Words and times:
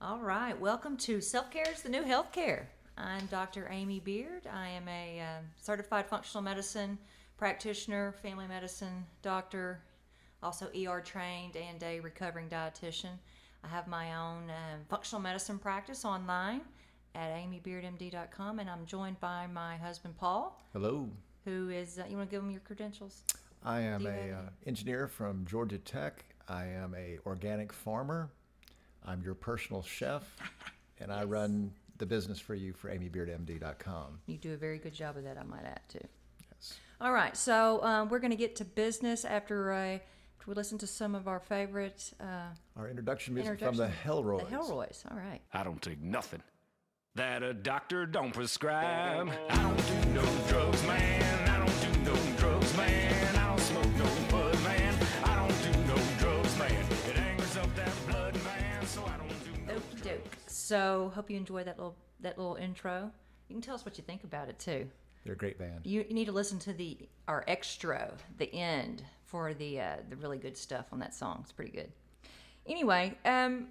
All 0.00 0.20
right, 0.20 0.58
welcome 0.60 0.96
to 0.98 1.20
Self 1.20 1.50
Care 1.50 1.68
is 1.72 1.82
the 1.82 1.88
New 1.88 2.04
Healthcare. 2.04 2.66
I'm 2.96 3.26
Dr. 3.26 3.66
Amy 3.68 3.98
Beard. 3.98 4.46
I 4.46 4.68
am 4.68 4.86
a 4.86 5.20
uh, 5.20 5.40
certified 5.60 6.06
functional 6.06 6.40
medicine 6.40 6.98
practitioner, 7.36 8.12
family 8.22 8.46
medicine 8.46 9.04
doctor, 9.22 9.82
also 10.40 10.68
ER 10.68 11.00
trained, 11.00 11.56
and 11.56 11.82
a 11.82 11.98
recovering 11.98 12.48
dietitian. 12.48 13.18
I 13.64 13.68
have 13.68 13.88
my 13.88 14.14
own 14.14 14.44
um, 14.50 14.84
functional 14.88 15.20
medicine 15.20 15.58
practice 15.58 16.04
online 16.04 16.60
at 17.16 17.32
amybeardmd.com, 17.32 18.60
and 18.60 18.70
I'm 18.70 18.86
joined 18.86 19.18
by 19.18 19.48
my 19.48 19.78
husband 19.78 20.16
Paul, 20.16 20.62
Hello. 20.74 21.10
who 21.44 21.70
is. 21.70 21.98
Uh, 21.98 22.04
you 22.08 22.16
want 22.16 22.30
to 22.30 22.36
give 22.36 22.44
him 22.44 22.52
your 22.52 22.60
credentials? 22.60 23.24
I 23.64 23.80
am 23.80 24.06
a 24.06 24.30
uh, 24.30 24.50
engineer 24.64 25.08
from 25.08 25.44
Georgia 25.44 25.78
Tech. 25.78 26.24
I 26.48 26.66
am 26.66 26.94
a 26.94 27.18
organic 27.26 27.72
farmer. 27.72 28.30
I'm 29.04 29.22
your 29.22 29.34
personal 29.34 29.82
chef, 29.82 30.24
and 31.00 31.12
I 31.12 31.24
run 31.24 31.72
the 31.98 32.06
business 32.06 32.38
for 32.38 32.54
you 32.54 32.72
for 32.72 32.90
amybeardmd.com. 32.90 34.20
You 34.26 34.36
do 34.36 34.54
a 34.54 34.56
very 34.56 34.78
good 34.78 34.94
job 34.94 35.16
of 35.16 35.24
that, 35.24 35.38
I 35.38 35.42
might 35.42 35.64
add 35.64 35.80
too. 35.88 36.06
Yes. 36.52 36.74
All 37.00 37.12
right, 37.12 37.36
so 37.36 37.82
um, 37.82 38.08
we're 38.08 38.18
going 38.18 38.30
to 38.30 38.36
get 38.36 38.56
to 38.56 38.64
business 38.64 39.24
after, 39.24 39.72
uh, 39.72 39.98
we 40.46 40.54
listen 40.54 40.78
to 40.78 40.86
some 40.86 41.14
of 41.14 41.28
our 41.28 41.40
favorite 41.40 42.10
uh, 42.20 42.48
Our 42.76 42.88
introduction 42.88 43.34
music 43.34 43.58
from 43.58 43.76
the 43.76 43.90
Hellroys. 44.04 44.48
The 44.48 44.56
Hellroys. 44.56 45.10
All 45.10 45.18
right. 45.18 45.42
I 45.52 45.62
don't 45.62 45.82
take 45.82 46.00
nothing 46.00 46.42
that 47.16 47.42
a 47.42 47.52
doctor 47.52 48.06
don't 48.06 48.32
prescribe. 48.32 49.28
I 49.50 49.56
don't 49.56 50.04
do 50.04 50.10
no 50.14 50.24
drugs, 50.48 50.82
man. 50.86 51.47
So 60.68 61.10
hope 61.14 61.30
you 61.30 61.38
enjoyed 61.38 61.66
that 61.66 61.78
little 61.78 61.96
that 62.20 62.36
little 62.36 62.56
intro. 62.56 63.10
You 63.48 63.54
can 63.54 63.62
tell 63.62 63.74
us 63.74 63.86
what 63.86 63.96
you 63.96 64.04
think 64.04 64.22
about 64.22 64.50
it 64.50 64.58
too. 64.58 64.86
They're 65.24 65.32
a 65.32 65.36
great 65.36 65.58
band. 65.58 65.80
You, 65.84 66.04
you 66.06 66.14
need 66.14 66.26
to 66.26 66.32
listen 66.32 66.58
to 66.58 66.74
the 66.74 66.98
our 67.26 67.42
extra, 67.48 68.12
the 68.36 68.52
end 68.52 69.02
for 69.24 69.54
the 69.54 69.80
uh, 69.80 69.96
the 70.10 70.16
really 70.16 70.36
good 70.36 70.58
stuff 70.58 70.84
on 70.92 70.98
that 70.98 71.14
song. 71.14 71.38
It's 71.42 71.52
pretty 71.52 71.70
good. 71.70 71.90
Anyway, 72.66 73.16
um, 73.24 73.68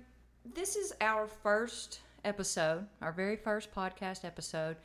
this 0.56 0.76
is 0.76 0.92
our 1.00 1.28
first 1.28 2.00
episode, 2.26 2.88
our 3.04 3.12
very 3.12 3.36
first 3.36 3.72
podcast 3.72 4.26
episode, 4.26 4.76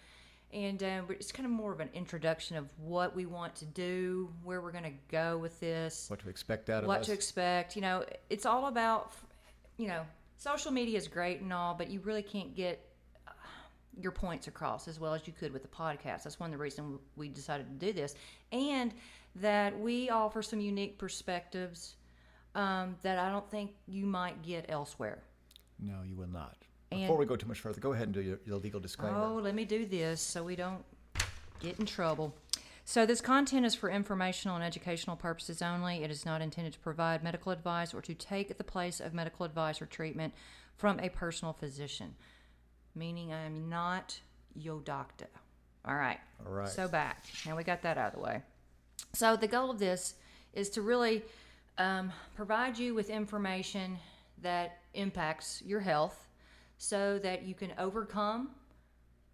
and 0.52 0.82
uh, 0.82 1.00
it's 1.08 1.32
kind 1.32 1.46
of 1.46 1.52
more 1.52 1.72
of 1.72 1.80
an 1.80 1.88
introduction 1.94 2.58
of 2.58 2.68
what 2.76 3.16
we 3.16 3.24
want 3.24 3.54
to 3.54 3.64
do, 3.64 4.30
where 4.44 4.60
we're 4.60 4.70
going 4.70 4.84
to 4.84 4.92
go 5.10 5.38
with 5.38 5.58
this 5.60 6.10
What 6.10 6.20
to 6.20 6.28
expect 6.28 6.68
out 6.68 6.78
of 6.78 6.82
this 6.82 6.88
what 6.88 7.00
us. 7.00 7.06
to 7.06 7.12
expect. 7.14 7.74
You 7.74 7.80
know, 7.80 8.04
it's 8.28 8.44
all 8.44 8.66
about, 8.66 9.12
you 9.78 9.88
know, 9.88 10.02
social 10.42 10.72
media 10.72 10.98
is 10.98 11.06
great 11.06 11.40
and 11.40 11.52
all, 11.52 11.74
but 11.74 11.88
you 11.88 12.00
really 12.00 12.22
can't 12.22 12.54
get 12.54 12.84
uh, 13.28 13.30
your 14.00 14.10
points 14.12 14.48
across 14.48 14.88
as 14.88 14.98
well 14.98 15.14
as 15.14 15.26
you 15.26 15.32
could 15.32 15.52
with 15.52 15.62
the 15.62 15.68
podcast. 15.68 16.24
That's 16.24 16.40
one 16.40 16.48
of 16.50 16.58
the 16.58 16.62
reasons 16.62 16.98
we 17.16 17.28
decided 17.28 17.66
to 17.68 17.86
do 17.86 17.92
this, 17.92 18.14
and 18.50 18.92
that 19.36 19.78
we 19.78 20.10
offer 20.10 20.42
some 20.42 20.60
unique 20.60 20.98
perspectives 20.98 21.94
um, 22.54 22.96
that 23.02 23.18
I 23.18 23.30
don't 23.30 23.48
think 23.50 23.70
you 23.86 24.04
might 24.04 24.42
get 24.42 24.66
elsewhere. 24.68 25.22
no, 25.78 26.02
you 26.04 26.16
will 26.16 26.28
not. 26.28 26.56
And- 26.90 27.02
Before 27.02 27.16
we 27.16 27.24
go 27.24 27.36
too 27.36 27.46
much 27.48 27.60
further, 27.60 27.80
go 27.80 27.92
ahead 27.94 28.08
and 28.08 28.14
do 28.14 28.20
your, 28.20 28.38
your 28.44 28.58
legal 28.58 28.80
disclaimer. 28.80 29.16
Oh, 29.16 29.34
let 29.36 29.54
me 29.54 29.64
do 29.64 29.86
this 29.86 30.20
so 30.20 30.42
we 30.42 30.56
don't 30.56 30.84
get 31.60 31.78
in 31.78 31.86
trouble. 31.86 32.34
So, 32.92 33.06
this 33.06 33.22
content 33.22 33.64
is 33.64 33.74
for 33.74 33.88
informational 33.88 34.54
and 34.54 34.62
educational 34.62 35.16
purposes 35.16 35.62
only. 35.62 36.04
It 36.04 36.10
is 36.10 36.26
not 36.26 36.42
intended 36.42 36.74
to 36.74 36.78
provide 36.80 37.24
medical 37.24 37.50
advice 37.50 37.94
or 37.94 38.02
to 38.02 38.12
take 38.12 38.58
the 38.58 38.64
place 38.64 39.00
of 39.00 39.14
medical 39.14 39.46
advice 39.46 39.80
or 39.80 39.86
treatment 39.86 40.34
from 40.76 41.00
a 41.00 41.08
personal 41.08 41.54
physician, 41.54 42.14
meaning 42.94 43.32
I 43.32 43.46
am 43.46 43.70
not 43.70 44.20
your 44.54 44.78
doctor. 44.80 45.28
All 45.86 45.94
right. 45.94 46.18
All 46.44 46.52
right. 46.52 46.68
So, 46.68 46.86
back. 46.86 47.24
Now 47.46 47.56
we 47.56 47.64
got 47.64 47.80
that 47.80 47.96
out 47.96 48.08
of 48.08 48.12
the 48.12 48.26
way. 48.26 48.42
So, 49.14 49.36
the 49.36 49.48
goal 49.48 49.70
of 49.70 49.78
this 49.78 50.16
is 50.52 50.68
to 50.68 50.82
really 50.82 51.22
um, 51.78 52.12
provide 52.36 52.76
you 52.76 52.94
with 52.94 53.08
information 53.08 53.96
that 54.42 54.80
impacts 54.92 55.62
your 55.64 55.80
health 55.80 56.28
so 56.76 57.18
that 57.20 57.44
you 57.44 57.54
can 57.54 57.72
overcome 57.78 58.50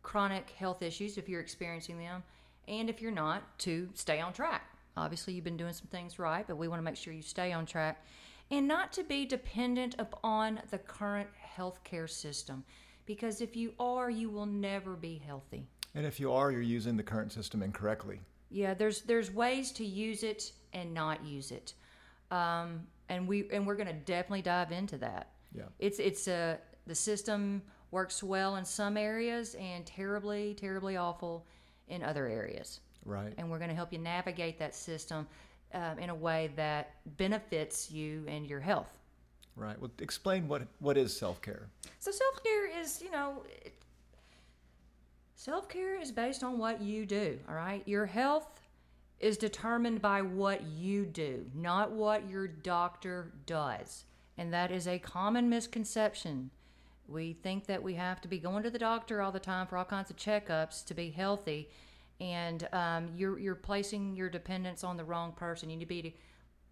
chronic 0.04 0.48
health 0.50 0.80
issues 0.80 1.18
if 1.18 1.28
you're 1.28 1.40
experiencing 1.40 1.98
them, 1.98 2.22
and 2.68 2.88
if 2.90 3.00
you're 3.00 3.10
not, 3.10 3.58
to 3.60 3.88
stay 3.94 4.20
on 4.20 4.32
track. 4.32 4.62
Obviously, 4.96 5.32
you've 5.34 5.44
been 5.44 5.56
doing 5.56 5.72
some 5.72 5.86
things 5.88 6.18
right, 6.18 6.46
but 6.46 6.56
we 6.56 6.68
want 6.68 6.80
to 6.80 6.84
make 6.84 6.96
sure 6.96 7.12
you 7.12 7.22
stay 7.22 7.52
on 7.52 7.66
track 7.66 8.04
and 8.50 8.66
not 8.66 8.92
to 8.94 9.04
be 9.04 9.24
dependent 9.26 9.94
upon 9.98 10.60
the 10.70 10.78
current 10.78 11.28
healthcare 11.56 12.08
system. 12.08 12.64
Because 13.06 13.40
if 13.40 13.56
you 13.56 13.72
are, 13.78 14.10
you 14.10 14.28
will 14.30 14.46
never 14.46 14.94
be 14.94 15.20
healthy. 15.24 15.66
and 15.94 16.04
if 16.04 16.20
you 16.20 16.32
are, 16.32 16.50
you're 16.50 16.60
using 16.60 16.96
the 16.96 17.02
current 17.02 17.32
system 17.32 17.62
incorrectly. 17.62 18.20
Yeah, 18.50 18.74
there's 18.74 19.02
there's 19.02 19.30
ways 19.30 19.72
to 19.72 19.84
use 19.84 20.22
it 20.22 20.52
and 20.72 20.92
not 20.94 21.24
use 21.24 21.50
it, 21.50 21.74
um, 22.30 22.86
and 23.08 23.26
we 23.28 23.48
and 23.50 23.66
we're 23.66 23.76
going 23.76 23.88
to 23.88 23.92
definitely 23.92 24.42
dive 24.42 24.72
into 24.72 24.96
that. 24.98 25.28
Yeah. 25.54 25.64
It's 25.78 25.98
it's 25.98 26.28
a 26.28 26.58
the 26.86 26.94
system 26.94 27.62
works 27.90 28.22
well 28.22 28.56
in 28.56 28.64
some 28.64 28.96
areas 28.96 29.54
and 29.54 29.84
terribly 29.86 30.54
terribly 30.54 30.96
awful 30.96 31.46
in 31.88 32.02
other 32.02 32.26
areas, 32.26 32.80
Right. 33.04 33.32
and 33.38 33.50
we're 33.50 33.58
going 33.58 33.70
to 33.70 33.74
help 33.76 33.92
you 33.92 33.98
navigate 33.98 34.58
that 34.58 34.74
system 34.74 35.26
um, 35.74 35.98
in 35.98 36.10
a 36.10 36.14
way 36.14 36.50
that 36.56 36.94
benefits 37.16 37.90
you 37.90 38.24
and 38.28 38.46
your 38.46 38.60
health. 38.60 38.90
Right. 39.56 39.78
Well, 39.80 39.90
explain 39.98 40.46
what 40.48 40.62
what 40.78 40.96
is 40.96 41.16
self 41.16 41.42
care. 41.42 41.68
So 41.98 42.10
self 42.10 42.42
care 42.44 42.80
is, 42.80 43.02
you 43.02 43.10
know, 43.10 43.42
self 45.34 45.68
care 45.68 46.00
is 46.00 46.12
based 46.12 46.42
on 46.44 46.58
what 46.58 46.80
you 46.80 47.04
do. 47.06 47.38
All 47.48 47.54
right, 47.54 47.82
your 47.86 48.06
health 48.06 48.60
is 49.20 49.36
determined 49.36 50.00
by 50.00 50.22
what 50.22 50.62
you 50.62 51.04
do, 51.04 51.44
not 51.54 51.90
what 51.90 52.28
your 52.28 52.46
doctor 52.46 53.32
does, 53.46 54.04
and 54.36 54.52
that 54.52 54.70
is 54.70 54.86
a 54.86 54.98
common 55.00 55.48
misconception. 55.48 56.50
We 57.08 57.32
think 57.32 57.66
that 57.66 57.82
we 57.82 57.94
have 57.94 58.20
to 58.20 58.28
be 58.28 58.38
going 58.38 58.62
to 58.64 58.70
the 58.70 58.78
doctor 58.78 59.22
all 59.22 59.32
the 59.32 59.40
time 59.40 59.66
for 59.66 59.78
all 59.78 59.84
kinds 59.84 60.10
of 60.10 60.16
checkups 60.16 60.84
to 60.84 60.94
be 60.94 61.10
healthy, 61.10 61.70
and 62.20 62.68
um, 62.72 63.08
you're 63.16 63.38
you're 63.38 63.54
placing 63.54 64.14
your 64.14 64.28
dependence 64.28 64.84
on 64.84 64.96
the 64.98 65.04
wrong 65.04 65.32
person. 65.32 65.70
You 65.70 65.76
need 65.78 65.84
to 65.84 65.88
be 65.88 66.14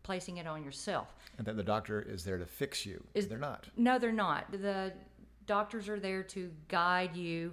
placing 0.03 0.37
it 0.37 0.47
on 0.47 0.63
yourself. 0.63 1.15
And 1.39 1.47
that 1.47 1.57
the 1.57 1.63
doctor 1.63 2.01
is 2.03 2.23
there 2.23 2.39
to 2.39 2.47
fix 2.47 2.85
you. 2.87 3.03
Is- 3.15 3.29
They're 3.29 3.39
not. 3.39 3.67
No, 3.77 3.99
they're 3.99 4.13
not. 4.13 4.53
The 4.53 4.93
doctors 5.47 5.89
are 5.89 5.99
there 5.99 6.23
to 6.25 6.53
guide 6.69 7.17
you, 7.17 7.53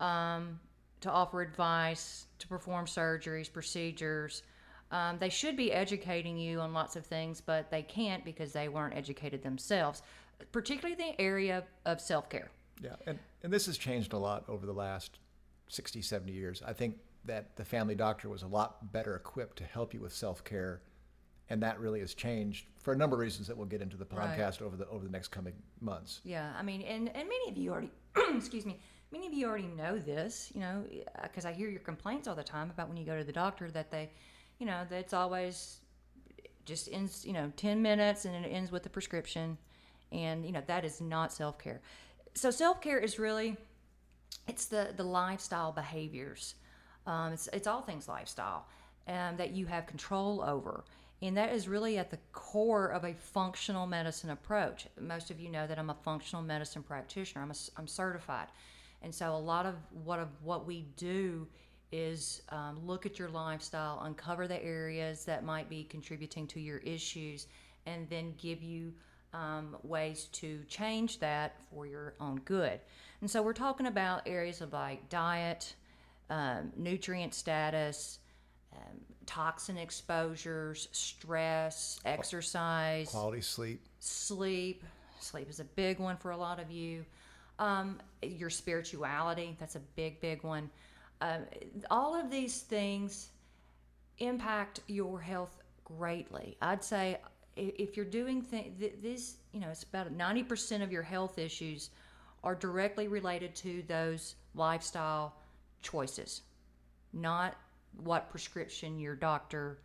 um, 0.00 0.58
to 1.02 1.10
offer 1.10 1.40
advice, 1.42 2.26
to 2.40 2.48
perform 2.48 2.86
surgeries, 2.86 3.50
procedures. 3.52 4.42
Um, 4.90 5.16
they 5.18 5.28
should 5.30 5.56
be 5.56 5.72
educating 5.72 6.36
you 6.36 6.60
on 6.60 6.72
lots 6.72 6.96
of 6.96 7.06
things, 7.06 7.40
but 7.40 7.70
they 7.70 7.82
can't 7.82 8.24
because 8.24 8.52
they 8.52 8.68
weren't 8.68 8.94
educated 8.94 9.42
themselves, 9.42 10.02
particularly 10.52 10.94
the 10.94 11.20
area 11.20 11.64
of 11.84 12.00
self 12.00 12.28
care. 12.30 12.50
Yeah, 12.82 12.96
and, 13.06 13.18
and 13.42 13.52
this 13.52 13.66
has 13.66 13.78
changed 13.78 14.12
a 14.12 14.18
lot 14.18 14.44
over 14.48 14.66
the 14.66 14.72
last 14.72 15.18
60, 15.68 16.02
70 16.02 16.32
years. 16.32 16.62
I 16.66 16.72
think 16.72 16.96
that 17.24 17.56
the 17.56 17.64
family 17.64 17.94
doctor 17.94 18.28
was 18.28 18.42
a 18.42 18.46
lot 18.46 18.92
better 18.92 19.16
equipped 19.16 19.56
to 19.58 19.64
help 19.64 19.94
you 19.94 20.00
with 20.00 20.12
self 20.12 20.44
care, 20.44 20.82
and 21.48 21.62
that 21.62 21.80
really 21.80 22.00
has 22.00 22.14
changed 22.14 22.66
for 22.78 22.92
a 22.92 22.96
number 22.96 23.16
of 23.16 23.20
reasons 23.20 23.48
that 23.48 23.56
we'll 23.56 23.66
get 23.66 23.80
into 23.82 23.96
the 23.96 24.06
Right. 24.12 24.38
podcast 24.38 24.62
over 24.62 24.76
the 24.76 24.86
over 24.88 25.04
the 25.04 25.10
next 25.10 25.28
coming 25.28 25.54
months. 25.80 26.20
Yeah, 26.24 26.52
I 26.58 26.62
mean, 26.62 26.82
and, 26.82 27.08
and 27.08 27.28
many 27.28 27.50
of 27.50 27.56
you 27.56 27.70
already, 27.72 27.90
excuse 28.36 28.66
me, 28.66 28.78
many 29.10 29.26
of 29.26 29.32
you 29.32 29.46
already 29.48 29.68
know 29.68 29.98
this, 29.98 30.52
you 30.54 30.60
know, 30.60 30.84
uh, 31.18 31.22
because 31.22 31.44
I 31.46 31.52
hear 31.52 31.68
your 31.68 31.80
complaints 31.80 32.28
all 32.28 32.34
the 32.34 32.44
time 32.44 32.70
about 32.70 32.88
when 32.88 32.96
you 32.96 33.04
go 33.06 33.16
to 33.16 33.24
the 33.24 33.32
doctor 33.32 33.70
that 33.70 33.90
they, 33.90 34.10
you 34.58 34.66
know, 34.66 34.84
that 34.90 34.96
it's 34.98 35.12
always 35.12 35.80
just 36.64 36.88
ends, 36.92 37.24
you 37.24 37.32
know, 37.32 37.52
10 37.56 37.80
minutes 37.80 38.24
and 38.24 38.44
it 38.44 38.48
ends 38.48 38.70
with 38.72 38.82
the 38.82 38.88
prescription. 38.90 39.56
And, 40.12 40.44
you 40.44 40.52
know, 40.52 40.62
that 40.66 40.84
is 40.84 41.00
not 41.00 41.32
self 41.32 41.58
care. 41.58 41.80
So 42.34 42.50
self 42.50 42.80
care 42.80 42.98
is 42.98 43.18
really, 43.18 43.56
it's 44.48 44.66
the, 44.66 44.92
the 44.96 45.04
lifestyle 45.04 45.72
behaviors. 45.72 46.54
Um, 47.06 47.32
it's, 47.32 47.48
it's 47.52 47.66
all 47.66 47.82
things 47.82 48.08
lifestyle 48.08 48.66
um, 49.08 49.36
that 49.36 49.52
you 49.52 49.66
have 49.66 49.86
control 49.86 50.42
over. 50.42 50.84
And 51.22 51.36
that 51.36 51.52
is 51.52 51.66
really 51.66 51.96
at 51.98 52.10
the 52.10 52.18
core 52.32 52.88
of 52.88 53.04
a 53.04 53.14
functional 53.14 53.86
medicine 53.86 54.30
approach. 54.30 54.86
Most 55.00 55.30
of 55.30 55.40
you 55.40 55.48
know 55.48 55.66
that 55.66 55.78
I'm 55.78 55.90
a 55.90 55.96
functional 56.04 56.42
medicine 56.42 56.82
practitioner. 56.82 57.42
I'm, 57.42 57.50
a, 57.50 57.54
I'm 57.78 57.86
certified. 57.86 58.48
And 59.02 59.14
so 59.14 59.34
a 59.34 59.38
lot 59.38 59.66
of 59.66 59.76
what 60.04 60.18
of 60.18 60.28
what 60.42 60.66
we 60.66 60.86
do 60.96 61.46
is 61.92 62.42
um, 62.50 62.80
look 62.84 63.06
at 63.06 63.18
your 63.18 63.28
lifestyle, 63.28 64.00
uncover 64.02 64.48
the 64.48 64.62
areas 64.62 65.24
that 65.24 65.44
might 65.44 65.70
be 65.70 65.84
contributing 65.84 66.46
to 66.48 66.60
your 66.60 66.78
issues, 66.78 67.46
and 67.86 68.08
then 68.10 68.34
give 68.36 68.62
you 68.62 68.92
um, 69.32 69.76
ways 69.82 70.24
to 70.32 70.62
change 70.68 71.18
that 71.20 71.56
for 71.70 71.86
your 71.86 72.14
own 72.20 72.40
good. 72.44 72.80
And 73.20 73.30
so 73.30 73.42
we're 73.42 73.52
talking 73.52 73.86
about 73.86 74.22
areas 74.26 74.60
of 74.60 74.72
like 74.72 75.08
diet, 75.08 75.74
um, 76.30 76.72
nutrient 76.76 77.34
status, 77.34 78.18
um, 78.72 79.00
toxin 79.26 79.76
exposures, 79.76 80.88
stress, 80.92 82.00
exercise, 82.04 83.10
Quality 83.10 83.40
sleep. 83.40 83.80
sleep, 83.98 84.84
Sleep 85.20 85.48
is 85.50 85.60
a 85.60 85.64
big 85.64 85.98
one 85.98 86.16
for 86.16 86.30
a 86.30 86.36
lot 86.36 86.60
of 86.60 86.70
you. 86.70 87.04
Um, 87.58 87.98
your 88.22 88.50
spirituality, 88.50 89.56
that's 89.58 89.76
a 89.76 89.80
big, 89.96 90.20
big 90.20 90.42
one. 90.42 90.70
Um, 91.20 91.46
all 91.90 92.14
of 92.14 92.30
these 92.30 92.60
things 92.60 93.30
impact 94.18 94.80
your 94.86 95.20
health 95.20 95.56
greatly. 95.84 96.56
I'd 96.60 96.84
say 96.84 97.18
if 97.56 97.96
you're 97.96 98.04
doing 98.06 98.42
things, 98.42 98.78
th- 98.78 98.94
this, 99.02 99.36
you 99.52 99.60
know, 99.60 99.68
it's 99.68 99.82
about 99.82 100.16
90% 100.16 100.82
of 100.82 100.92
your 100.92 101.02
health 101.02 101.38
issues 101.38 101.90
are 102.44 102.54
directly 102.54 103.08
related 103.08 103.54
to 103.56 103.82
those 103.88 104.34
lifestyle 104.54 105.34
choices, 105.82 106.42
not 107.12 107.56
what 108.02 108.28
prescription 108.30 108.98
your 108.98 109.14
doctor 109.16 109.78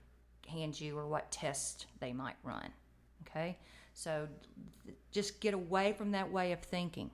hands 0.48 0.82
you 0.82 0.98
or 0.98 1.08
what 1.08 1.32
test 1.32 1.86
they 2.00 2.12
might 2.12 2.36
run. 2.44 2.70
Okay? 3.28 3.58
So 3.94 4.28
th- 4.86 4.98
just 5.12 5.40
get 5.40 5.54
away 5.54 5.94
from 5.94 6.12
that 6.12 6.30
way 6.32 6.52
of 6.52 6.60
thinking. 6.60 7.10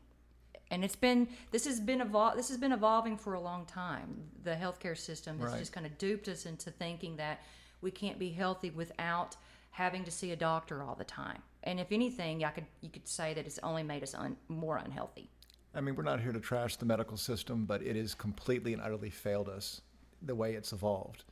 And 0.70 0.84
it's 0.84 0.96
been 0.98 1.30
this 1.52 1.66
has 1.66 1.80
been 1.80 2.00
evol- 2.02 2.36
this 2.36 2.50
has 2.50 2.58
been 2.58 2.74
evolving 2.74 3.16
for 3.18 3.36
a 3.36 3.40
long 3.40 3.66
time. 3.66 4.24
The 4.44 4.52
healthcare 4.56 4.98
system 4.98 5.40
has 5.40 5.52
Right. 5.52 5.60
just 5.60 5.72
kind 5.72 5.86
of 5.86 5.98
duped 5.98 6.28
us 6.28 6.46
into 6.46 6.72
thinking 6.72 7.16
that 7.18 7.42
we 7.82 7.90
can't 7.92 8.20
be 8.20 8.32
healthy 8.32 8.70
without 8.72 9.38
having 9.78 10.04
to 10.04 10.10
see 10.10 10.32
a 10.32 10.36
doctor 10.36 10.82
all 10.82 10.96
the 10.96 11.04
time. 11.04 11.40
And 11.62 11.80
if 11.80 11.92
anything, 11.92 12.44
I 12.44 12.50
could 12.50 12.66
you 12.82 12.90
could 12.90 13.08
say 13.08 13.36
that 13.36 13.46
it's 13.46 13.60
only 13.62 13.84
made 13.84 14.02
us 14.02 14.16
un- 14.16 14.36
more 14.48 14.78
unhealthy. 14.78 15.30
I 15.76 15.82
mean, 15.82 15.96
we're 15.96 16.02
not 16.02 16.20
here 16.20 16.32
to 16.32 16.40
trash 16.40 16.78
the 16.78 16.86
medical 16.86 17.16
system, 17.16 17.66
but 17.66 17.84
it 17.84 17.96
has 17.96 18.16
completely 18.16 18.74
and 18.74 18.82
utterly 18.82 19.12
failed 19.12 19.48
us 19.50 19.82
the 20.24 20.34
way 20.34 20.56
it's 20.56 20.74
evolved. 20.74 21.26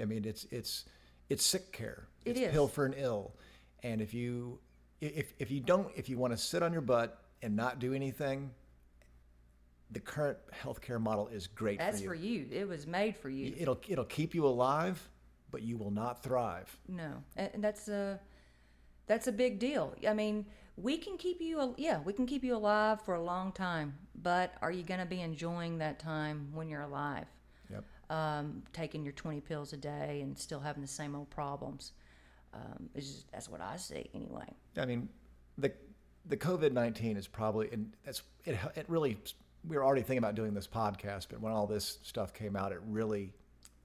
I 0.00 0.04
mean, 0.04 0.26
it's 0.26 0.44
it's 0.50 0.84
it's 1.30 1.42
sick 1.42 1.72
care. 1.72 2.08
It 2.26 2.32
it's 2.32 2.40
is. 2.40 2.52
pill 2.52 2.68
for 2.68 2.84
an 2.84 2.92
ill, 2.92 3.32
and 3.82 4.02
if 4.02 4.12
you 4.12 4.58
if 5.00 5.32
if 5.38 5.50
you 5.50 5.60
don't 5.60 5.88
if 5.96 6.10
you 6.10 6.18
want 6.18 6.34
to 6.34 6.36
sit 6.36 6.62
on 6.62 6.74
your 6.74 6.82
butt 6.82 7.22
and 7.40 7.56
not 7.56 7.78
do 7.78 7.94
anything, 7.94 8.50
the 9.92 10.00
current 10.00 10.36
healthcare 10.62 11.00
model 11.00 11.28
is 11.28 11.46
great 11.46 11.78
That's 11.78 12.02
for 12.02 12.08
for 12.08 12.14
you. 12.14 12.40
you. 12.40 12.48
It 12.52 12.68
was 12.68 12.86
made 12.86 13.16
for 13.16 13.30
you. 13.30 13.54
It'll 13.56 13.80
it'll 13.88 14.04
keep 14.04 14.34
you 14.34 14.44
alive, 14.46 15.08
but 15.50 15.62
you 15.62 15.76
will 15.76 15.90
not 15.90 16.22
thrive. 16.22 16.76
No, 16.88 17.22
and 17.36 17.62
that's 17.62 17.88
a 17.88 18.20
that's 19.06 19.26
a 19.26 19.32
big 19.32 19.58
deal. 19.58 19.94
I 20.06 20.14
mean, 20.14 20.46
we 20.76 20.98
can 20.98 21.16
keep 21.16 21.40
you 21.40 21.74
yeah, 21.76 22.00
we 22.00 22.12
can 22.12 22.26
keep 22.26 22.44
you 22.44 22.56
alive 22.56 23.00
for 23.02 23.14
a 23.14 23.22
long 23.22 23.52
time, 23.52 23.94
but 24.14 24.54
are 24.62 24.70
you 24.70 24.82
going 24.82 25.00
to 25.00 25.06
be 25.06 25.20
enjoying 25.20 25.78
that 25.78 25.98
time 25.98 26.48
when 26.52 26.68
you're 26.68 26.82
alive? 26.82 27.26
Yep. 27.70 27.84
Um, 28.10 28.62
taking 28.72 29.04
your 29.04 29.12
20 29.12 29.40
pills 29.40 29.72
a 29.72 29.76
day 29.76 30.20
and 30.22 30.38
still 30.38 30.60
having 30.60 30.82
the 30.82 30.88
same 30.88 31.14
old 31.14 31.28
problems. 31.30 31.92
Um, 32.54 32.88
it's 32.94 33.06
just, 33.06 33.32
that's 33.32 33.48
what 33.48 33.60
I 33.60 33.76
see 33.76 34.08
anyway. 34.14 34.46
I 34.76 34.86
mean, 34.86 35.08
the 35.58 35.72
the 36.26 36.36
COVID 36.36 36.72
nineteen 36.72 37.16
is 37.16 37.26
probably 37.26 37.70
and 37.72 37.92
that's 38.04 38.22
it. 38.44 38.58
It 38.74 38.86
really 38.88 39.18
we 39.66 39.76
were 39.76 39.84
already 39.84 40.02
thinking 40.02 40.18
about 40.18 40.34
doing 40.34 40.54
this 40.54 40.66
podcast, 40.66 41.26
but 41.30 41.40
when 41.40 41.52
all 41.52 41.66
this 41.66 41.98
stuff 42.02 42.32
came 42.32 42.56
out, 42.56 42.72
it 42.72 42.80
really 42.86 43.32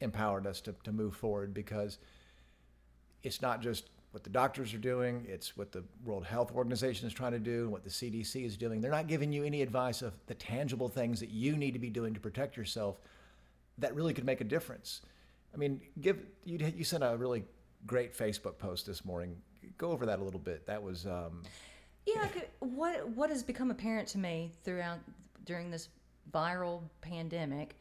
empowered 0.02 0.48
us 0.48 0.62
to 0.62 0.76
to 0.84 0.92
move 0.92 1.16
forward 1.16 1.54
because 1.54 1.98
it's 3.24 3.42
not 3.42 3.62
just 3.62 3.90
what 4.12 4.24
the 4.24 4.30
doctors 4.30 4.74
are 4.74 4.80
doing; 4.80 5.26
it's 5.28 5.58
what 5.58 5.72
the 5.72 5.84
World 6.06 6.26
Health 6.26 6.52
Organization 6.54 7.08
is 7.08 7.14
trying 7.14 7.32
to 7.32 7.40
do, 7.40 7.64
and 7.64 7.72
what 7.72 7.84
the 7.84 7.90
CDC 7.90 8.46
is 8.46 8.58
doing. 8.58 8.82
They're 8.82 8.92
not 8.92 9.08
giving 9.08 9.34
you 9.34 9.44
any 9.44 9.62
advice 9.62 10.02
of 10.02 10.14
the 10.28 10.36
tangible 10.36 10.88
things 10.88 11.20
that 11.20 11.30
you 11.30 11.56
need 11.56 11.72
to 11.72 11.80
be 11.80 11.90
doing 11.90 12.14
to 12.14 12.20
protect 12.20 12.56
yourself 12.56 12.98
that 13.78 13.96
really 13.96 14.14
could 14.14 14.26
make 14.26 14.42
a 14.42 14.46
difference. 14.46 15.02
I 15.54 15.58
mean, 15.58 15.82
give 16.02 16.20
you 16.46 16.58
you 16.76 16.84
sent 16.84 17.04
a 17.04 17.16
really 17.18 17.44
great 17.86 18.16
Facebook 18.16 18.58
post 18.58 18.86
this 18.86 19.06
morning. 19.06 19.36
Go 19.78 19.92
over 19.92 20.06
that 20.06 20.20
a 20.20 20.24
little 20.24 20.40
bit. 20.40 20.66
That 20.68 20.82
was 20.82 21.06
um, 21.06 21.44
Yeah, 22.06 22.28
what 22.60 23.08
what 23.10 23.30
has 23.30 23.44
become 23.44 23.72
apparent 23.72 24.08
to 24.10 24.18
me 24.18 24.52
throughout 24.64 25.00
during 25.46 25.70
this 25.70 25.90
viral 26.32 26.82
pandemic 27.02 27.78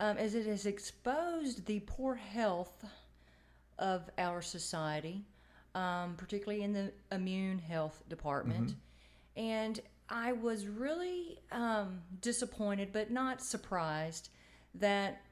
um, 0.00 0.18
is 0.18 0.34
it 0.34 0.46
has 0.46 0.66
exposed 0.66 1.66
the 1.66 1.80
poor 1.80 2.16
health 2.16 2.84
of 3.78 4.10
our 4.18 4.42
society, 4.42 5.22
um, 5.74 6.14
particularly 6.16 6.64
in 6.64 6.72
the 6.72 6.92
immune 7.12 7.58
health 7.58 8.02
department, 8.08 8.74
and 9.36 9.80
I 10.08 10.32
was 10.32 10.66
really 10.66 11.38
um, 11.52 12.00
disappointed, 12.20 12.92
but 12.92 13.10
not 13.12 13.40
surprised 13.40 14.30
that 14.74 15.22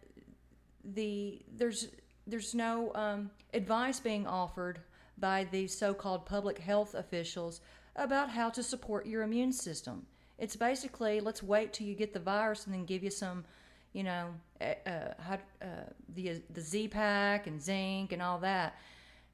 the 0.85 1.43
there's 1.57 1.89
there's 2.27 2.55
no 2.55 2.93
um, 2.95 3.31
advice 3.55 3.99
being 4.01 4.27
offered 4.27 4.81
by 5.19 5.47
the 5.51 5.67
so-called 5.67 6.27
public 6.27 6.59
health 6.59 6.95
officials 6.95 7.61
about 7.97 8.31
how 8.31 8.49
to 8.51 8.63
support 8.63 9.07
your 9.07 9.23
immune 9.23 9.53
system. 9.53 10.07
It's 10.39 10.55
basically 10.55 11.21
let's 11.21 11.43
wait 11.43 11.73
till 11.73 11.87
you 11.87 11.95
get 11.95 12.13
the 12.13 12.21
virus 12.21 12.67
and 12.67 12.75
then 12.75 12.85
give 12.85 13.03
you 13.03 13.11
some, 13.11 13.45
you 13.93 14.05
know, 14.05 14.29
uh, 14.61 14.75
uh, 14.87 15.37
uh, 15.63 15.67
the 16.15 16.43
the 16.51 16.61
Z 16.61 16.89
pack 16.89 17.47
and 17.47 17.61
zinc 17.61 18.13
and 18.13 18.23
all 18.23 18.39
that. 18.39 18.77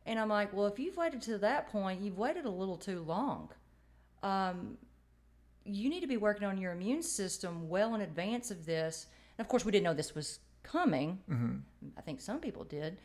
And 0.06 0.18
I'm 0.18 0.28
like, 0.28 0.52
well, 0.52 0.66
if 0.66 0.78
you've 0.78 0.96
waited 0.96 1.22
to 1.22 1.38
that 1.38 1.68
point, 1.68 2.02
you've 2.02 2.18
waited 2.18 2.44
a 2.44 2.50
little 2.50 2.76
too 2.76 3.00
long 3.02 3.48
you 5.64 5.88
need 5.88 6.00
to 6.00 6.06
be 6.06 6.16
working 6.16 6.46
on 6.46 6.58
your 6.58 6.72
immune 6.72 7.02
system 7.02 7.68
well 7.68 7.94
in 7.94 8.02
advance 8.02 8.50
of 8.50 8.66
this. 8.66 9.06
And 9.38 9.44
of 9.44 9.48
course, 9.48 9.64
we 9.64 9.72
didn't 9.72 9.84
know 9.84 9.94
this 9.94 10.14
was 10.14 10.40
coming. 10.62 11.18
I 11.96 12.00
think 12.02 12.20
some 12.20 12.38
people 12.40 12.64
did, 12.64 12.98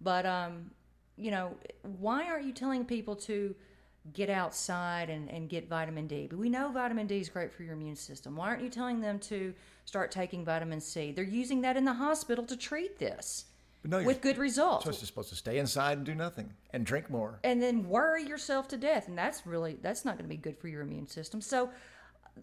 but 0.00 0.26
um, 0.26 0.70
you 1.16 1.30
know, 1.30 1.54
why 1.82 2.24
aren't 2.26 2.46
you 2.46 2.52
telling 2.52 2.84
people 2.84 3.16
to 3.16 3.54
get 4.12 4.30
outside 4.30 5.10
and, 5.10 5.30
and 5.30 5.48
get 5.48 5.68
vitamin 5.68 6.06
D? 6.06 6.26
But 6.28 6.38
we 6.38 6.48
know 6.48 6.70
vitamin 6.70 7.06
D 7.06 7.18
is 7.18 7.28
great 7.28 7.52
for 7.52 7.62
your 7.62 7.74
immune 7.74 7.96
system. 7.96 8.36
Why 8.36 8.48
aren't 8.48 8.62
you 8.62 8.68
telling 8.68 9.00
them 9.00 9.18
to 9.20 9.54
start 9.84 10.10
taking 10.10 10.44
vitamin 10.44 10.80
C? 10.80 11.12
They're 11.12 11.24
using 11.24 11.60
that 11.62 11.76
in 11.76 11.84
the 11.84 11.94
hospital 11.94 12.44
to 12.46 12.56
treat 12.56 12.98
this 12.98 13.46
no, 13.84 14.02
with 14.02 14.20
good 14.20 14.38
results. 14.38 14.84
supposed 14.84 15.00
to, 15.00 15.06
supposed 15.06 15.28
to 15.30 15.36
stay 15.36 15.58
inside 15.58 15.96
and 15.98 16.06
do 16.06 16.14
nothing 16.14 16.52
and 16.70 16.84
drink 16.84 17.08
more. 17.08 17.38
and 17.44 17.62
then 17.62 17.88
worry 17.88 18.24
yourself 18.24 18.66
to 18.68 18.76
death 18.76 19.06
and 19.08 19.16
that's 19.16 19.46
really 19.46 19.78
that's 19.80 20.04
not 20.04 20.18
going 20.18 20.28
to 20.28 20.34
be 20.34 20.36
good 20.36 20.58
for 20.58 20.66
your 20.68 20.82
immune 20.82 21.06
system 21.06 21.40
so 21.40 21.70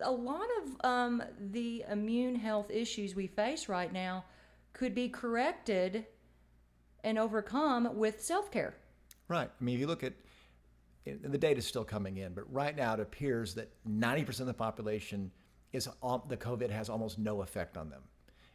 a 0.02 0.12
lot 0.12 0.48
of 0.62 0.86
um, 0.90 1.22
the 1.52 1.84
immune 1.92 2.36
health 2.36 2.72
issues 2.72 3.14
we 3.14 3.28
face 3.28 3.68
right 3.68 3.92
now 3.92 4.24
could 4.72 4.96
be 4.96 5.10
corrected 5.10 6.06
and 7.04 7.20
overcome 7.20 7.98
with 7.98 8.24
self-care 8.24 8.76
Right. 9.28 9.50
I 9.50 9.64
mean, 9.64 9.76
if 9.76 9.82
you 9.82 9.88
look 9.88 10.04
at 10.04 10.14
and 11.06 11.32
the 11.32 11.38
is 11.58 11.66
still 11.66 11.84
coming 11.84 12.18
in, 12.18 12.34
but 12.34 12.52
right 12.52 12.76
now 12.76 12.94
it 12.94 13.00
appears 13.00 13.54
that 13.56 13.70
90% 13.88 14.42
of 14.42 14.48
the 14.48 14.54
population 14.54 15.32
is 15.74 15.86
the 15.86 16.38
COVID 16.38 16.70
has 16.70 16.90
almost 16.90 17.20
no 17.20 17.42
effect 17.42 17.78
on 17.78 17.90
them. 17.90 18.02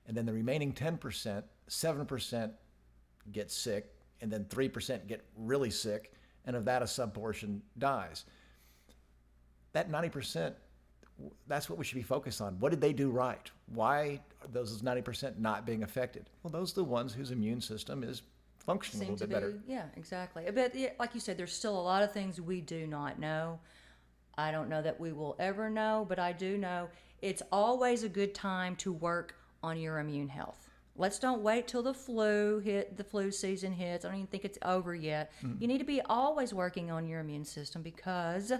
And 0.06 0.16
then 0.16 0.24
the 0.24 0.32
remaining 0.32 0.72
10%, 0.72 1.42
7% 1.68 2.50
get 3.32 3.50
sick, 3.50 3.94
and 4.20 4.30
then 4.30 4.44
3% 4.44 5.06
get 5.06 5.24
really 5.36 5.70
sick, 5.70 6.12
and 6.46 6.56
of 6.56 6.64
that, 6.64 6.82
a 6.82 6.86
subportion 6.86 7.60
dies. 7.76 8.24
That 9.72 9.90
90%, 9.90 10.54
that's 11.46 11.68
what 11.68 11.78
we 11.78 11.84
should 11.84 11.96
be 11.96 12.02
focused 12.02 12.40
on. 12.40 12.58
What 12.58 12.70
did 12.70 12.80
they 12.80 12.94
do 12.94 13.10
right? 13.10 13.50
Why 13.66 14.20
are 14.40 14.48
those 14.50 14.80
90% 14.80 15.38
not 15.38 15.66
being 15.66 15.82
affected? 15.82 16.30
Well, 16.42 16.50
those 16.50 16.72
are 16.72 16.76
the 16.76 16.84
ones 16.84 17.12
whose 17.12 17.30
immune 17.30 17.60
system 17.60 18.02
is 18.02 18.22
functioning 18.68 19.08
a 19.08 19.12
little 19.12 19.26
to 19.26 19.34
bit 19.34 19.40
be 19.40 19.46
better. 19.46 19.60
yeah 19.66 19.84
exactly. 19.96 20.44
But 20.54 20.74
yeah, 20.74 20.90
like 20.98 21.14
you 21.14 21.20
said 21.20 21.36
there's 21.36 21.52
still 21.52 21.78
a 21.78 21.86
lot 21.92 22.02
of 22.02 22.12
things 22.12 22.40
we 22.40 22.60
do 22.60 22.86
not 22.86 23.18
know. 23.18 23.60
I 24.36 24.52
don't 24.52 24.68
know 24.68 24.82
that 24.82 25.00
we 25.00 25.12
will 25.12 25.34
ever 25.40 25.68
know 25.68 26.06
but 26.08 26.18
i 26.20 26.30
do 26.32 26.56
know 26.56 26.88
it's 27.20 27.42
always 27.50 28.04
a 28.04 28.08
good 28.08 28.34
time 28.34 28.76
to 28.76 28.92
work 28.92 29.34
on 29.62 29.80
your 29.80 29.98
immune 29.98 30.28
health. 30.28 30.68
Let's 30.94 31.18
don't 31.18 31.42
wait 31.42 31.66
till 31.68 31.82
the 31.82 31.94
flu 31.94 32.58
hit 32.58 32.96
the 32.96 33.04
flu 33.04 33.30
season 33.30 33.72
hits. 33.72 34.04
I 34.04 34.08
don't 34.08 34.18
even 34.18 34.26
think 34.28 34.44
it's 34.44 34.58
over 34.64 34.94
yet. 34.94 35.32
Hmm. 35.40 35.54
You 35.58 35.66
need 35.68 35.78
to 35.78 35.84
be 35.84 36.00
always 36.02 36.52
working 36.54 36.90
on 36.90 37.06
your 37.06 37.20
immune 37.20 37.44
system 37.44 37.82
because 37.82 38.52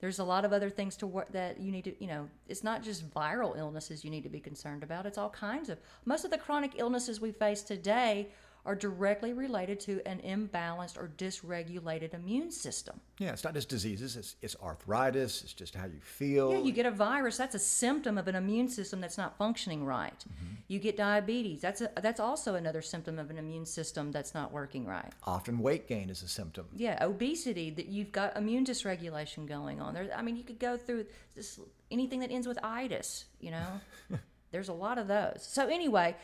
there's 0.00 0.18
a 0.18 0.24
lot 0.24 0.44
of 0.44 0.52
other 0.52 0.68
things 0.68 0.96
to 0.96 1.06
work 1.06 1.30
that 1.32 1.60
you 1.60 1.70
need 1.70 1.84
to 1.84 1.94
you 2.00 2.08
know 2.08 2.28
it's 2.48 2.64
not 2.64 2.82
just 2.82 3.08
viral 3.10 3.56
illnesses 3.56 4.04
you 4.04 4.10
need 4.10 4.22
to 4.24 4.28
be 4.28 4.40
concerned 4.40 4.82
about. 4.82 5.06
It's 5.06 5.18
all 5.18 5.30
kinds 5.30 5.68
of 5.68 5.78
most 6.04 6.24
of 6.24 6.30
the 6.30 6.38
chronic 6.38 6.72
illnesses 6.76 7.20
we 7.20 7.32
face 7.32 7.62
today 7.62 8.28
are 8.64 8.74
directly 8.74 9.32
related 9.32 9.80
to 9.80 10.00
an 10.06 10.20
imbalanced 10.24 10.96
or 10.96 11.10
dysregulated 11.18 12.14
immune 12.14 12.50
system. 12.50 13.00
Yeah, 13.18 13.32
it's 13.32 13.42
not 13.42 13.54
just 13.54 13.68
diseases, 13.68 14.16
it's, 14.16 14.36
it's 14.40 14.56
arthritis, 14.62 15.42
it's 15.42 15.52
just 15.52 15.74
how 15.74 15.86
you 15.86 16.00
feel. 16.00 16.52
Yeah, 16.52 16.60
you 16.60 16.72
get 16.72 16.86
a 16.86 16.90
virus, 16.90 17.36
that's 17.36 17.54
a 17.54 17.58
symptom 17.58 18.18
of 18.18 18.28
an 18.28 18.36
immune 18.36 18.68
system 18.68 19.00
that's 19.00 19.18
not 19.18 19.36
functioning 19.36 19.84
right. 19.84 20.18
Mm-hmm. 20.18 20.54
You 20.68 20.78
get 20.78 20.96
diabetes, 20.96 21.60
that's 21.60 21.80
a, 21.80 21.90
that's 22.00 22.20
also 22.20 22.54
another 22.54 22.82
symptom 22.82 23.18
of 23.18 23.30
an 23.30 23.38
immune 23.38 23.66
system 23.66 24.12
that's 24.12 24.34
not 24.34 24.52
working 24.52 24.86
right. 24.86 25.12
Often 25.24 25.58
weight 25.58 25.88
gain 25.88 26.08
is 26.08 26.22
a 26.22 26.28
symptom. 26.28 26.66
Yeah, 26.74 27.02
obesity 27.04 27.70
that 27.70 27.86
you've 27.86 28.12
got 28.12 28.36
immune 28.36 28.64
dysregulation 28.64 29.46
going 29.46 29.80
on. 29.80 29.94
There 29.94 30.08
I 30.16 30.22
mean 30.22 30.36
you 30.36 30.44
could 30.44 30.58
go 30.58 30.76
through 30.76 31.06
this 31.34 31.58
anything 31.90 32.20
that 32.20 32.30
ends 32.30 32.46
with 32.46 32.58
itis, 32.62 33.24
you 33.40 33.50
know. 33.50 33.80
There's 34.52 34.68
a 34.68 34.72
lot 34.72 34.98
of 34.98 35.08
those. 35.08 35.38
So 35.40 35.66
anyway, 35.66 36.14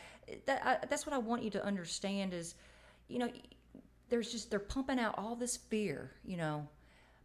that, 0.45 0.65
I, 0.65 0.85
that's 0.85 1.05
what 1.05 1.13
I 1.13 1.17
want 1.17 1.43
you 1.43 1.49
to 1.51 1.65
understand 1.65 2.33
is, 2.33 2.55
you 3.07 3.19
know, 3.19 3.29
there's 4.09 4.31
just 4.31 4.49
they're 4.49 4.59
pumping 4.59 4.99
out 4.99 5.15
all 5.17 5.35
this 5.35 5.57
fear, 5.57 6.11
you 6.23 6.37
know, 6.37 6.67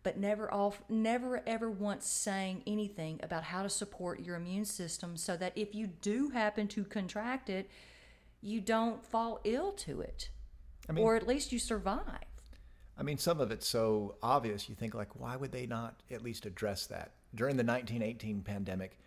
but 0.02 0.18
never 0.18 0.52
off, 0.52 0.82
never 0.88 1.42
ever 1.46 1.70
once 1.70 2.06
saying 2.06 2.62
anything 2.66 3.20
about 3.22 3.44
how 3.44 3.62
to 3.62 3.68
support 3.68 4.20
your 4.20 4.36
immune 4.36 4.64
system 4.64 5.16
so 5.16 5.36
that 5.36 5.52
if 5.56 5.74
you 5.74 5.86
do 5.86 6.30
happen 6.30 6.66
to 6.68 6.84
contract 6.84 7.48
it, 7.48 7.70
you 8.40 8.60
don't 8.60 9.04
fall 9.04 9.40
ill 9.44 9.72
to 9.72 10.00
it, 10.00 10.28
I 10.88 10.92
mean, 10.92 11.04
or 11.04 11.16
at 11.16 11.26
least 11.26 11.52
you 11.52 11.58
survive. 11.58 12.24
I 12.96 13.02
mean, 13.02 13.18
some 13.18 13.40
of 13.40 13.50
it's 13.50 13.66
so 13.66 14.16
obvious. 14.22 14.68
You 14.68 14.74
think 14.74 14.94
like, 14.94 15.18
why 15.18 15.36
would 15.36 15.50
they 15.50 15.66
not 15.66 16.02
at 16.10 16.22
least 16.22 16.46
address 16.46 16.86
that? 16.86 17.12
During 17.34 17.56
the 17.56 17.64
1918 17.64 18.42
pandemic, 18.42 18.98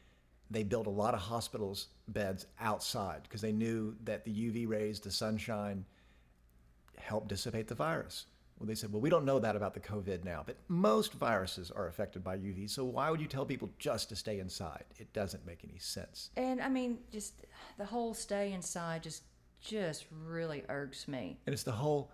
they 0.50 0.64
built 0.64 0.88
a 0.88 0.92
lot 0.92 1.14
of 1.14 1.20
hospitals 1.20 1.88
beds 2.08 2.46
outside 2.60 3.24
because 3.24 3.42
they 3.42 3.52
knew 3.52 3.96
that 4.04 4.24
the 4.26 4.32
UV 4.32 4.68
rays, 4.68 5.00
the 5.00 5.12
sunshine, 5.12 5.86
help 6.98 7.28
dissipate 7.28 7.68
the 7.68 7.76
virus. 7.76 8.26
Well, 8.58 8.66
they 8.66 8.76
said, 8.76 8.92
well, 8.92 9.02
we 9.02 9.12
don't 9.12 9.26
know 9.26 9.38
that 9.40 9.56
about 9.56 9.76
the 9.76 9.80
COVID 9.80 10.24
now, 10.24 10.42
but 10.44 10.58
most 10.68 11.14
viruses 11.14 11.70
are 11.70 11.88
affected 11.88 12.24
by 12.24 12.38
UV. 12.38 12.70
So 12.70 12.86
why 12.86 13.12
would 13.12 13.22
you 13.22 13.28
tell 13.28 13.46
people 13.46 13.70
just 13.78 14.10
to 14.10 14.16
stay 14.16 14.40
inside? 14.40 14.84
It 14.98 15.14
doesn't 15.14 15.46
make 15.46 15.60
any 15.64 15.78
sense. 15.78 16.32
And 16.38 16.60
I 16.60 16.70
mean, 16.70 16.98
just 17.12 17.46
the 17.78 17.86
whole 17.86 18.16
stay 18.16 18.54
inside 18.54 19.04
just 19.04 19.24
just 19.62 20.06
really 20.26 20.64
irks 20.70 21.08
me. 21.08 21.40
And 21.46 21.54
it's 21.54 21.64
the 21.64 21.72
whole 21.72 22.12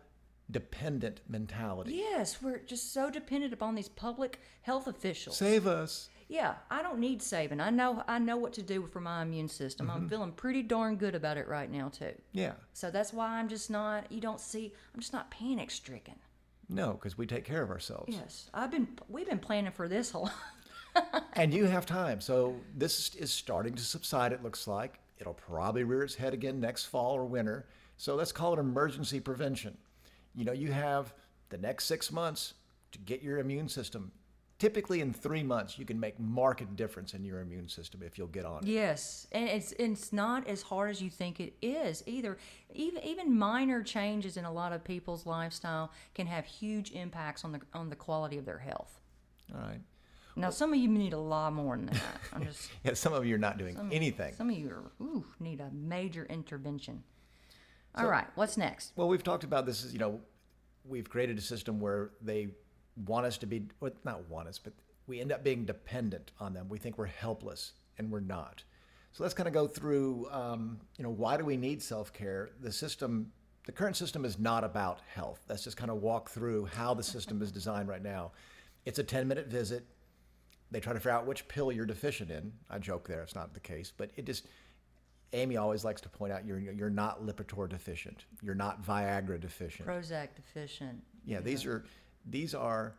dependent 0.51 1.21
mentality. 1.27 1.93
Yes, 1.93 2.41
we're 2.41 2.59
just 2.59 2.93
so 2.93 3.09
dependent 3.09 3.53
upon 3.53 3.75
these 3.75 3.89
public 3.89 4.39
health 4.61 4.87
officials. 4.87 5.37
Save 5.37 5.67
us. 5.67 6.09
Yeah, 6.27 6.55
I 6.69 6.81
don't 6.81 6.99
need 6.99 7.21
saving. 7.21 7.59
I 7.59 7.69
know 7.69 8.03
I 8.07 8.19
know 8.19 8.37
what 8.37 8.53
to 8.53 8.61
do 8.61 8.87
for 8.87 8.99
my 8.99 9.21
immune 9.21 9.49
system. 9.49 9.89
I'm 9.89 10.01
mm-hmm. 10.01 10.07
feeling 10.07 10.31
pretty 10.31 10.63
darn 10.63 10.95
good 10.95 11.15
about 11.15 11.37
it 11.37 11.47
right 11.47 11.69
now 11.69 11.89
too. 11.89 12.13
Yeah. 12.31 12.53
So 12.73 12.91
that's 12.91 13.13
why 13.13 13.39
I'm 13.39 13.47
just 13.47 13.69
not. 13.69 14.11
You 14.11 14.21
don't 14.21 14.39
see. 14.39 14.73
I'm 14.93 14.99
just 14.99 15.13
not 15.13 15.29
panic 15.31 15.71
stricken. 15.71 16.15
No, 16.69 16.93
because 16.93 17.17
we 17.17 17.25
take 17.25 17.43
care 17.43 17.61
of 17.61 17.69
ourselves. 17.69 18.15
Yes, 18.15 18.49
I've 18.53 18.71
been. 18.71 18.87
We've 19.09 19.27
been 19.27 19.39
planning 19.39 19.71
for 19.71 19.87
this 19.87 20.11
whole. 20.11 20.29
And 21.33 21.53
you 21.53 21.65
have 21.65 21.85
time. 21.85 22.21
So 22.21 22.55
this 22.75 23.15
is 23.15 23.31
starting 23.31 23.73
to 23.73 23.81
subside, 23.81 24.31
it 24.31 24.43
looks 24.43 24.67
like. 24.67 24.99
It'll 25.17 25.33
probably 25.33 25.83
rear 25.83 26.03
its 26.03 26.15
head 26.15 26.33
again 26.33 26.59
next 26.59 26.85
fall 26.85 27.13
or 27.13 27.25
winter. 27.25 27.67
So 27.97 28.15
let's 28.15 28.31
call 28.31 28.53
it 28.53 28.59
emergency 28.59 29.19
prevention. 29.19 29.77
You 30.35 30.45
know, 30.45 30.51
you 30.51 30.71
have 30.71 31.13
the 31.49 31.57
next 31.57 31.85
six 31.85 32.11
months 32.11 32.53
to 32.91 32.99
get 32.99 33.21
your 33.21 33.39
immune 33.39 33.69
system. 33.69 34.11
Typically, 34.63 35.01
in 35.01 35.11
three 35.11 35.43
months, 35.43 35.77
you 35.77 35.83
can 35.83 35.99
make 35.99 36.17
marked 36.21 36.73
difference 36.77 37.13
in 37.13 37.25
your 37.25 37.41
immune 37.41 37.67
system 37.67 38.01
if 38.01 38.17
you'll 38.17 38.27
get 38.27 38.45
on 38.45 38.63
it. 38.63 38.69
Yes, 38.69 39.27
and 39.33 39.49
it's 39.49 39.73
it's 39.73 40.13
not 40.13 40.47
as 40.47 40.61
hard 40.61 40.89
as 40.89 41.01
you 41.01 41.09
think 41.09 41.41
it 41.41 41.53
is 41.61 42.01
either. 42.07 42.37
Even 42.73 43.03
even 43.03 43.37
minor 43.37 43.83
changes 43.83 44.37
in 44.37 44.45
a 44.45 44.51
lot 44.53 44.71
of 44.71 44.81
people's 44.81 45.25
lifestyle 45.25 45.91
can 46.15 46.27
have 46.27 46.45
huge 46.45 46.91
impacts 46.91 47.43
on 47.43 47.51
the 47.51 47.59
on 47.73 47.89
the 47.89 47.97
quality 47.97 48.37
of 48.37 48.45
their 48.45 48.59
health. 48.59 49.01
All 49.53 49.59
right. 49.59 49.81
Now, 50.37 50.49
some 50.49 50.71
of 50.71 50.79
you 50.79 50.87
need 50.87 51.11
a 51.11 51.19
lot 51.19 51.51
more 51.51 51.75
than 51.75 51.87
that. 51.87 52.21
I'm 52.31 52.45
just 52.49 52.71
Yeah, 52.85 52.93
some 52.93 53.11
of 53.11 53.25
you 53.25 53.35
are 53.35 53.39
not 53.39 53.57
doing 53.57 53.77
anything. 53.91 54.33
some 54.33 54.49
of 54.49 54.57
you 54.57 54.69
are 54.69 54.91
ooh, 55.03 55.25
need 55.41 55.59
a 55.59 55.71
major 55.73 56.25
intervention. 56.29 57.03
All 57.95 58.07
right, 58.07 58.27
what's 58.35 58.55
next? 58.55 58.93
Well, 58.95 59.09
we've 59.09 59.23
talked 59.23 59.43
about 59.43 59.65
this. 59.65 59.83
Is 59.83 59.91
you 59.91 59.99
know, 59.99 60.21
we've 60.85 61.09
created 61.09 61.37
a 61.37 61.41
system 61.41 61.81
where 61.81 62.11
they 62.21 62.47
want 63.05 63.25
us 63.25 63.37
to 63.39 63.45
be, 63.45 63.67
well, 63.79 63.91
not 64.03 64.27
want 64.29 64.47
us, 64.47 64.59
but 64.59 64.73
we 65.07 65.19
end 65.19 65.31
up 65.31 65.43
being 65.43 65.65
dependent 65.65 66.31
on 66.39 66.53
them. 66.53 66.69
We 66.69 66.77
think 66.77 66.97
we're 66.97 67.05
helpless, 67.05 67.73
and 67.97 68.11
we're 68.11 68.19
not. 68.21 68.63
So 69.11 69.23
let's 69.23 69.33
kind 69.33 69.47
of 69.47 69.53
go 69.53 69.67
through. 69.67 70.27
Um, 70.31 70.79
you 70.97 71.03
know, 71.03 71.09
why 71.09 71.37
do 71.37 71.45
we 71.45 71.57
need 71.57 71.81
self 71.81 72.13
care? 72.13 72.51
The 72.61 72.71
system, 72.71 73.31
the 73.65 73.71
current 73.71 73.95
system, 73.95 74.25
is 74.25 74.39
not 74.39 74.63
about 74.63 74.99
health. 75.13 75.41
Let's 75.49 75.63
just 75.63 75.77
kind 75.77 75.91
of 75.91 75.97
walk 75.97 76.29
through 76.29 76.65
how 76.65 76.93
the 76.93 77.03
system 77.03 77.41
is 77.41 77.51
designed 77.51 77.89
right 77.89 78.01
now. 78.01 78.31
It's 78.85 78.99
a 78.99 79.03
ten 79.03 79.27
minute 79.27 79.47
visit. 79.47 79.85
They 80.71 80.79
try 80.79 80.93
to 80.93 80.99
figure 80.99 81.11
out 81.11 81.27
which 81.27 81.47
pill 81.47 81.71
you're 81.71 81.85
deficient 81.85 82.31
in. 82.31 82.51
I 82.69 82.79
joke 82.79 83.07
there; 83.07 83.21
it's 83.21 83.35
not 83.35 83.53
the 83.53 83.59
case, 83.59 83.91
but 83.95 84.09
it 84.15 84.25
just 84.25 84.47
Amy 85.33 85.57
always 85.57 85.83
likes 85.83 86.01
to 86.01 86.09
point 86.09 86.31
out 86.31 86.45
you're 86.45 86.59
you're 86.59 86.89
not 86.89 87.25
Lipitor 87.25 87.67
deficient. 87.69 88.25
You're 88.41 88.55
not 88.55 88.83
Viagra 88.83 89.39
deficient. 89.39 89.87
Prozac 89.87 90.29
deficient. 90.35 91.03
Yeah, 91.25 91.39
these 91.39 91.65
are 91.65 91.85
these 92.25 92.53
are. 92.53 92.95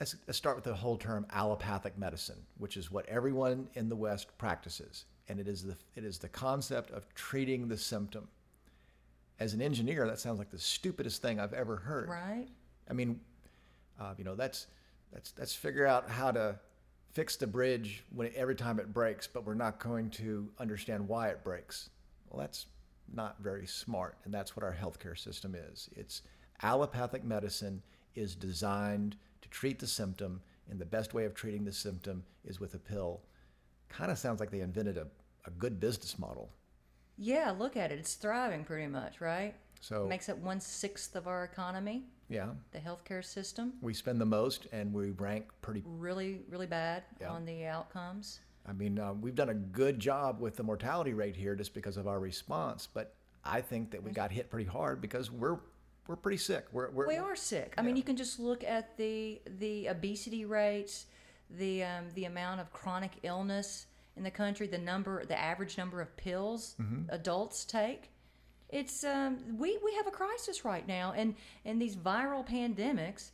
Let's, 0.00 0.16
let's 0.26 0.36
start 0.36 0.56
with 0.56 0.64
the 0.64 0.74
whole 0.74 0.96
term 0.96 1.24
allopathic 1.30 1.96
medicine, 1.96 2.38
which 2.58 2.76
is 2.76 2.90
what 2.90 3.08
everyone 3.08 3.68
in 3.74 3.88
the 3.88 3.94
West 3.94 4.36
practices, 4.38 5.04
and 5.28 5.38
it 5.38 5.46
is 5.46 5.62
the 5.62 5.76
it 5.94 6.04
is 6.04 6.18
the 6.18 6.28
concept 6.28 6.90
of 6.90 7.12
treating 7.14 7.68
the 7.68 7.76
symptom. 7.76 8.28
As 9.38 9.54
an 9.54 9.62
engineer, 9.62 10.06
that 10.06 10.18
sounds 10.18 10.38
like 10.38 10.50
the 10.50 10.58
stupidest 10.58 11.22
thing 11.22 11.38
I've 11.38 11.52
ever 11.52 11.76
heard. 11.76 12.08
Right? 12.08 12.48
I 12.88 12.92
mean, 12.92 13.20
uh, 14.00 14.14
you 14.18 14.24
know, 14.24 14.34
that's 14.34 14.66
that's 15.12 15.32
let's 15.38 15.54
figure 15.54 15.86
out 15.86 16.10
how 16.10 16.32
to 16.32 16.58
fix 17.12 17.36
the 17.36 17.46
bridge 17.46 18.04
when 18.14 18.30
every 18.34 18.56
time 18.56 18.80
it 18.80 18.92
breaks, 18.92 19.26
but 19.26 19.46
we're 19.46 19.54
not 19.54 19.78
going 19.78 20.10
to 20.10 20.48
understand 20.58 21.06
why 21.06 21.28
it 21.28 21.44
breaks. 21.44 21.90
Well, 22.28 22.40
that's 22.40 22.66
not 23.12 23.36
very 23.40 23.66
smart, 23.66 24.16
and 24.24 24.34
that's 24.34 24.56
what 24.56 24.64
our 24.64 24.74
healthcare 24.74 25.16
system 25.16 25.54
is. 25.54 25.88
It's 25.94 26.22
allopathic 26.62 27.24
medicine 27.24 27.82
is 28.14 28.34
designed 28.34 29.16
to 29.42 29.48
treat 29.48 29.78
the 29.78 29.86
symptom, 29.86 30.40
and 30.70 30.78
the 30.78 30.84
best 30.86 31.14
way 31.14 31.24
of 31.24 31.34
treating 31.34 31.64
the 31.64 31.72
symptom 31.72 32.24
is 32.44 32.60
with 32.60 32.74
a 32.74 32.78
pill. 32.78 33.20
Kind 33.88 34.10
of 34.10 34.18
sounds 34.18 34.40
like 34.40 34.50
they 34.50 34.60
invented 34.60 34.96
a, 34.96 35.06
a 35.46 35.50
good 35.50 35.78
business 35.80 36.18
model. 36.18 36.50
Yeah, 37.16 37.54
look 37.56 37.76
at 37.76 37.92
it. 37.92 37.98
It's 37.98 38.14
thriving 38.14 38.64
pretty 38.64 38.88
much, 38.88 39.20
right? 39.20 39.54
So 39.80 40.06
Makes 40.08 40.28
up 40.28 40.38
one 40.38 40.60
sixth 40.60 41.14
of 41.14 41.26
our 41.28 41.44
economy, 41.44 42.04
yeah, 42.28 42.48
the 42.72 42.78
healthcare 42.78 43.24
system. 43.24 43.74
we 43.82 43.92
spend 43.92 44.20
the 44.20 44.24
most, 44.26 44.66
and 44.72 44.92
we 44.92 45.10
rank 45.10 45.46
pretty 45.60 45.82
Really, 45.86 46.40
really 46.48 46.66
bad 46.66 47.02
Yeah. 47.20 47.30
on 47.30 47.44
the 47.44 47.66
outcomes. 47.66 48.40
I 48.66 48.72
mean, 48.72 48.98
uh, 48.98 49.12
we've 49.12 49.34
done 49.34 49.50
a 49.50 49.54
good 49.54 50.00
job 50.00 50.40
with 50.40 50.56
the 50.56 50.62
mortality 50.62 51.12
rate 51.12 51.36
here 51.36 51.54
just 51.54 51.74
because 51.74 51.98
of 51.98 52.08
our 52.08 52.18
response, 52.18 52.88
but 52.92 53.14
I 53.44 53.60
think 53.60 53.90
that 53.90 54.02
we 54.02 54.10
got 54.10 54.32
hit 54.32 54.48
pretty 54.48 54.64
hard 54.68 55.02
because 55.02 55.30
we're 55.30 55.58
we're 56.06 56.16
pretty 56.16 56.38
sick. 56.38 56.66
We're, 56.72 56.90
we're 56.90 57.06
We 57.06 57.16
are 57.16 57.36
sick. 57.36 57.74
I 57.78 57.82
mean, 57.82 57.96
you 57.96 58.02
can 58.02 58.16
just 58.16 58.38
look 58.38 58.62
at 58.64 58.96
the 58.96 59.40
the 59.58 59.88
obesity 59.88 60.44
rates, 60.44 61.06
the 61.50 61.84
um, 61.84 62.04
the 62.14 62.26
amount 62.26 62.60
of 62.60 62.72
chronic 62.72 63.12
illness 63.22 63.86
in 64.16 64.22
the 64.22 64.30
country, 64.30 64.66
the 64.66 64.78
number, 64.78 65.24
the 65.24 65.38
average 65.38 65.76
number 65.78 66.00
of 66.00 66.16
pills 66.16 66.76
adults 67.08 67.64
take. 67.64 68.10
It's 68.68 69.04
um, 69.04 69.38
we 69.58 69.78
we 69.84 69.94
have 69.94 70.06
a 70.06 70.10
crisis 70.10 70.64
right 70.64 70.86
now, 70.86 71.14
and 71.16 71.34
and 71.64 71.80
these 71.80 71.96
viral 71.96 72.46
pandemics 72.46 73.30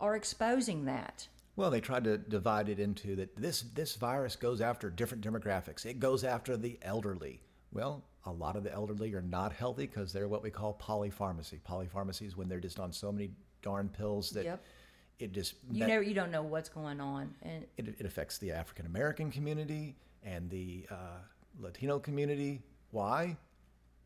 are 0.00 0.14
exposing 0.14 0.84
that. 0.84 1.26
Well, 1.56 1.70
they 1.70 1.80
tried 1.80 2.04
to 2.04 2.18
divide 2.18 2.68
it 2.68 2.78
into 2.80 3.16
that 3.16 3.36
this 3.36 3.62
this 3.62 3.96
virus 3.96 4.36
goes 4.36 4.60
after 4.60 4.90
different 4.90 5.24
demographics. 5.24 5.86
It 5.86 6.00
goes 6.00 6.24
after 6.24 6.56
the 6.56 6.78
elderly. 6.82 7.40
Well, 7.72 8.04
a 8.26 8.32
lot 8.32 8.56
of 8.56 8.64
the 8.64 8.72
elderly 8.72 9.12
are 9.14 9.22
not 9.22 9.52
healthy 9.52 9.86
because 9.86 10.12
they're 10.12 10.28
what 10.28 10.42
we 10.42 10.50
call 10.50 10.74
polypharmacy. 10.80 11.60
Polypharmacy 11.60 12.22
is 12.26 12.36
when 12.36 12.48
they're 12.48 12.60
just 12.60 12.80
on 12.80 12.92
so 12.92 13.12
many 13.12 13.30
darn 13.62 13.88
pills 13.88 14.30
that 14.30 14.44
Yep. 14.44 14.64
it 15.18 15.32
just 15.32 15.54
You 15.70 15.80
that- 15.80 15.88
never 15.88 16.02
you 16.02 16.14
don't 16.14 16.30
know 16.30 16.42
what's 16.42 16.68
going 16.68 17.00
on, 17.00 17.34
and 17.42 17.66
it, 17.76 17.88
it 17.98 18.06
affects 18.06 18.38
the 18.38 18.52
African 18.52 18.86
American 18.86 19.30
community 19.30 19.96
and 20.22 20.48
the 20.50 20.86
uh, 20.90 21.18
Latino 21.60 21.98
community. 21.98 22.62
Why? 22.90 23.36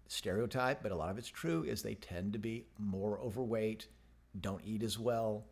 Stereotype, 0.09 0.83
but 0.83 0.91
a 0.91 0.97
lot 0.97 1.11
of 1.11 1.19
it's 1.19 1.29
true, 1.29 1.65
is 1.65 1.83
they 1.83 1.95
tend 1.95 2.33
to 2.33 2.39
be 2.39 2.65
more 2.79 3.19
overweight, 3.21 3.87
don't 4.41 4.63
eat 4.65 4.83
as 4.83 4.99
well. 4.99 5.45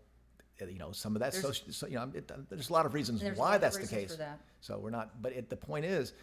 Uh, 0.61 0.67
You 0.67 0.79
know, 0.79 0.93
some 0.93 1.15
of 1.15 1.21
that 1.21 1.35
social, 1.35 1.71
so, 1.73 1.87
you 1.87 1.97
know, 1.97 2.11
it, 2.15 2.31
there's 2.49 2.71
a 2.71 2.73
lot 2.73 2.87
of 2.87 2.95
reasons 2.95 3.23
why 3.37 3.59
that's 3.59 3.77
the 3.77 3.83
reasons 3.83 4.01
case. 4.01 4.11
for 4.13 4.17
that. 4.19 4.41
So 4.61 4.79
we're 4.79 4.91
not, 4.91 5.21
but 5.21 5.33
it, 5.35 5.51
the 5.51 5.57
point 5.57 5.85
is, 5.85 6.15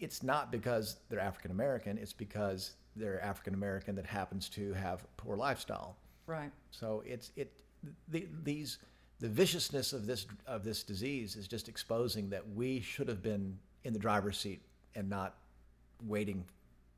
it's 0.00 0.22
not 0.22 0.50
because 0.50 0.96
they're 1.08 1.20
African 1.20 1.50
American, 1.50 1.98
it's 1.98 2.12
because 2.12 2.72
they're 2.94 3.22
African 3.22 3.54
American 3.54 3.94
that 3.96 4.06
happens 4.06 4.48
to 4.50 4.72
have 4.72 5.04
poor 5.16 5.36
lifestyle. 5.36 5.96
right. 6.26 6.50
So 6.70 7.02
it's 7.06 7.32
it 7.36 7.52
the, 8.08 8.26
these 8.42 8.78
the 9.20 9.28
viciousness 9.28 9.92
of 9.92 10.06
this 10.06 10.26
of 10.46 10.64
this 10.64 10.82
disease 10.82 11.36
is 11.36 11.48
just 11.48 11.68
exposing 11.68 12.30
that 12.30 12.48
we 12.54 12.80
should 12.80 13.08
have 13.08 13.22
been 13.22 13.58
in 13.84 13.92
the 13.92 13.98
driver's 13.98 14.38
seat 14.38 14.62
and 14.94 15.08
not 15.08 15.36
waiting 16.04 16.44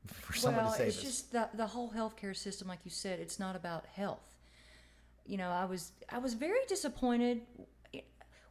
for 0.07 0.33
someone 0.33 0.65
well, 0.65 0.73
to 0.73 0.77
save 0.77 0.87
it's 0.87 0.97
us. 0.97 1.03
just 1.03 1.31
the 1.31 1.49
the 1.53 1.67
whole 1.67 1.91
healthcare 1.91 2.35
system, 2.35 2.67
like 2.67 2.79
you 2.83 2.91
said, 2.91 3.19
it's 3.19 3.39
not 3.39 3.55
about 3.55 3.85
health. 3.85 4.37
You 5.25 5.37
know, 5.37 5.49
I 5.49 5.65
was 5.65 5.91
I 6.09 6.17
was 6.17 6.33
very 6.33 6.59
disappointed 6.67 7.41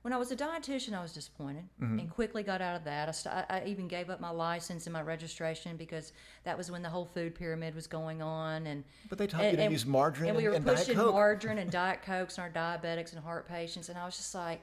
when 0.08 0.14
I 0.14 0.16
was 0.16 0.30
a 0.32 0.36
dietitian. 0.36 0.94
I 0.94 1.02
was 1.02 1.12
disappointed 1.12 1.64
Mm-hmm. 1.82 1.98
and 1.98 2.10
quickly 2.10 2.42
got 2.42 2.62
out 2.62 2.74
of 2.76 2.84
that. 2.84 3.08
I, 3.08 3.12
st- 3.12 3.34
I 3.50 3.62
even 3.66 3.88
gave 3.88 4.08
up 4.08 4.20
my 4.20 4.30
license 4.30 4.86
and 4.86 4.92
my 4.94 5.02
registration 5.02 5.76
because 5.76 6.12
that 6.44 6.56
was 6.56 6.70
when 6.70 6.80
the 6.82 6.88
whole 6.88 7.04
food 7.04 7.34
pyramid 7.34 7.74
was 7.74 7.86
going 7.86 8.22
on. 8.22 8.66
And 8.66 8.84
But 9.10 9.18
they 9.18 9.26
taught 9.26 9.44
you 9.50 9.56
to 9.58 9.70
use 9.70 9.84
margarine 9.84 10.30
and 10.30 10.38
we 10.38 10.48
were 10.48 10.54
and 10.54 10.64
pushing 10.64 10.96
margarine 10.96 11.58
and 11.58 11.70
diet 11.80 12.00
cokes 12.02 12.38
on 12.38 12.44
our 12.46 12.50
diabetics 12.50 13.12
and 13.12 13.22
heart 13.22 13.46
patients, 13.46 13.90
and 13.90 13.98
I 13.98 14.06
was 14.06 14.16
just 14.16 14.34
like 14.34 14.62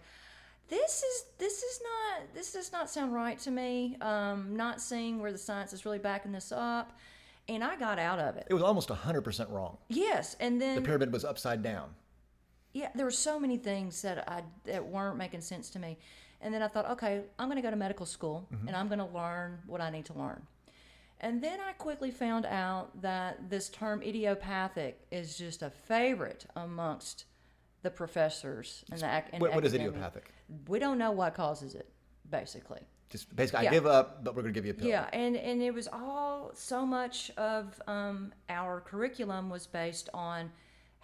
this 0.67 1.03
is 1.03 1.25
this 1.37 1.61
is 1.61 1.79
not 1.83 2.33
this 2.33 2.51
does 2.53 2.71
not 2.71 2.89
sound 2.89 3.13
right 3.13 3.37
to 3.39 3.51
me. 3.51 3.97
Um, 4.01 4.55
not 4.57 4.81
seeing 4.81 5.21
where 5.21 5.31
the 5.31 5.37
science 5.37 5.73
is 5.73 5.85
really 5.85 5.99
backing 5.99 6.31
this 6.31 6.51
up, 6.51 6.97
and 7.47 7.63
I 7.63 7.75
got 7.75 7.99
out 7.99 8.17
of 8.17 8.35
it. 8.37 8.47
it 8.49 8.53
was 8.55 8.63
almost 8.63 8.89
100% 8.89 9.51
wrong. 9.51 9.77
Yes, 9.89 10.35
and 10.39 10.59
then 10.59 10.75
The 10.75 10.81
pyramid 10.81 11.13
was 11.13 11.23
upside 11.23 11.61
down. 11.61 11.89
Yeah, 12.75 12.89
there 12.93 13.05
were 13.05 13.11
so 13.29 13.39
many 13.39 13.55
things 13.57 14.01
that 14.01 14.29
I 14.29 14.43
that 14.65 14.85
weren't 14.85 15.17
making 15.17 15.41
sense 15.41 15.69
to 15.71 15.79
me. 15.79 15.97
And 16.41 16.53
then 16.53 16.61
I 16.61 16.67
thought, 16.67 16.87
okay, 16.91 17.21
I'm 17.39 17.47
going 17.47 17.55
to 17.55 17.61
go 17.61 17.71
to 17.71 17.77
medical 17.77 18.05
school 18.05 18.47
and 18.67 18.75
I'm 18.75 18.87
going 18.87 18.99
to 18.99 19.05
learn 19.05 19.59
what 19.65 19.79
I 19.81 19.89
need 19.89 20.05
to 20.05 20.13
learn. 20.13 20.41
And 21.21 21.41
then 21.41 21.59
I 21.61 21.71
quickly 21.71 22.11
found 22.11 22.45
out 22.45 23.01
that 23.01 23.49
this 23.49 23.69
term 23.69 24.03
idiopathic 24.03 24.99
is 25.09 25.37
just 25.37 25.63
a 25.63 25.69
favorite 25.69 26.45
amongst 26.57 27.23
the 27.81 27.89
professors 27.89 28.83
and 28.91 28.99
the 28.99 29.17
ac- 29.17 29.27
and 29.31 29.41
What, 29.41 29.55
what 29.55 29.65
is 29.65 29.73
idiopathic? 29.73 30.33
We 30.67 30.77
don't 30.77 30.97
know 30.97 31.11
what 31.11 31.33
causes 31.33 31.73
it, 31.73 31.89
basically. 32.29 32.81
Just 33.09 33.33
basically, 33.33 33.67
I 33.69 33.71
give 33.71 33.85
up, 33.85 34.23
but 34.25 34.35
we're 34.35 34.41
going 34.41 34.53
to 34.53 34.57
give 34.59 34.65
you 34.65 34.71
a 34.71 34.75
pill. 34.75 34.87
Yeah, 34.87 35.07
and 35.13 35.37
and 35.37 35.61
it 35.61 35.73
was 35.73 35.87
all 35.87 36.51
so 36.53 36.85
much 36.85 37.31
of 37.37 37.79
um, 37.87 38.33
our 38.49 38.81
curriculum 38.81 39.49
was 39.49 39.65
based 39.67 40.09
on 40.13 40.51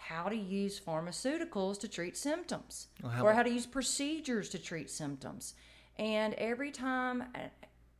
how 0.08 0.28
to 0.28 0.36
use 0.36 0.80
pharmaceuticals 0.80 1.78
to 1.80 1.88
treat 1.88 2.16
symptoms, 2.16 2.88
how 3.08 3.24
or 3.24 3.32
how 3.32 3.42
to 3.42 3.50
use 3.50 3.66
procedures 3.66 4.48
to 4.50 4.58
treat 4.58 4.90
symptoms. 4.90 5.54
And 5.98 6.34
every 6.34 6.70
time, 6.70 7.24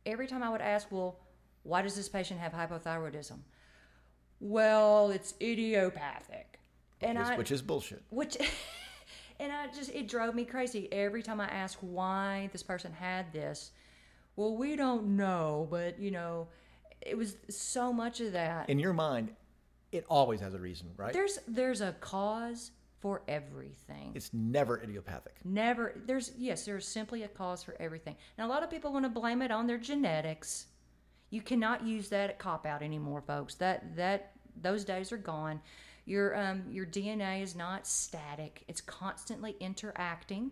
every 0.05 0.27
time 0.27 0.43
I 0.43 0.49
would 0.49 0.61
ask, 0.61 0.91
well, 0.91 1.19
why 1.63 1.81
does 1.81 1.95
this 1.95 2.09
patient 2.09 2.39
have 2.39 2.51
hypothyroidism? 2.53 3.39
Well, 4.41 5.11
it's 5.11 5.33
idiopathic, 5.41 6.59
and 7.01 7.17
Which- 7.17 7.27
I 7.27 7.37
which 7.37 7.51
is 7.51 7.61
bullshit. 7.61 8.03
which 8.09 8.37
and 9.39 9.51
i 9.51 9.67
just 9.67 9.89
it 9.91 10.07
drove 10.07 10.35
me 10.35 10.45
crazy 10.45 10.87
every 10.91 11.23
time 11.23 11.41
i 11.41 11.47
asked 11.47 11.81
why 11.83 12.49
this 12.51 12.61
person 12.61 12.93
had 12.93 13.33
this 13.33 13.71
well 14.35 14.55
we 14.55 14.75
don't 14.75 15.17
know 15.17 15.67
but 15.71 15.97
you 15.99 16.11
know 16.11 16.47
it 17.01 17.17
was 17.17 17.35
so 17.49 17.91
much 17.91 18.21
of 18.21 18.31
that 18.33 18.69
In 18.69 18.77
your 18.79 18.93
mind, 18.93 19.33
it 19.93 20.05
always 20.09 20.39
has 20.41 20.53
a 20.53 20.59
reason, 20.59 20.89
right? 20.97 21.13
there's 21.13 21.39
there's 21.47 21.81
a 21.81 21.93
cause 21.93 22.71
for 22.99 23.21
everything. 23.27 24.11
It's 24.15 24.33
never 24.33 24.81
idiopathic. 24.81 25.35
never 25.43 25.93
there's 26.05 26.31
yes 26.37 26.65
there's 26.65 26.87
simply 26.87 27.23
a 27.23 27.27
cause 27.27 27.63
for 27.63 27.75
everything. 27.79 28.15
Now 28.37 28.47
a 28.47 28.49
lot 28.49 28.63
of 28.63 28.69
people 28.69 28.91
want 28.93 29.05
to 29.05 29.09
blame 29.09 29.41
it 29.41 29.51
on 29.51 29.67
their 29.67 29.77
genetics. 29.77 30.67
You 31.29 31.41
cannot 31.41 31.85
use 31.85 32.09
that 32.09 32.39
cop 32.39 32.65
out 32.65 32.81
anymore 32.81 33.21
folks. 33.21 33.55
That 33.55 33.95
that 33.95 34.31
those 34.61 34.83
days 34.85 35.11
are 35.11 35.17
gone. 35.17 35.61
Your 36.05 36.35
um 36.37 36.63
your 36.69 36.85
dna 36.85 37.41
is 37.41 37.55
not 37.55 37.85
static. 37.87 38.63
It's 38.67 38.81
constantly 38.81 39.55
interacting 39.59 40.51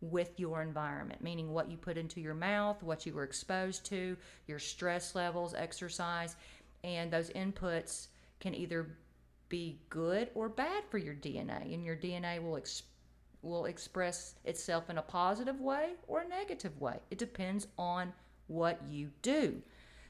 with 0.00 0.40
your 0.40 0.62
environment 0.62 1.22
meaning 1.22 1.50
what 1.52 1.70
you 1.70 1.76
put 1.76 1.98
into 1.98 2.22
your 2.22 2.32
mouth 2.32 2.82
what 2.82 3.04
you 3.04 3.12
were 3.12 3.22
exposed 3.22 3.84
to 3.84 4.16
your 4.46 4.58
stress 4.58 5.14
levels 5.14 5.52
exercise 5.52 6.36
and 6.84 7.10
those 7.10 7.28
inputs 7.30 8.06
can 8.40 8.54
either 8.54 8.96
be 9.48 9.80
good 9.88 10.30
or 10.34 10.48
bad 10.48 10.84
for 10.90 10.98
your 10.98 11.14
dna 11.14 11.74
and 11.74 11.84
your 11.84 11.96
dna 11.96 12.42
will 12.42 12.56
ex- 12.56 12.84
will 13.42 13.66
express 13.66 14.34
itself 14.44 14.90
in 14.90 14.98
a 14.98 15.02
positive 15.02 15.60
way 15.60 15.92
or 16.06 16.20
a 16.20 16.28
negative 16.28 16.78
way. 16.80 16.98
It 17.10 17.18
depends 17.18 17.66
on 17.78 18.12
what 18.48 18.80
you 18.88 19.10
do. 19.22 19.62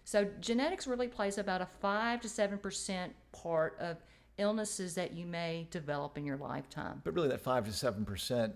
So 0.05 0.29
genetics 0.41 0.87
really 0.87 1.07
plays 1.07 1.39
about 1.39 1.61
a 1.61 1.69
5 1.81 2.23
to 2.23 2.29
7% 2.29 3.11
part 3.33 3.77
of 3.79 3.99
illnesses 4.41 4.95
that 4.95 5.13
you 5.13 5.27
may 5.27 5.69
develop 5.71 6.19
in 6.19 6.25
your 6.25 6.37
lifetime. 6.37 7.03
But 7.05 7.15
really, 7.15 7.29
that 7.29 7.41
five 7.41 7.67
to 7.67 7.73
seven 7.73 8.05
percent 8.05 8.55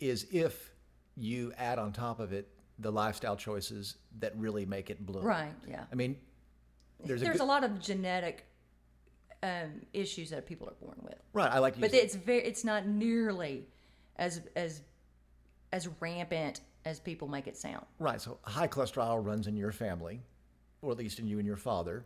is 0.00 0.26
if 0.32 0.72
you 1.16 1.52
add 1.56 1.78
on 1.78 1.92
top 1.92 2.20
of 2.20 2.32
it 2.32 2.48
the 2.78 2.90
lifestyle 2.90 3.36
choices 3.36 3.96
that 4.18 4.36
really 4.36 4.66
make 4.66 4.90
it 4.90 5.06
bloom. 5.06 5.24
Right, 5.24 5.52
yeah. 5.68 5.84
I 5.92 5.94
mean, 5.94 6.16
there's, 7.04 7.20
There's, 7.20 7.36
a, 7.36 7.38
good, 7.38 7.44
a 7.44 7.44
lot 7.44 7.64
of 7.64 7.80
genetic 7.80 8.46
um, 9.42 9.82
issues 9.92 10.30
that 10.30 10.46
people 10.46 10.68
are 10.68 10.76
born 10.80 10.98
with. 11.02 11.16
right. 11.32 11.50
I 11.50 11.58
like 11.58 11.78
But 11.80 11.94
it's 11.94 12.14
very 12.14 12.42
it's 12.42 12.64
not 12.64 12.86
nearly 12.86 13.66
as 14.16 14.40
as 14.56 14.82
as 15.72 15.88
rampant 16.00 16.60
as 16.84 17.00
people 17.00 17.28
make 17.28 17.46
it 17.46 17.56
sound. 17.56 17.84
Right. 17.98 18.20
So 18.20 18.38
high 18.42 18.68
cholesterol 18.68 19.24
runs 19.24 19.46
in 19.46 19.56
your 19.56 19.72
family, 19.72 20.20
or 20.80 20.92
at 20.92 20.98
least 20.98 21.18
in 21.18 21.26
you 21.26 21.38
and 21.38 21.46
your 21.46 21.56
father. 21.56 22.04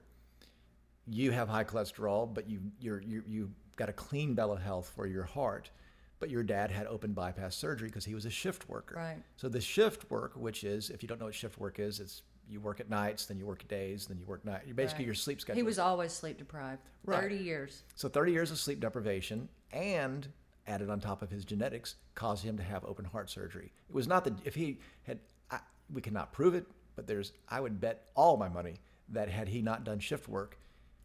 You 1.08 1.30
have 1.30 1.48
high 1.48 1.64
cholesterol, 1.64 2.32
but 2.32 2.48
you 2.48 2.60
you're, 2.80 3.00
you 3.00 3.22
you 3.26 3.50
got 3.76 3.88
a 3.88 3.92
clean 3.92 4.34
bill 4.34 4.52
of 4.52 4.60
health 4.60 4.92
for 4.94 5.06
your 5.06 5.24
heart. 5.24 5.70
But 6.18 6.30
your 6.30 6.42
dad 6.42 6.70
had 6.70 6.86
open 6.86 7.12
bypass 7.12 7.54
surgery 7.54 7.88
because 7.88 8.06
he 8.06 8.14
was 8.14 8.24
a 8.24 8.30
shift 8.30 8.70
worker. 8.70 8.94
Right. 8.96 9.18
So 9.36 9.50
the 9.50 9.60
shift 9.60 10.10
work, 10.10 10.32
which 10.34 10.64
is, 10.64 10.88
if 10.88 11.02
you 11.02 11.08
don't 11.08 11.18
know 11.18 11.26
what 11.26 11.34
shift 11.34 11.58
work 11.58 11.78
is, 11.78 12.00
it's 12.00 12.22
you 12.48 12.60
work 12.60 12.80
at 12.80 12.88
nights, 12.88 13.26
then 13.26 13.38
you 13.38 13.46
work 13.46 13.66
days, 13.68 14.06
then 14.06 14.18
you 14.18 14.24
work 14.26 14.44
night. 14.44 14.62
You 14.66 14.74
Basically, 14.74 15.02
Right. 15.04 15.06
your 15.06 15.14
sleep 15.14 15.40
schedule. 15.40 15.56
He 15.56 15.62
was 15.62 15.78
always 15.78 16.12
sleep 16.12 16.38
deprived. 16.38 16.80
Right. 17.04 17.20
30 17.20 17.36
years. 17.36 17.82
So 17.94 18.08
30 18.08 18.32
years 18.32 18.50
of 18.50 18.58
sleep 18.58 18.80
deprivation 18.80 19.48
and 19.72 20.28
added 20.66 20.90
on 20.90 21.00
top 21.00 21.22
of 21.22 21.30
his 21.30 21.44
genetics 21.44 21.96
caused 22.14 22.44
him 22.44 22.56
to 22.56 22.62
have 22.62 22.84
open 22.84 23.04
heart 23.04 23.30
surgery. 23.30 23.72
It 23.88 23.94
was 23.94 24.06
not 24.08 24.24
that 24.24 24.34
if 24.44 24.54
he 24.54 24.78
had, 25.04 25.18
I, 25.50 25.58
we 25.92 26.00
cannot 26.02 26.32
prove 26.32 26.54
it, 26.54 26.66
but 26.96 27.06
there's, 27.06 27.32
I 27.48 27.60
would 27.60 27.80
bet 27.80 28.08
all 28.14 28.36
my 28.36 28.48
money 28.48 28.80
that 29.10 29.28
had 29.28 29.48
he 29.48 29.62
not 29.62 29.84
done 29.84 29.98
shift 30.00 30.28
work, 30.28 30.58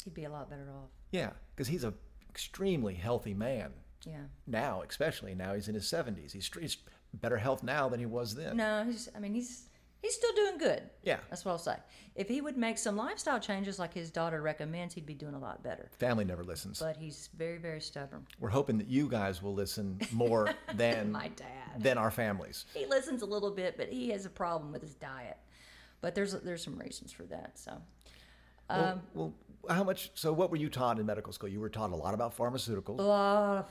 He'd 0.03 0.13
be 0.15 0.23
a 0.25 0.29
lot 0.31 0.49
better 0.49 0.67
off. 0.71 0.89
yeah, 1.11 1.31
because 1.55 1.67
he's 1.67 1.83
a 1.83 1.93
extremely 2.29 2.95
healthy 2.95 3.33
man 3.35 3.71
Yeah. 4.05 4.23
now, 4.47 4.81
especially 4.87 5.35
now 5.35 5.53
he's 5.53 5.67
in 5.67 5.75
his 5.75 5.85
70s. 5.85 6.31
He's, 6.31 6.49
he's 6.59 6.77
better 7.13 7.37
health 7.37 7.61
now 7.61 7.87
than 7.89 7.99
he 7.99 8.05
was 8.07 8.33
then. 8.33 8.57
No, 8.57 8.83
he's. 8.85 9.09
I 9.15 9.19
mean, 9.19 9.33
he's 9.35 9.67
he's 10.01 10.15
still 10.15 10.33
doing 10.33 10.57
good. 10.57 10.83
Yeah. 11.03 11.17
That's 11.29 11.45
what 11.45 11.51
I'll 11.51 11.57
say. 11.57 11.75
If 12.15 12.27
he 12.27 12.41
would 12.41 12.57
make 12.57 12.77
some 12.77 12.97
lifestyle 12.97 13.39
changes 13.39 13.79
like 13.79 13.93
his 13.93 14.11
daughter 14.11 14.41
recommends, 14.41 14.93
he'd 14.93 15.05
be 15.05 15.13
doing 15.13 15.33
a 15.33 15.39
lot 15.39 15.63
better. 15.63 15.89
Family 15.97 16.25
never 16.25 16.43
listens. 16.43 16.79
But 16.79 16.97
he's 16.97 17.29
very, 17.37 17.57
very 17.57 17.79
stubborn. 17.81 18.25
We're 18.39 18.49
hoping 18.49 18.77
that 18.79 18.87
you 18.87 19.07
guys 19.07 19.41
will 19.41 19.53
listen 19.53 19.99
more 20.11 20.49
than 20.75 21.11
My 21.11 21.29
dad. 21.29 21.47
than 21.81 21.97
our 21.97 22.11
families. 22.11 22.65
He 22.73 22.85
listens 22.85 23.21
a 23.21 23.25
little 23.25 23.51
bit, 23.51 23.77
but 23.77 23.89
he 23.89 24.09
has 24.09 24.25
a 24.25 24.29
problem 24.29 24.71
with 24.71 24.81
his 24.81 24.95
diet. 24.95 25.37
But 26.01 26.15
there's 26.15 26.33
there's 26.33 26.63
some 26.63 26.77
reasons 26.77 27.11
for 27.11 27.23
that. 27.23 27.57
So 27.59 27.73
well, 28.69 28.85
um, 28.85 29.01
well, 29.13 29.33
how 29.69 29.83
much? 29.83 30.11
So, 30.15 30.33
what 30.33 30.49
were 30.49 30.55
you 30.57 30.69
taught 30.69 30.97
in 30.97 31.05
medical 31.05 31.31
school? 31.31 31.47
You 31.49 31.59
were 31.59 31.69
taught 31.69 31.91
a 31.91 31.95
lot 31.95 32.13
about 32.15 32.35
pharmaceuticals. 32.35 32.99
a 32.99 33.03
lot 33.03 33.57
of. 33.59 33.69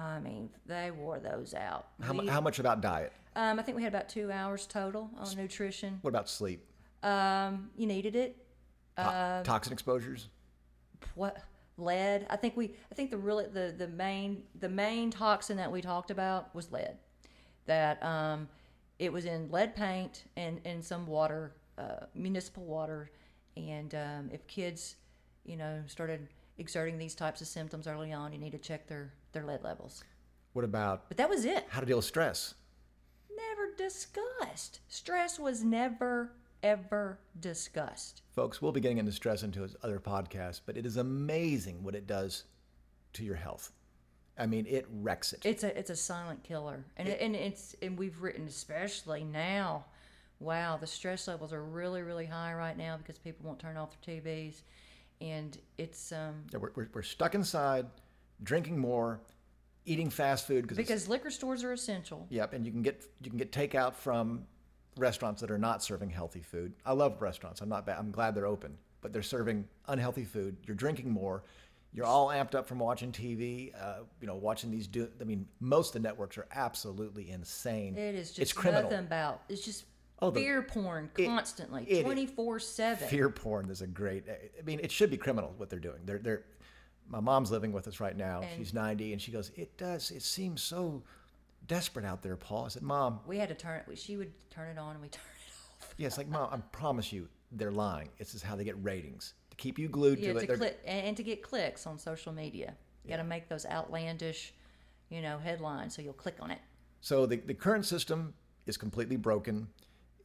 I 0.00 0.18
mean, 0.20 0.48
they 0.66 0.90
wore 0.90 1.18
those 1.18 1.54
out. 1.54 1.88
How, 2.00 2.12
We- 2.14 2.26
how 2.28 2.40
much 2.40 2.58
about 2.58 2.80
diet? 2.80 3.12
Um, 3.38 3.58
I 3.58 3.62
think 3.62 3.76
we 3.76 3.82
had 3.82 3.94
about 3.94 4.08
two 4.08 4.30
hours 4.32 4.66
total 4.66 5.10
on 5.16 5.36
nutrition. 5.36 5.98
What 6.02 6.10
about 6.10 6.28
sleep? 6.28 6.60
Um, 7.02 7.70
you 7.76 7.86
needed 7.86 8.16
it. 8.16 8.36
To- 8.96 9.38
Um, 9.38 9.44
toxin 9.44 9.72
exposures? 9.72 10.28
what 11.14 11.36
lead 11.76 12.26
i 12.28 12.34
think 12.34 12.56
we 12.56 12.74
i 12.90 12.94
think 12.96 13.08
the 13.10 13.16
really 13.16 13.46
the 13.46 13.72
the 13.78 13.86
main 13.86 14.42
the 14.58 14.68
main 14.68 15.10
toxin 15.12 15.56
that 15.56 15.70
we 15.70 15.80
talked 15.80 16.10
about 16.10 16.52
was 16.52 16.72
lead 16.72 16.96
that 17.66 18.02
um 18.02 18.48
it 18.98 19.12
was 19.12 19.24
in 19.24 19.48
lead 19.52 19.76
paint 19.76 20.24
and 20.36 20.60
in 20.64 20.82
some 20.82 21.06
water 21.06 21.52
uh, 21.78 22.04
municipal 22.16 22.64
water 22.64 23.12
and 23.56 23.94
um, 23.94 24.28
if 24.32 24.44
kids 24.48 24.96
you 25.44 25.56
know 25.56 25.80
started 25.86 26.26
exerting 26.58 26.98
these 26.98 27.14
types 27.14 27.40
of 27.40 27.46
symptoms 27.46 27.86
early 27.86 28.12
on 28.12 28.32
you 28.32 28.38
need 28.40 28.50
to 28.52 28.58
check 28.58 28.88
their 28.88 29.12
their 29.30 29.44
lead 29.44 29.62
levels 29.62 30.02
What 30.54 30.64
about 30.64 31.08
but 31.08 31.16
that 31.18 31.30
was 31.30 31.44
it 31.44 31.64
how 31.68 31.78
to 31.78 31.86
deal 31.86 31.98
with 31.98 32.06
stress? 32.06 32.54
Discussed 33.78 34.80
stress 34.88 35.38
was 35.38 35.64
never 35.64 36.32
ever 36.62 37.18
discussed 37.40 38.22
Folks, 38.34 38.62
we'll 38.62 38.70
be 38.72 38.80
getting 38.80 38.98
into 38.98 39.10
stress 39.10 39.42
into 39.42 39.62
his 39.62 39.74
other 39.82 39.98
podcasts, 39.98 40.60
but 40.64 40.76
it 40.76 40.86
is 40.86 40.96
amazing 40.96 41.82
what 41.82 41.96
it 41.96 42.06
does 42.06 42.44
to 43.14 43.24
your 43.24 43.34
health. 43.34 43.72
I 44.38 44.46
mean, 44.46 44.64
it 44.68 44.86
wrecks 45.00 45.32
it. 45.32 45.44
It's 45.44 45.64
a 45.64 45.76
it's 45.76 45.90
a 45.90 45.96
silent 45.96 46.44
killer, 46.44 46.84
and 46.96 47.08
it, 47.08 47.20
and 47.20 47.34
it's 47.34 47.74
and 47.82 47.98
we've 47.98 48.22
written 48.22 48.46
especially 48.46 49.24
now. 49.24 49.86
Wow, 50.38 50.76
the 50.76 50.86
stress 50.86 51.26
levels 51.26 51.52
are 51.52 51.64
really 51.64 52.02
really 52.02 52.26
high 52.26 52.54
right 52.54 52.76
now 52.76 52.96
because 52.96 53.18
people 53.18 53.44
won't 53.44 53.58
turn 53.58 53.76
off 53.76 53.96
their 54.04 54.20
TVs, 54.20 54.62
and 55.20 55.58
it's 55.78 56.12
um 56.12 56.44
Yeah, 56.52 56.60
we're, 56.60 56.70
we're, 56.76 56.88
we're 56.94 57.02
stuck 57.02 57.34
inside, 57.34 57.86
drinking 58.44 58.78
more, 58.78 59.18
eating 59.88 60.10
fast 60.10 60.46
food 60.46 60.62
because 60.62 60.76
because 60.76 61.08
liquor 61.08 61.30
stores 61.30 61.64
are 61.64 61.72
essential. 61.72 62.26
Yep, 62.30 62.52
and 62.52 62.66
you 62.66 62.70
can 62.72 62.82
get 62.82 63.04
you 63.22 63.30
can 63.30 63.38
get 63.38 63.50
takeout 63.52 63.94
from 63.94 64.44
restaurants 64.96 65.40
that 65.40 65.50
are 65.50 65.58
not 65.58 65.82
serving 65.82 66.10
healthy 66.10 66.42
food. 66.42 66.74
I 66.84 66.92
love 66.92 67.20
restaurants. 67.22 67.60
I'm 67.60 67.68
not 67.68 67.86
bad. 67.86 67.98
I'm 67.98 68.10
glad 68.10 68.34
they're 68.34 68.46
open, 68.46 68.76
but 69.00 69.12
they're 69.12 69.22
serving 69.22 69.66
unhealthy 69.86 70.24
food. 70.24 70.56
You're 70.66 70.76
drinking 70.76 71.10
more. 71.10 71.44
You're 71.94 72.04
all 72.04 72.28
amped 72.28 72.54
up 72.54 72.68
from 72.68 72.78
watching 72.78 73.12
TV. 73.12 73.72
Uh, 73.80 74.00
you 74.20 74.26
know, 74.26 74.34
watching 74.34 74.70
these. 74.70 74.86
Do 74.86 75.08
I 75.20 75.24
mean 75.24 75.46
most 75.60 75.94
of 75.96 76.02
the 76.02 76.06
networks 76.08 76.36
are 76.36 76.46
absolutely 76.52 77.30
insane. 77.30 77.96
It 77.96 78.14
is 78.14 78.28
just 78.28 78.38
it's 78.40 78.52
criminal. 78.52 78.90
nothing 78.90 79.06
about 79.06 79.42
it's 79.48 79.64
just 79.64 79.84
Oh, 80.20 80.30
the- 80.30 80.40
fear 80.40 80.62
porn 80.62 81.10
constantly, 81.16 82.02
twenty 82.02 82.26
four 82.26 82.58
seven. 82.58 83.08
Fear 83.08 83.30
porn 83.30 83.70
is 83.70 83.82
a 83.82 83.86
great. 83.86 84.24
I 84.28 84.62
mean, 84.64 84.80
it 84.82 84.90
should 84.90 85.10
be 85.10 85.16
criminal 85.16 85.54
what 85.56 85.70
they're 85.70 85.78
doing. 85.78 86.00
They're 86.04 86.18
they're. 86.18 86.42
My 87.08 87.20
mom's 87.20 87.50
living 87.50 87.72
with 87.72 87.88
us 87.88 88.00
right 88.00 88.16
now. 88.16 88.42
And- 88.42 88.58
She's 88.58 88.74
90, 88.74 89.12
and 89.12 89.20
she 89.22 89.32
goes, 89.32 89.50
"It 89.56 89.76
does. 89.76 90.10
It 90.10 90.22
seems 90.22 90.62
so 90.62 91.02
desperate 91.66 92.04
out 92.04 92.22
there, 92.22 92.36
Paul." 92.36 92.66
I 92.66 92.68
said, 92.68 92.82
"Mom, 92.82 93.20
We 93.26 93.38
had 93.38 93.48
to 93.48 93.54
turn 93.54 93.82
it. 93.86 93.98
She 93.98 94.16
would 94.16 94.32
turn 94.50 94.68
it 94.68 94.78
on, 94.78 94.92
and 94.92 95.02
we 95.02 95.08
turn 95.08 95.24
it 95.24 95.84
off. 95.84 95.94
Yes, 95.96 96.18
like 96.18 96.28
mom, 96.28 96.48
I 96.52 96.58
promise 96.72 97.12
you, 97.12 97.28
they're 97.52 97.72
lying. 97.72 98.10
This 98.18 98.34
is 98.34 98.42
how 98.42 98.56
they 98.56 98.64
get 98.64 98.76
ratings 98.82 99.34
to 99.50 99.56
keep 99.56 99.78
you 99.78 99.88
glued 99.88 100.18
Yeah, 100.18 100.34
to 100.34 100.46
to 100.46 100.52
it. 100.52 100.56
Click 100.56 100.80
and 100.84 101.16
to 101.16 101.22
get 101.22 101.42
clicks 101.42 101.86
on 101.86 101.98
social 101.98 102.32
media. 102.32 102.74
You 103.04 103.10
got 103.10 103.16
to 103.18 103.24
make 103.24 103.48
those 103.48 103.64
outlandish 103.64 104.52
you 105.08 105.22
know, 105.22 105.38
headlines 105.38 105.94
so 105.94 106.02
you'll 106.02 106.12
click 106.12 106.36
on 106.40 106.50
it. 106.50 106.58
So 107.00 107.26
the, 107.26 107.36
the 107.36 107.54
current 107.54 107.86
system 107.86 108.34
is 108.66 108.76
completely 108.76 109.16
broken. 109.16 109.68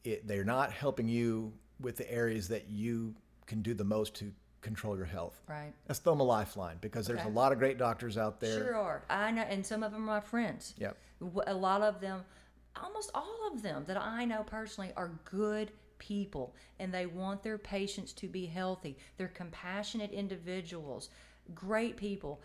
It, 0.04 0.26
they're 0.26 0.44
not 0.44 0.70
helping 0.72 1.08
you 1.08 1.52
with 1.80 1.96
the 1.96 2.10
areas 2.12 2.48
that 2.48 2.68
you 2.68 3.14
can 3.46 3.62
do 3.62 3.74
the 3.74 3.84
most 3.84 4.14
to 4.16 4.32
control 4.64 4.96
your 4.96 5.06
health. 5.06 5.40
Right. 5.48 5.72
Let's 5.88 6.00
throw 6.00 6.14
them 6.14 6.20
a 6.20 6.24
lifeline 6.24 6.78
because 6.80 7.06
there's 7.06 7.20
Okay. 7.20 7.28
a 7.28 7.32
lot 7.32 7.52
of 7.52 7.58
great 7.58 7.78
doctors 7.78 8.18
out 8.18 8.40
there. 8.40 8.64
Sure 8.64 8.74
are. 8.76 9.04
I 9.08 9.30
know, 9.30 9.42
and 9.42 9.64
some 9.64 9.82
of 9.84 9.92
them 9.92 10.02
are 10.02 10.14
my 10.14 10.20
friends. 10.20 10.74
Yep. 10.78 10.96
A 11.46 11.54
lot 11.54 11.82
of 11.82 12.00
them, 12.00 12.24
almost 12.82 13.10
all 13.14 13.50
of 13.52 13.62
them 13.62 13.84
that 13.86 13.96
I 14.00 14.24
know 14.24 14.42
personally, 14.42 14.92
are 14.96 15.12
good 15.24 15.70
people, 15.98 16.54
and 16.80 16.92
they 16.92 17.06
want 17.06 17.42
their 17.42 17.58
patients 17.58 18.12
to 18.14 18.26
be 18.28 18.46
healthy. 18.46 18.96
They're 19.16 19.28
compassionate 19.28 20.10
individuals, 20.10 21.10
great 21.54 21.96
people, 21.96 22.42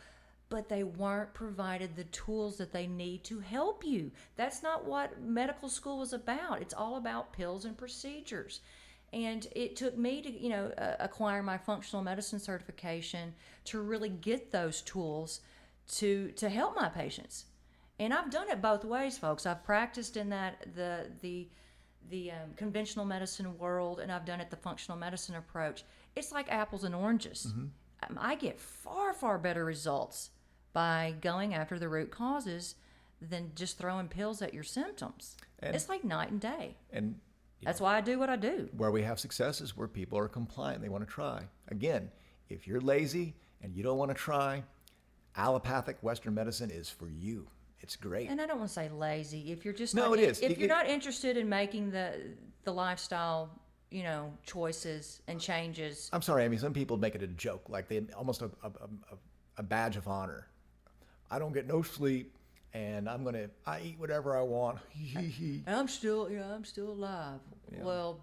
but 0.50 0.68
they 0.68 0.84
weren't 0.84 1.34
provided 1.34 1.96
the 1.96 2.04
tools 2.06 2.58
that 2.58 2.72
they 2.72 2.88
need 2.88 3.24
to 3.24 3.40
help 3.40 3.84
you. 3.86 4.12
That's 4.36 4.62
not 4.64 4.86
what 4.86 5.22
medical 5.22 5.70
school 5.70 6.00
was 6.00 6.14
about. 6.14 6.62
It's 6.62 6.74
all 6.74 6.98
about 6.98 7.34
pills 7.34 7.66
and 7.66 7.78
procedures. 7.78 8.62
And 9.12 9.48
it 9.56 9.76
took 9.76 9.98
me 9.98 10.22
to, 10.22 10.30
you 10.32 10.50
know, 10.50 10.72
uh, 10.78 10.95
acquire 11.00 11.41
my 11.41 11.58
functional 11.58 12.04
medicine 12.04 12.39
certification 12.39 13.34
to 13.65 13.82
really 13.82 14.10
get 14.10 14.52
those 14.52 14.82
tools 14.82 15.41
to 15.98 16.32
to 16.34 16.50
help 16.50 16.76
my 16.76 16.89
patients. 16.89 17.45
And 18.00 18.13
I've 18.13 18.30
done 18.32 18.50
it 18.50 18.62
both 18.62 18.86
ways, 18.86 19.17
folks. 19.17 19.45
I've 19.45 19.63
practiced 19.63 20.15
in 20.17 20.30
that 20.30 20.76
the 20.76 21.08
the 21.22 21.48
the 22.10 22.32
um, 22.32 22.54
conventional 22.56 23.06
medicine 23.06 23.58
world, 23.58 24.00
and 24.00 24.12
I've 24.12 24.26
done 24.26 24.39
it 24.41 24.50
the 24.50 24.56
functional 24.56 24.98
medicine 24.98 25.36
approach. 25.36 25.84
It's 26.15 26.32
like 26.32 26.52
apples 26.52 26.84
and 26.84 26.95
oranges. 26.95 27.48
Um, 27.56 28.17
I 28.19 28.36
get 28.36 28.60
far 28.60 29.13
far 29.13 29.38
better 29.38 29.65
results 29.65 30.30
by 30.72 31.15
going 31.19 31.54
after 31.54 31.78
the 31.80 31.89
root 31.89 32.12
causes 32.12 32.76
than 33.22 33.52
just 33.56 33.78
throwing 33.78 34.08
pills 34.08 34.41
at 34.41 34.54
your 34.54 34.63
symptoms. 34.63 35.36
And- 35.60 35.76
it's 35.76 35.89
like 35.89 36.04
night 36.04 36.30
and 36.32 36.39
day. 36.39 36.78
And 36.93 37.19
That's 37.63 37.82
why 37.82 37.98
I 37.98 38.02
do 38.02 38.17
what 38.19 38.30
I 38.30 38.36
do. 38.36 38.69
where 38.78 38.91
we 38.91 39.02
have 39.04 39.19
successes, 39.19 39.76
where 39.76 39.88
people 39.88 40.17
are 40.17 40.28
compliant, 40.28 40.82
they 40.82 40.89
want 40.89 41.06
to 41.06 41.12
try. 41.13 41.43
Again, 41.69 42.10
if 42.50 42.67
you're 42.67 42.82
lazy 42.82 43.36
and 43.62 43.76
you 43.76 43.84
don't 43.84 43.98
want 43.98 44.10
to 44.12 44.15
try, 44.15 44.63
allopathic 45.36 45.98
Western 46.02 46.34
medicine 46.34 46.72
is 46.72 46.89
for 46.89 47.10
you. 47.10 47.48
It's 47.82 47.95
great. 47.95 48.30
And 48.30 48.41
I 48.41 48.45
don't 48.45 48.58
want 48.60 48.69
to 48.69 48.74
say 48.74 48.89
lazy. 48.89 49.52
If 49.52 49.63
you're 49.63 49.74
just 49.74 49.95
No, 49.95 50.10
not, 50.10 50.19
it 50.19 50.30
is. 50.30 50.39
If 50.41 50.52
It- 50.52 50.58
you're 50.58 50.65
it- 50.65 50.69
not 50.69 50.88
interested 50.88 51.38
in 51.38 51.48
making 51.50 51.91
the 51.91 52.34
the 52.65 52.74
lifestyle, 52.74 53.50
you 53.89 54.04
know, 54.04 54.34
choices 54.45 55.22
and 55.28 55.39
changes, 55.39 56.10
I'm 56.12 56.22
sorry, 56.22 56.43
I 56.43 56.50
mean 56.50 56.60
Some 56.60 56.74
people 56.74 56.98
make 56.98 57.15
it 57.15 57.24
a 57.24 57.28
joke, 57.28 57.69
like 57.69 57.88
they 57.88 58.02
almost 58.17 58.41
a, 58.41 58.52
a, 58.63 58.67
a, 58.67 59.17
a 59.58 59.63
badge 59.63 59.95
of 59.95 60.08
honor. 60.08 60.48
I 61.32 61.39
don't 61.39 61.54
get 61.54 61.67
no 61.67 61.82
sleep, 61.82 62.36
and 62.74 63.10
I'm 63.10 63.24
gonna 63.24 63.50
I 63.66 63.82
eat 63.82 64.00
whatever 64.00 64.38
I 64.38 64.42
want. 64.42 64.80
I'm 65.68 65.88
still, 65.88 66.30
know, 66.30 66.44
I'm 66.44 66.66
still 66.66 66.90
alive. 66.90 67.40
Well, 67.80 68.22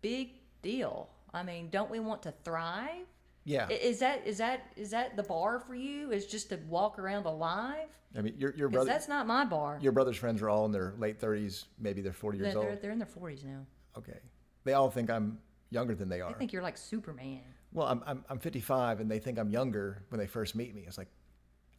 big 0.00 0.30
deal. 0.62 1.08
I 1.34 1.42
mean, 1.42 1.68
don't 1.70 1.90
we 1.90 1.98
want 2.00 2.22
to 2.22 2.34
thrive? 2.44 3.06
yeah, 3.44 3.68
Is 3.68 3.98
that 4.00 4.26
is 4.26 4.38
that 4.38 4.72
is 4.76 4.90
that 4.90 5.16
the 5.16 5.22
bar 5.22 5.58
for 5.58 5.74
you? 5.74 6.12
Is 6.12 6.26
just 6.26 6.50
to 6.50 6.58
walk 6.68 6.98
around 6.98 7.26
alive? 7.26 7.88
I 8.16 8.20
mean 8.20 8.34
your 8.38 8.54
your 8.54 8.68
brother 8.68 8.90
that's 8.90 9.08
not 9.08 9.26
my 9.26 9.44
bar. 9.44 9.78
your 9.80 9.92
brother's 9.92 10.18
friends 10.18 10.42
are 10.42 10.50
all 10.50 10.66
in 10.66 10.72
their 10.72 10.92
late 10.98 11.18
30s, 11.18 11.64
maybe 11.78 12.02
they're 12.02 12.12
40 12.12 12.38
years 12.38 12.52
They're, 12.52 12.60
they're, 12.62 12.70
old. 12.72 12.82
they're 12.82 12.90
in 12.90 12.98
their 12.98 13.06
forties 13.06 13.42
now. 13.42 13.66
Okay, 13.96 14.18
they 14.64 14.74
all 14.74 14.90
think 14.90 15.10
I'm 15.10 15.38
younger 15.70 15.94
than 15.94 16.08
they 16.08 16.20
are. 16.20 16.30
I 16.30 16.34
think 16.34 16.52
you're 16.52 16.62
like 16.62 16.76
Superman. 16.76 17.40
Well, 17.72 17.86
I'm, 17.86 18.02
I'm, 18.06 18.24
I'm 18.28 18.38
55 18.38 19.00
and 19.00 19.10
they 19.10 19.18
think 19.18 19.38
I'm 19.38 19.48
younger 19.48 20.02
when 20.10 20.18
they 20.18 20.26
first 20.26 20.54
meet 20.54 20.74
me. 20.74 20.84
It's 20.86 20.98
like, 20.98 21.08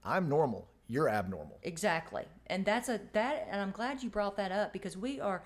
I'm 0.04 0.28
normal. 0.28 0.68
You're 0.94 1.10
abnormal. 1.10 1.58
Exactly, 1.64 2.26
and 2.46 2.64
that's 2.64 2.88
a 2.88 3.02
that, 3.14 3.48
and 3.50 3.60
I'm 3.60 3.72
glad 3.72 4.04
you 4.04 4.12
brought 4.12 4.38
that 4.38 4.52
up 4.52 4.72
because 4.72 4.96
we 4.96 5.20
are, 5.20 5.42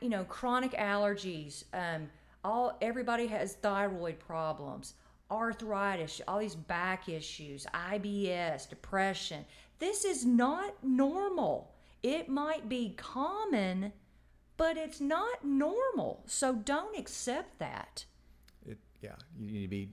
you 0.00 0.08
know, 0.08 0.24
chronic 0.24 0.72
allergies. 0.72 1.64
Um, 1.74 2.08
all 2.42 2.78
everybody 2.80 3.26
has 3.26 3.56
thyroid 3.56 4.18
problems, 4.18 4.94
arthritis, 5.30 6.22
all 6.26 6.38
these 6.38 6.54
back 6.54 7.10
issues, 7.10 7.66
IBS, 7.74 8.70
depression. 8.70 9.44
This 9.78 10.06
is 10.06 10.24
not 10.24 10.82
normal. 10.82 11.74
It 12.02 12.30
might 12.30 12.70
be 12.70 12.94
common, 12.96 13.92
but 14.56 14.78
it's 14.78 15.02
not 15.02 15.44
normal. 15.44 16.22
So 16.24 16.54
don't 16.54 16.98
accept 16.98 17.58
that. 17.58 18.06
It, 18.66 18.78
yeah, 19.02 19.16
you 19.38 19.50
need 19.50 19.62
to 19.62 19.68
be. 19.68 19.90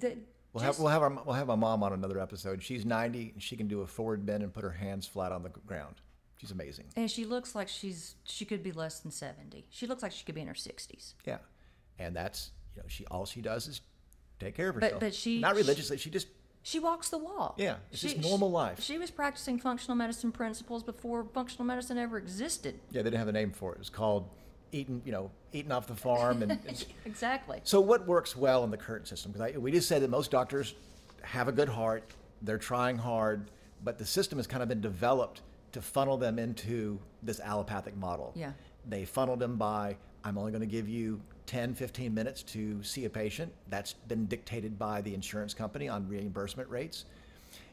That 0.00 0.16
We'll 0.58 0.66
have, 0.66 0.78
we'll, 0.78 0.88
have 0.88 1.02
our, 1.02 1.22
we'll 1.24 1.34
have 1.34 1.46
my 1.48 1.54
mom 1.56 1.82
on 1.82 1.92
another 1.92 2.18
episode. 2.20 2.62
She's 2.62 2.84
90 2.84 3.30
and 3.34 3.42
she 3.42 3.56
can 3.56 3.68
do 3.68 3.80
a 3.82 3.86
forward 3.86 4.24
bend 4.26 4.42
and 4.42 4.52
put 4.52 4.64
her 4.64 4.70
hands 4.70 5.06
flat 5.06 5.32
on 5.32 5.42
the 5.42 5.48
ground. 5.50 5.96
She's 6.36 6.50
amazing. 6.52 6.84
and 6.96 7.10
she 7.10 7.24
looks 7.24 7.54
like 7.56 7.68
she's 7.68 8.14
she 8.24 8.44
could 8.44 8.62
be 8.62 8.70
less 8.70 9.00
than 9.00 9.10
70. 9.10 9.66
She 9.70 9.86
looks 9.88 10.02
like 10.04 10.12
she 10.12 10.24
could 10.24 10.34
be 10.36 10.40
in 10.40 10.46
her 10.46 10.54
60s. 10.54 11.14
Yeah. 11.24 11.38
And 11.98 12.14
that's, 12.14 12.52
you 12.76 12.82
know, 12.82 12.86
she 12.88 13.04
all 13.06 13.26
she 13.26 13.40
does 13.40 13.66
is 13.66 13.80
take 14.38 14.54
care 14.54 14.68
of 14.68 14.76
herself. 14.76 14.92
but 14.94 15.00
but 15.00 15.14
she- 15.14 15.40
Not 15.40 15.56
religiously. 15.56 15.96
She 15.96 16.10
just, 16.10 16.28
She 16.62 16.78
walks 16.78 17.08
the 17.08 17.18
walk. 17.18 17.56
Yeah, 17.58 17.76
it's 17.90 18.00
just 18.02 18.16
She- 18.16 18.20
normal 18.20 18.52
life. 18.52 18.80
She 18.80 18.98
was 18.98 19.10
practicing 19.10 19.58
functional 19.58 19.96
medicine 19.96 20.30
principles 20.30 20.84
before 20.84 21.24
functional 21.24 21.64
medicine 21.64 21.98
ever 21.98 22.18
existed. 22.18 22.78
yeah, 22.92 23.02
they 23.02 23.10
didn't 23.10 23.18
have 23.18 23.26
a 23.28 23.32
name 23.32 23.50
for 23.50 23.72
it. 23.72 23.76
It 23.76 23.78
was 23.80 23.90
called 23.90 24.28
eating, 24.72 25.02
you 25.04 25.12
know, 25.12 25.30
eating 25.52 25.72
off 25.72 25.86
the 25.86 25.94
farm. 25.94 26.42
And, 26.42 26.58
Exactly. 27.04 27.60
So, 27.64 27.80
what 27.80 28.06
works 28.06 28.36
well 28.36 28.64
in 28.64 28.70
the 28.70 28.76
current 28.76 29.08
system? 29.08 29.32
Because 29.32 29.56
we 29.56 29.72
just 29.72 29.88
said 29.88 30.02
that 30.02 30.10
most 30.10 30.30
doctors 30.30 30.74
have 31.22 31.48
a 31.48 31.52
good 31.52 31.68
heart, 31.68 32.04
they're 32.42 32.58
trying 32.58 32.96
hard, 32.98 33.50
but 33.84 33.98
the 33.98 34.04
system 34.06 34.38
has 34.38 34.46
kind 34.46 34.62
of 34.62 34.68
been 34.68 34.80
developed 34.80 35.42
to 35.72 35.82
funnel 35.82 36.16
them 36.16 36.38
into 36.38 36.98
this 37.22 37.40
allopathic 37.40 37.96
model. 37.96 38.32
Yeah. 38.34 38.52
They 38.88 39.04
funneled 39.04 39.40
them 39.40 39.56
by, 39.56 39.96
I'm 40.24 40.38
only 40.38 40.50
going 40.52 40.60
to 40.62 40.66
give 40.66 40.88
you 40.88 41.20
10, 41.46 41.74
15 41.74 42.12
minutes 42.14 42.42
to 42.44 42.82
see 42.82 43.04
a 43.04 43.10
patient. 43.10 43.52
That's 43.68 43.92
been 43.92 44.26
dictated 44.26 44.78
by 44.78 45.00
the 45.02 45.14
insurance 45.14 45.54
company 45.54 45.88
on 45.88 46.08
reimbursement 46.08 46.68
rates. 46.70 47.04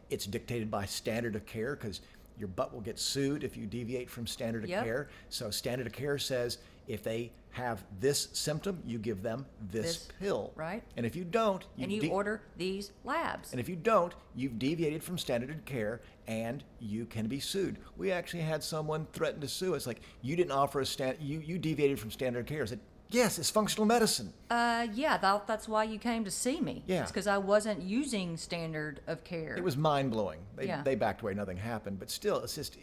It's 0.10 0.26
dictated 0.26 0.70
by 0.70 0.86
standard 0.86 1.36
of 1.36 1.46
care 1.46 1.76
because 1.76 2.02
your 2.38 2.48
butt 2.50 2.74
will 2.74 2.82
get 2.82 3.00
sued 3.00 3.44
if 3.44 3.56
you 3.56 3.66
deviate 3.66 4.10
from 4.10 4.28
standard 4.28 4.64
of 4.64 4.70
Yep. 4.70 4.84
care. 4.84 5.10
So, 5.30 5.50
standard 5.50 5.88
of 5.88 5.94
care 5.94 6.18
says 6.18 6.58
if 6.88 7.04
they 7.04 7.32
have 7.52 7.84
this 8.02 8.28
symptom, 8.34 8.82
you 8.86 8.98
give 9.00 9.22
them 9.24 9.46
this, 9.72 9.86
This, 9.86 10.08
pill. 10.20 10.52
right. 10.56 10.84
And 10.98 11.06
if 11.06 11.16
you 11.16 11.24
don't, 11.24 11.64
and 11.80 11.90
you 11.92 12.02
de- 12.02 12.10
order 12.10 12.42
these 12.58 12.92
labs. 13.06 13.52
and 13.52 13.62
if 13.62 13.70
you 13.70 13.78
don't, 13.78 14.14
you've 14.36 14.60
deviated 14.60 15.02
from 15.04 15.18
standard 15.18 15.50
of 15.50 15.64
care 15.64 16.02
and 16.28 16.64
you 16.80 17.06
can 17.06 17.28
be 17.28 17.40
sued. 17.40 17.78
We 17.96 18.12
actually 18.12 18.42
had 18.44 18.62
someone 18.62 19.08
threaten 19.14 19.40
to 19.42 19.48
sue 19.48 19.74
us 19.74 19.88
like 19.88 20.02
you 20.22 20.36
didn't 20.36 20.52
offer 20.52 20.82
a 20.82 20.86
stand 20.86 21.18
you 21.22 21.40
you 21.40 21.58
deviated 21.58 21.98
from 22.00 22.12
standard 22.12 22.40
of 22.40 22.46
care. 22.48 22.64
I 22.64 22.66
said, 22.66 22.80
"Yes, 23.10 23.40
it's 23.40 23.50
functional 23.50 23.86
medicine." 23.86 24.34
Uh, 24.50 24.88
yeah, 24.94 25.18
that, 25.18 25.48
that's 25.48 25.68
why 25.70 25.84
you 25.86 25.98
came 26.00 26.26
to 26.26 26.32
see 26.32 26.60
me. 26.60 26.84
Yeah. 26.88 27.04
It's 27.04 27.12
because 27.12 27.28
I 27.28 27.38
wasn't 27.38 27.82
using 27.82 28.36
standard 28.36 29.00
of 29.08 29.24
care. 29.24 29.56
It 29.56 29.64
was 29.64 29.78
mind-blowing. 29.78 30.40
They 30.58 30.66
Yeah. 30.68 30.82
they 30.84 30.96
backed 30.96 31.22
away, 31.22 31.34
nothing 31.36 31.58
happened, 31.58 32.00
but 32.00 32.10
still 32.10 32.40
it's 32.40 32.56
just 32.56 32.78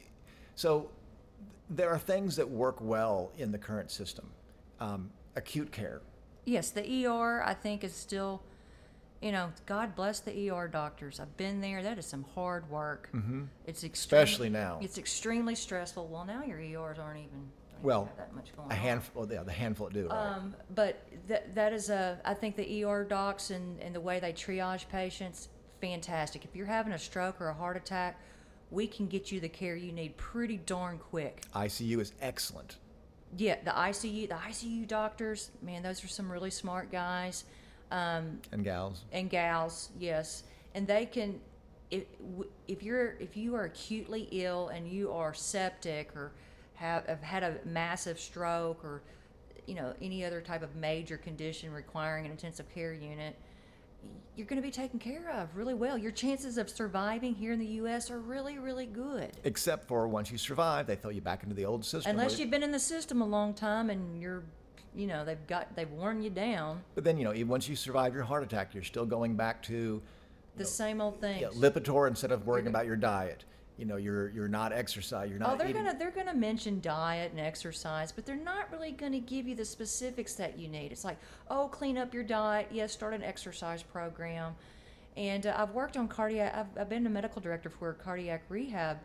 so 0.54 0.88
there 1.70 1.90
are 1.90 1.98
things 1.98 2.36
that 2.36 2.48
work 2.48 2.76
well 2.80 3.32
in 3.38 3.52
the 3.52 3.58
current 3.58 3.90
system. 3.90 4.26
Um, 4.80 5.10
acute 5.36 5.70
care. 5.72 6.02
Yes, 6.44 6.70
the 6.70 7.06
ER 7.06 7.42
I 7.44 7.54
think 7.54 7.84
is 7.84 7.94
still, 7.94 8.42
you 9.20 9.32
know, 9.32 9.52
God 9.66 9.94
bless 9.94 10.20
the 10.20 10.50
ER 10.50 10.68
doctors. 10.68 11.20
I've 11.20 11.36
been 11.36 11.60
there. 11.60 11.82
That 11.82 11.98
is 11.98 12.06
some 12.06 12.24
hard 12.34 12.68
work. 12.68 13.08
Mm-hmm. 13.14 13.44
It's 13.66 13.84
extreme- 13.84 14.22
Especially 14.22 14.48
now. 14.50 14.78
It's 14.82 14.98
extremely 14.98 15.54
stressful. 15.54 16.08
Well, 16.08 16.24
now 16.24 16.42
your 16.42 16.60
ERs 16.60 16.98
aren't 16.98 17.18
even. 17.20 17.50
Well, 17.82 18.08
that 18.16 18.32
much 18.34 18.54
going 18.56 18.70
a 18.70 18.74
on. 18.74 18.78
handful, 18.78 19.28
yeah, 19.30 19.42
the 19.42 19.52
handful 19.52 19.88
do. 19.88 20.06
Right? 20.08 20.36
Um, 20.36 20.54
but 20.74 21.02
that 21.26 21.52
that 21.56 21.72
is 21.72 21.90
a 21.90 22.20
I 22.24 22.32
think 22.32 22.54
the 22.54 22.84
ER 22.84 23.02
docs 23.04 23.50
and, 23.50 23.80
and 23.80 23.92
the 23.92 24.00
way 24.00 24.20
they 24.20 24.32
triage 24.32 24.88
patients 24.88 25.48
fantastic. 25.80 26.44
If 26.44 26.54
you're 26.54 26.66
having 26.66 26.92
a 26.92 26.98
stroke 26.98 27.40
or 27.40 27.48
a 27.48 27.54
heart 27.54 27.76
attack, 27.76 28.18
we 28.72 28.86
can 28.86 29.06
get 29.06 29.30
you 29.30 29.38
the 29.38 29.48
care 29.48 29.76
you 29.76 29.92
need 29.92 30.16
pretty 30.16 30.56
darn 30.56 30.98
quick. 30.98 31.42
ICU 31.54 32.00
is 32.00 32.12
excellent. 32.20 32.76
Yeah, 33.36 33.56
the 33.64 33.70
ICU 33.70 34.28
the 34.28 34.34
ICU 34.34 34.88
doctors, 34.88 35.50
man, 35.62 35.82
those 35.82 36.02
are 36.04 36.08
some 36.08 36.30
really 36.30 36.50
smart 36.50 36.90
guys 36.90 37.44
um, 37.90 38.40
And 38.50 38.64
gals. 38.64 39.04
and 39.12 39.28
gals. 39.30 39.90
Yes, 39.98 40.42
and 40.74 40.86
they 40.86 41.06
can. 41.06 41.40
If, 41.90 42.04
if 42.68 42.82
you're 42.82 43.16
if 43.20 43.36
you 43.36 43.54
are 43.54 43.64
acutely 43.64 44.26
ill 44.32 44.68
and 44.68 44.88
you 44.88 45.12
are 45.12 45.34
septic 45.34 46.16
or 46.16 46.32
have, 46.74 47.04
have 47.06 47.20
had 47.22 47.42
a 47.42 47.56
massive 47.66 48.18
stroke 48.18 48.82
or 48.82 49.02
you 49.66 49.74
know 49.74 49.92
any 50.00 50.24
other 50.24 50.40
type 50.40 50.62
of 50.62 50.74
major 50.74 51.18
condition 51.18 51.70
requiring 51.70 52.24
an 52.24 52.30
intensive 52.32 52.66
care 52.74 52.94
unit, 52.94 53.36
you're 54.36 54.46
going 54.46 54.60
to 54.60 54.66
be 54.66 54.72
taken 54.72 54.98
care 54.98 55.30
of 55.30 55.54
really 55.56 55.74
well. 55.74 55.98
Your 55.98 56.10
chances 56.10 56.56
of 56.56 56.70
surviving 56.70 57.34
here 57.34 57.52
in 57.52 57.58
the 57.58 57.66
U.S. 57.66 58.10
are 58.10 58.18
really 58.20 58.58
really 58.58 58.86
good. 58.86 59.30
Except 59.44 59.86
for 59.86 60.08
once 60.08 60.30
you 60.30 60.38
survive, 60.38 60.86
they 60.86 60.96
throw 60.96 61.10
you 61.10 61.20
back 61.20 61.42
into 61.42 61.54
the 61.54 61.64
old 61.64 61.84
system. 61.84 62.10
Unless 62.10 62.38
you've 62.38 62.50
been 62.50 62.62
in 62.62 62.72
the 62.72 62.78
system 62.78 63.20
a 63.20 63.26
long 63.26 63.52
time 63.52 63.90
and 63.90 64.20
you're, 64.20 64.42
you 64.94 65.06
know, 65.06 65.24
they've 65.24 65.46
got 65.46 65.74
they've 65.76 65.90
worn 65.90 66.22
you 66.22 66.30
down. 66.30 66.82
But 66.94 67.04
then, 67.04 67.18
you 67.18 67.24
know, 67.24 67.46
once 67.46 67.68
you 67.68 67.76
survive 67.76 68.14
your 68.14 68.24
heart 68.24 68.42
attack, 68.42 68.74
you're 68.74 68.82
still 68.82 69.06
going 69.06 69.36
back 69.36 69.62
to 69.64 70.00
The 70.56 70.64
same 70.64 71.00
old 71.00 71.20
thing. 71.20 71.40
Yeah, 71.40 71.48
Lipitor 71.48 72.08
instead 72.08 72.32
of 72.32 72.46
worrying 72.46 72.66
about 72.66 72.86
your 72.86 72.96
diet. 72.96 73.44
You 73.78 73.86
know, 73.86 73.96
you're 73.96 74.28
you're 74.30 74.48
not 74.48 74.72
exercise. 74.72 75.30
You're 75.30 75.38
not 75.38 75.54
Oh, 75.54 75.56
they're 75.56 75.68
eating. 75.70 75.84
gonna 75.84 75.98
they're 75.98 76.10
gonna 76.10 76.34
mention 76.34 76.80
diet 76.80 77.30
and 77.32 77.40
exercise, 77.40 78.12
but 78.12 78.26
they're 78.26 78.36
not 78.36 78.70
really 78.70 78.92
gonna 78.92 79.18
give 79.18 79.48
you 79.48 79.54
the 79.54 79.64
specifics 79.64 80.34
that 80.34 80.58
you 80.58 80.68
need. 80.68 80.92
It's 80.92 81.04
like, 81.04 81.18
oh, 81.50 81.68
clean 81.68 81.96
up 81.98 82.12
your 82.14 82.22
diet. 82.22 82.68
Yes, 82.70 82.92
start 82.92 83.14
an 83.14 83.22
exercise 83.22 83.82
program. 83.82 84.54
And 85.16 85.46
uh, 85.46 85.54
I've 85.56 85.70
worked 85.70 85.96
on 85.96 86.06
cardiac. 86.08 86.54
I've, 86.54 86.80
I've 86.82 86.88
been 86.88 87.06
a 87.06 87.10
medical 87.10 87.40
director 87.42 87.70
for 87.70 87.90
a 87.90 87.94
cardiac 87.94 88.42
rehab 88.48 88.98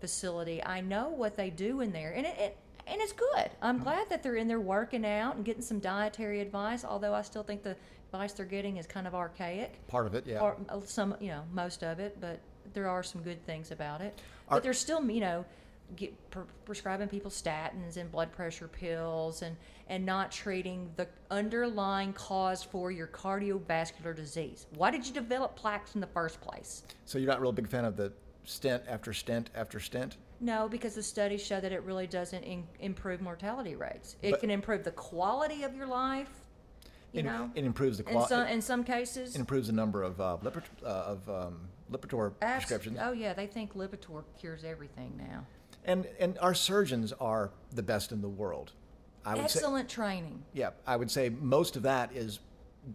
facility. 0.00 0.62
I 0.64 0.80
know 0.80 1.08
what 1.10 1.36
they 1.36 1.50
do 1.50 1.80
in 1.80 1.92
there, 1.92 2.12
and 2.12 2.26
it, 2.26 2.36
it 2.38 2.56
and 2.86 3.00
it's 3.00 3.12
good. 3.12 3.50
I'm 3.60 3.78
glad 3.78 4.08
that 4.10 4.22
they're 4.22 4.36
in 4.36 4.48
there 4.48 4.60
working 4.60 5.04
out 5.06 5.36
and 5.36 5.44
getting 5.44 5.62
some 5.62 5.78
dietary 5.78 6.40
advice. 6.40 6.84
Although 6.84 7.14
I 7.14 7.22
still 7.22 7.42
think 7.44 7.62
the 7.62 7.76
advice 8.12 8.32
they're 8.32 8.46
getting 8.46 8.76
is 8.76 8.86
kind 8.86 9.06
of 9.06 9.14
archaic 9.14 9.86
Part 9.88 10.06
of 10.06 10.14
it, 10.14 10.26
yeah. 10.26 10.40
or 10.40 10.56
uh, 10.68 10.80
some, 10.84 11.16
you 11.20 11.28
know, 11.28 11.42
most 11.52 11.82
of 11.84 11.98
it, 12.00 12.18
but 12.20 12.40
there 12.74 12.88
are 12.88 13.02
some 13.02 13.22
good 13.22 13.44
things 13.46 13.70
about 13.70 14.00
it. 14.00 14.18
Are- 14.48 14.56
but 14.56 14.62
there's 14.62 14.78
still, 14.78 15.08
you 15.10 15.20
know, 15.20 15.44
get, 15.96 16.30
pre- 16.30 16.44
prescribing 16.64 17.08
people 17.08 17.30
statins 17.30 17.96
and 17.96 18.10
blood 18.10 18.32
pressure 18.32 18.68
pills 18.68 19.42
and, 19.42 19.56
and 19.88 20.06
not 20.06 20.30
treating 20.32 20.90
the 20.96 21.06
underlying 21.30 22.12
cause 22.12 22.62
for 22.62 22.90
your 22.90 23.06
cardiovascular 23.06 24.14
disease. 24.14 24.66
Why 24.76 24.90
did 24.90 25.06
you 25.06 25.12
develop 25.12 25.56
plaques 25.56 25.94
in 25.94 26.00
the 26.00 26.06
first 26.08 26.40
place? 26.40 26.82
so 27.04 27.18
you're 27.18 27.28
not 27.28 27.38
a 27.38 27.42
real 27.42 27.52
big 27.52 27.68
fan 27.68 27.84
of 27.84 27.96
the 27.96 28.12
stent 28.44 28.82
after 28.88 29.12
stent 29.12 29.50
after 29.54 29.78
stent. 29.80 30.16
No, 30.40 30.68
because 30.68 30.94
the 30.96 31.02
studies 31.02 31.44
show 31.44 31.60
that 31.60 31.70
it 31.70 31.82
really 31.84 32.06
doesn't 32.08 32.42
in, 32.42 32.64
improve 32.80 33.20
mortality 33.20 33.76
rates. 33.76 34.16
It 34.22 34.32
But- 34.32 34.40
can 34.40 34.50
improve 34.50 34.82
the 34.82 34.90
quality 34.92 35.62
of 35.62 35.76
your 35.76 35.86
life, 35.86 36.30
you 37.12 37.20
it, 37.20 37.24
know, 37.24 37.50
it 37.54 37.64
improves 37.64 37.98
the 37.98 38.02
quality. 38.04 38.28
some, 38.30 38.46
in 38.48 38.62
some 38.62 38.82
cases. 38.82 39.34
it 39.36 39.38
improves 39.38 39.66
the 39.68 39.72
number 39.74 40.02
of 40.02 40.20
uh, 40.20 40.38
uh, 40.44 40.86
of 40.86 41.28
um, 41.28 41.68
Lipitor 41.92 42.32
Abs- 42.42 42.64
prescriptions. 42.66 42.98
Oh, 43.00 43.12
yeah, 43.12 43.32
they 43.34 43.46
think 43.46 43.74
Lipitor 43.74 44.24
cures 44.38 44.64
everything 44.64 45.12
now. 45.16 45.46
And 45.84 46.06
and 46.20 46.38
our 46.38 46.54
surgeons 46.54 47.12
are 47.20 47.50
the 47.74 47.82
best 47.82 48.12
in 48.12 48.20
the 48.22 48.28
world. 48.28 48.72
I 49.24 49.34
would 49.34 49.50
say, 49.50 49.58
Excellent 49.60 49.88
training. 49.88 50.42
yeah, 50.52 50.70
I 50.86 50.96
would 50.96 51.10
say 51.10 51.28
most 51.28 51.76
of 51.76 51.82
that 51.84 52.12
is 52.14 52.40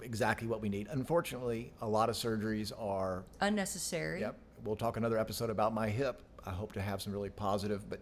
exactly 0.02 0.48
what 0.48 0.62
we 0.62 0.68
need. 0.70 0.88
Unfortunately, 0.90 1.72
a 1.82 1.88
lot 1.88 2.10
of 2.10 2.16
surgeries 2.16 2.72
are. 2.78 3.24
Unnecessary. 3.42 4.22
Yep, 4.22 4.38
we'll 4.66 4.76
talk 4.76 4.98
another 4.98 5.18
episode 5.18 5.50
about 5.50 5.74
my 5.74 5.88
hip. 5.90 6.22
I 6.46 6.52
hope 6.52 6.72
to 6.74 6.82
have 6.82 7.02
some 7.02 7.12
really 7.14 7.30
positive, 7.30 7.90
but 7.90 8.00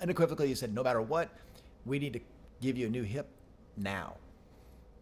unequivocally, 0.00 0.48
you 0.48 0.54
said 0.54 0.72
no 0.74 0.82
matter 0.82 1.02
what, 1.02 1.30
we 1.84 1.98
need 1.98 2.12
to 2.14 2.20
give 2.60 2.76
you 2.76 2.86
a 2.86 2.90
new 2.90 3.02
hip 3.02 3.28
now. 3.76 4.16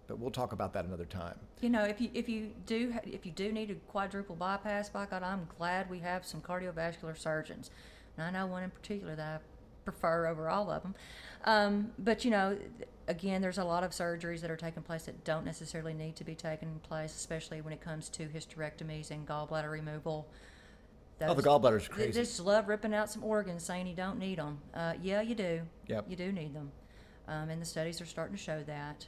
But 0.06 0.18
we'll 0.18 0.30
talk 0.30 0.52
about 0.52 0.72
that 0.74 0.84
another 0.84 1.06
time. 1.06 1.38
You 1.60 1.70
know, 1.70 1.82
if 1.84 2.00
you 2.00 2.10
if 2.14 2.28
you 2.28 2.50
do 2.66 2.94
if 3.04 3.24
you 3.24 3.32
do 3.32 3.50
need 3.52 3.70
a 3.70 3.74
quadruple 3.90 4.36
bypass, 4.36 4.88
by 4.90 5.06
God, 5.06 5.22
I'm 5.22 5.48
glad 5.58 5.88
we 5.88 5.98
have 6.00 6.26
some 6.26 6.40
cardiovascular 6.42 7.16
surgeons. 7.16 7.70
And 8.18 8.26
I 8.26 8.30
know 8.30 8.46
one 8.46 8.62
in 8.62 8.70
particular 8.70 9.16
that 9.16 9.40
I 9.40 9.44
prefer 9.84 10.26
over 10.26 10.48
all 10.48 10.70
of 10.70 10.82
them. 10.82 10.94
Um, 11.46 11.90
but 11.98 12.24
you 12.24 12.30
know, 12.30 12.56
again, 13.08 13.40
there's 13.42 13.58
a 13.58 13.64
lot 13.64 13.82
of 13.82 13.90
surgeries 13.92 14.40
that 14.42 14.50
are 14.50 14.56
taking 14.56 14.82
place 14.82 15.04
that 15.04 15.24
don't 15.24 15.44
necessarily 15.44 15.94
need 15.94 16.16
to 16.16 16.24
be 16.24 16.34
taking 16.34 16.78
place, 16.82 17.14
especially 17.16 17.60
when 17.62 17.72
it 17.72 17.80
comes 17.80 18.08
to 18.10 18.26
hysterectomies 18.26 19.10
and 19.10 19.26
gallbladder 19.26 19.70
removal. 19.70 20.26
Oh, 21.20 21.32
the 21.32 21.34
Those- 21.42 21.44
gallbladder's 21.44 21.88
They 21.88 21.94
crazy. 21.94 22.12
just 22.20 22.40
love 22.40 22.68
ripping 22.68 22.92
out 22.94 23.10
some 23.10 23.24
organs, 23.24 23.62
saying 23.64 23.86
you 23.86 23.94
don't 23.94 24.18
need 24.18 24.38
them. 24.38 24.58
Uh, 24.74 24.94
yeah, 25.00 25.20
you 25.22 25.34
do. 25.34 25.62
Yep. 25.86 26.06
You 26.10 26.16
do 26.16 26.32
need 26.32 26.54
them, 26.54 26.72
um, 27.28 27.48
and 27.50 27.60
the 27.62 27.66
studies 27.66 28.00
are 28.00 28.06
starting 28.06 28.36
to 28.36 28.42
show 28.42 28.62
that. 28.64 29.06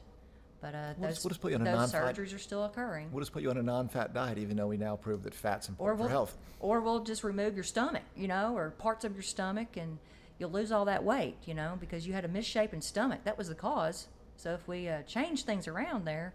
But 0.61 0.75
uh, 0.75 0.95
We'll 0.97 1.09
those, 1.09 1.16
just- 1.16 1.25
we'll 1.25 1.31
just 1.31 1.40
put 1.40 1.51
you 1.53 1.57
on 1.57 1.62
a 1.62 1.64
those 1.64 1.92
non-fat- 1.92 2.16
surgeries 2.16 2.35
are 2.35 2.38
still 2.38 2.64
occurring. 2.64 3.11
We'll 3.12 3.21
just 3.21 3.33
put 3.33 3.42
you 3.42 3.51
on 3.51 3.59
a 3.59 3.62
non-fat 3.62 4.14
diet, 4.14 4.38
even 4.38 4.57
though 4.57 4.66
we 4.69 4.77
now 4.77 4.97
prove 4.97 5.23
that 5.25 5.35
fat's 5.35 5.69
Or 5.69 5.92
important 5.92 5.99
we'll, 6.01 6.09
for 6.09 6.12
health. 6.12 6.38
or 6.61 6.81
we'll 6.81 7.01
just 7.05 7.25
remove 7.25 7.55
your 7.55 7.64
stomach, 7.64 8.03
you 8.16 8.27
know, 8.29 8.57
or 8.57 8.71
parts 8.71 9.05
of 9.05 9.12
your 9.14 9.23
stomach, 9.23 9.77
and 9.77 9.99
you'll 10.38 10.51
lose 10.51 10.73
all 10.73 10.87
that 10.87 11.05
weight, 11.05 11.37
you 11.45 11.55
know, 11.55 11.77
because 11.79 12.07
you 12.07 12.12
had 12.12 12.25
a 12.25 12.29
misshapen 12.29 12.81
stomach. 12.81 13.21
That 13.25 13.37
was 13.38 13.49
the 13.49 13.55
cause. 13.55 14.09
So 14.38 14.53
if 14.55 14.66
we 14.66 14.88
uh, 14.88 15.03
change 15.03 15.45
things 15.45 15.69
around 15.69 16.05
there, 16.07 16.35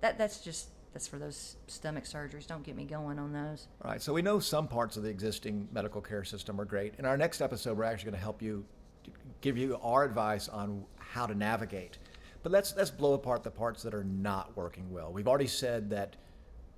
that 0.00 0.18
that's 0.18 0.40
just 0.40 0.68
that's 0.92 1.06
for 1.06 1.18
those 1.18 1.56
stomach 1.68 2.04
surgeries. 2.04 2.46
Don't 2.48 2.64
get 2.64 2.74
me 2.76 2.84
going 2.84 3.18
on 3.20 3.32
those. 3.32 3.68
All 3.84 3.92
right, 3.92 4.02
so 4.02 4.12
we 4.12 4.22
know 4.22 4.40
some 4.40 4.66
parts 4.66 4.96
of 4.96 5.04
the 5.04 5.08
existing 5.08 5.68
medical 5.72 6.00
care 6.00 6.24
system 6.24 6.60
are 6.60 6.64
great. 6.64 6.94
In 6.98 7.04
our 7.04 7.16
next 7.16 7.40
episode, 7.40 7.78
we're 7.78 7.84
actually 7.84 8.06
going 8.10 8.18
to 8.18 8.24
help 8.24 8.42
you, 8.42 8.64
give 9.40 9.56
you 9.56 9.78
our 9.82 10.02
advice 10.04 10.48
on 10.48 10.84
how 10.98 11.26
to 11.26 11.34
navigate. 11.36 11.98
But 12.42 12.52
let's 12.52 12.74
let's 12.76 12.90
blow 12.90 13.12
apart 13.14 13.42
the 13.44 13.50
parts 13.50 13.82
that 13.82 13.94
are 13.94 14.04
not 14.04 14.56
working 14.56 14.90
well. 14.90 15.12
We've 15.12 15.28
already 15.28 15.46
said 15.46 15.90
that 15.90 16.16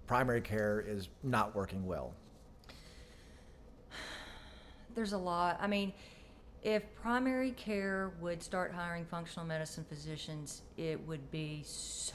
primary 0.07 0.41
care 0.41 0.81
is 0.87 1.09
not 1.23 1.55
working 1.55 1.87
well. 1.87 2.15
There's 4.95 5.13
a 5.13 5.19
lot. 5.19 5.59
I 5.61 5.67
mean, 5.67 5.93
if 6.63 6.83
primary 7.01 7.53
care 7.53 8.13
would 8.21 8.43
start 8.43 8.73
hiring 8.73 9.05
functional 9.07 9.47
medicine 9.47 9.85
physicians, 9.89 10.63
it 10.77 11.01
would 11.07 11.31
be 11.31 11.63
so 11.65 12.15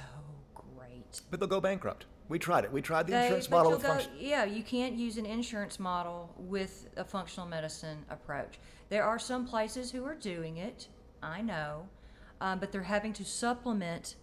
great. 0.54 1.22
But 1.32 1.40
they'll 1.40 1.50
go 1.50 1.60
bankrupt. 1.62 2.06
We 2.30 2.38
tried 2.40 2.66
it. 2.66 2.72
We 2.72 2.82
tried 2.82 3.08
the 3.08 3.14
They- 3.14 3.24
insurance 3.24 3.50
model 3.50 3.72
with 3.72 3.82
go- 3.82 3.88
function. 3.90 4.12
Yeah, 4.18 4.44
you 4.44 4.62
can't 4.62 4.96
use 4.96 5.18
an 5.18 5.26
insurance 5.26 5.80
model 5.80 6.30
with 6.38 6.90
a 6.98 7.04
functional 7.06 7.48
medicine 7.48 8.06
approach. 8.10 8.60
There 8.90 9.04
are 9.04 9.18
some 9.18 9.48
places 9.48 9.92
who 9.92 10.06
are 10.06 10.16
doing 10.16 10.58
it, 10.58 10.88
I 11.24 11.42
know, 11.42 11.88
um, 12.41 12.60
but 12.60 12.71
they're 12.71 12.84
having 12.84 13.13
to 13.13 13.26
supplement 13.26 14.15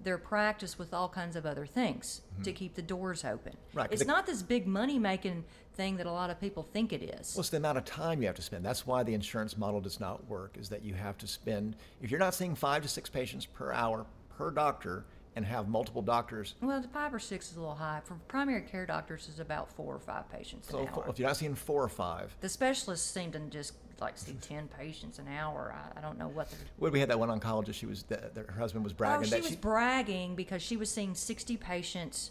their 0.00 0.18
practice 0.18 0.78
with 0.78 0.94
all 0.94 1.08
kinds 1.08 1.34
of 1.34 1.44
other 1.44 1.66
things 1.66 2.20
to 2.44 2.52
keep 2.52 2.74
the 2.74 2.82
doors 2.82 3.24
open. 3.24 3.52
Mm-hmm. 3.52 3.78
Right, 3.78 3.88
It's 3.92 4.02
they- 4.02 4.06
not 4.06 4.26
this 4.26 4.42
big 4.42 4.66
money 4.66 4.96
making 4.98 5.44
thing 5.74 5.96
that 5.96 6.06
a 6.06 6.12
lot 6.12 6.30
of 6.30 6.40
people 6.40 6.62
think 6.62 6.92
it 6.92 7.02
is. 7.02 7.34
Well, 7.34 7.40
it's 7.40 7.50
the 7.50 7.56
amount 7.56 7.78
of 7.78 7.84
time 7.84 8.20
you 8.20 8.26
have 8.28 8.36
to 8.36 8.42
spend. 8.42 8.64
That's 8.64 8.86
why 8.86 9.02
the 9.02 9.14
insurance 9.14 9.56
model 9.56 9.80
does 9.80 9.98
not 9.98 10.24
work. 10.28 10.56
Is 10.58 10.68
that 10.68 10.84
you 10.84 10.94
have 10.94 11.18
to 11.18 11.26
spend 11.26 11.74
if 12.00 12.10
you're 12.12 12.20
not 12.20 12.34
seeing 12.34 12.54
five 12.54 12.82
to 12.82 12.88
six 12.88 13.10
patients 13.10 13.44
per 13.46 13.72
hour 13.72 14.06
per 14.36 14.50
doctor 14.52 15.04
and 15.36 15.44
have 15.44 15.68
multiple 15.68 16.02
doctors. 16.02 16.54
Well, 16.60 16.80
the 16.80 16.88
five 16.88 17.12
or 17.14 17.18
six 17.20 17.50
is 17.50 17.56
a 17.56 17.60
little 17.60 17.74
high. 17.76 18.00
For 18.04 18.14
primary 18.28 18.62
care 18.62 18.86
doctors, 18.86 19.28
is 19.28 19.38
about 19.40 19.70
four 19.70 19.94
or 19.94 20.00
five 20.00 20.28
patients 20.32 20.68
So 20.68 20.80
an 20.80 20.88
hour. 20.88 21.04
if 21.08 21.18
you're 21.18 21.28
not 21.28 21.36
seeing 21.36 21.54
four 21.54 21.82
or 21.82 21.88
five, 21.88 22.36
the 22.40 22.48
specialists 22.48 23.08
seem 23.08 23.30
to 23.32 23.38
just 23.40 23.74
like 24.00 24.18
see 24.18 24.36
ten 24.40 24.68
patients 24.68 25.18
an 25.18 25.26
hour. 25.28 25.74
I, 25.74 25.98
I 25.98 26.02
don't 26.02 26.18
know 26.18 26.28
what 26.28 26.50
they're 26.50 26.58
When 26.78 26.92
we 26.92 27.00
had 27.00 27.10
that 27.10 27.18
one 27.18 27.28
oncologist, 27.28 27.74
she 27.74 27.86
was 27.86 28.04
that 28.04 28.32
her 28.36 28.58
husband 28.58 28.84
was 28.84 28.92
bragging 28.92 29.20
oh, 29.20 29.24
she 29.24 29.30
that 29.30 29.40
was 29.40 29.50
she 29.50 29.56
bragging 29.56 30.34
because 30.34 30.62
she 30.62 30.76
was 30.76 30.90
seeing 30.90 31.14
60 31.14 31.56
patients 31.56 32.30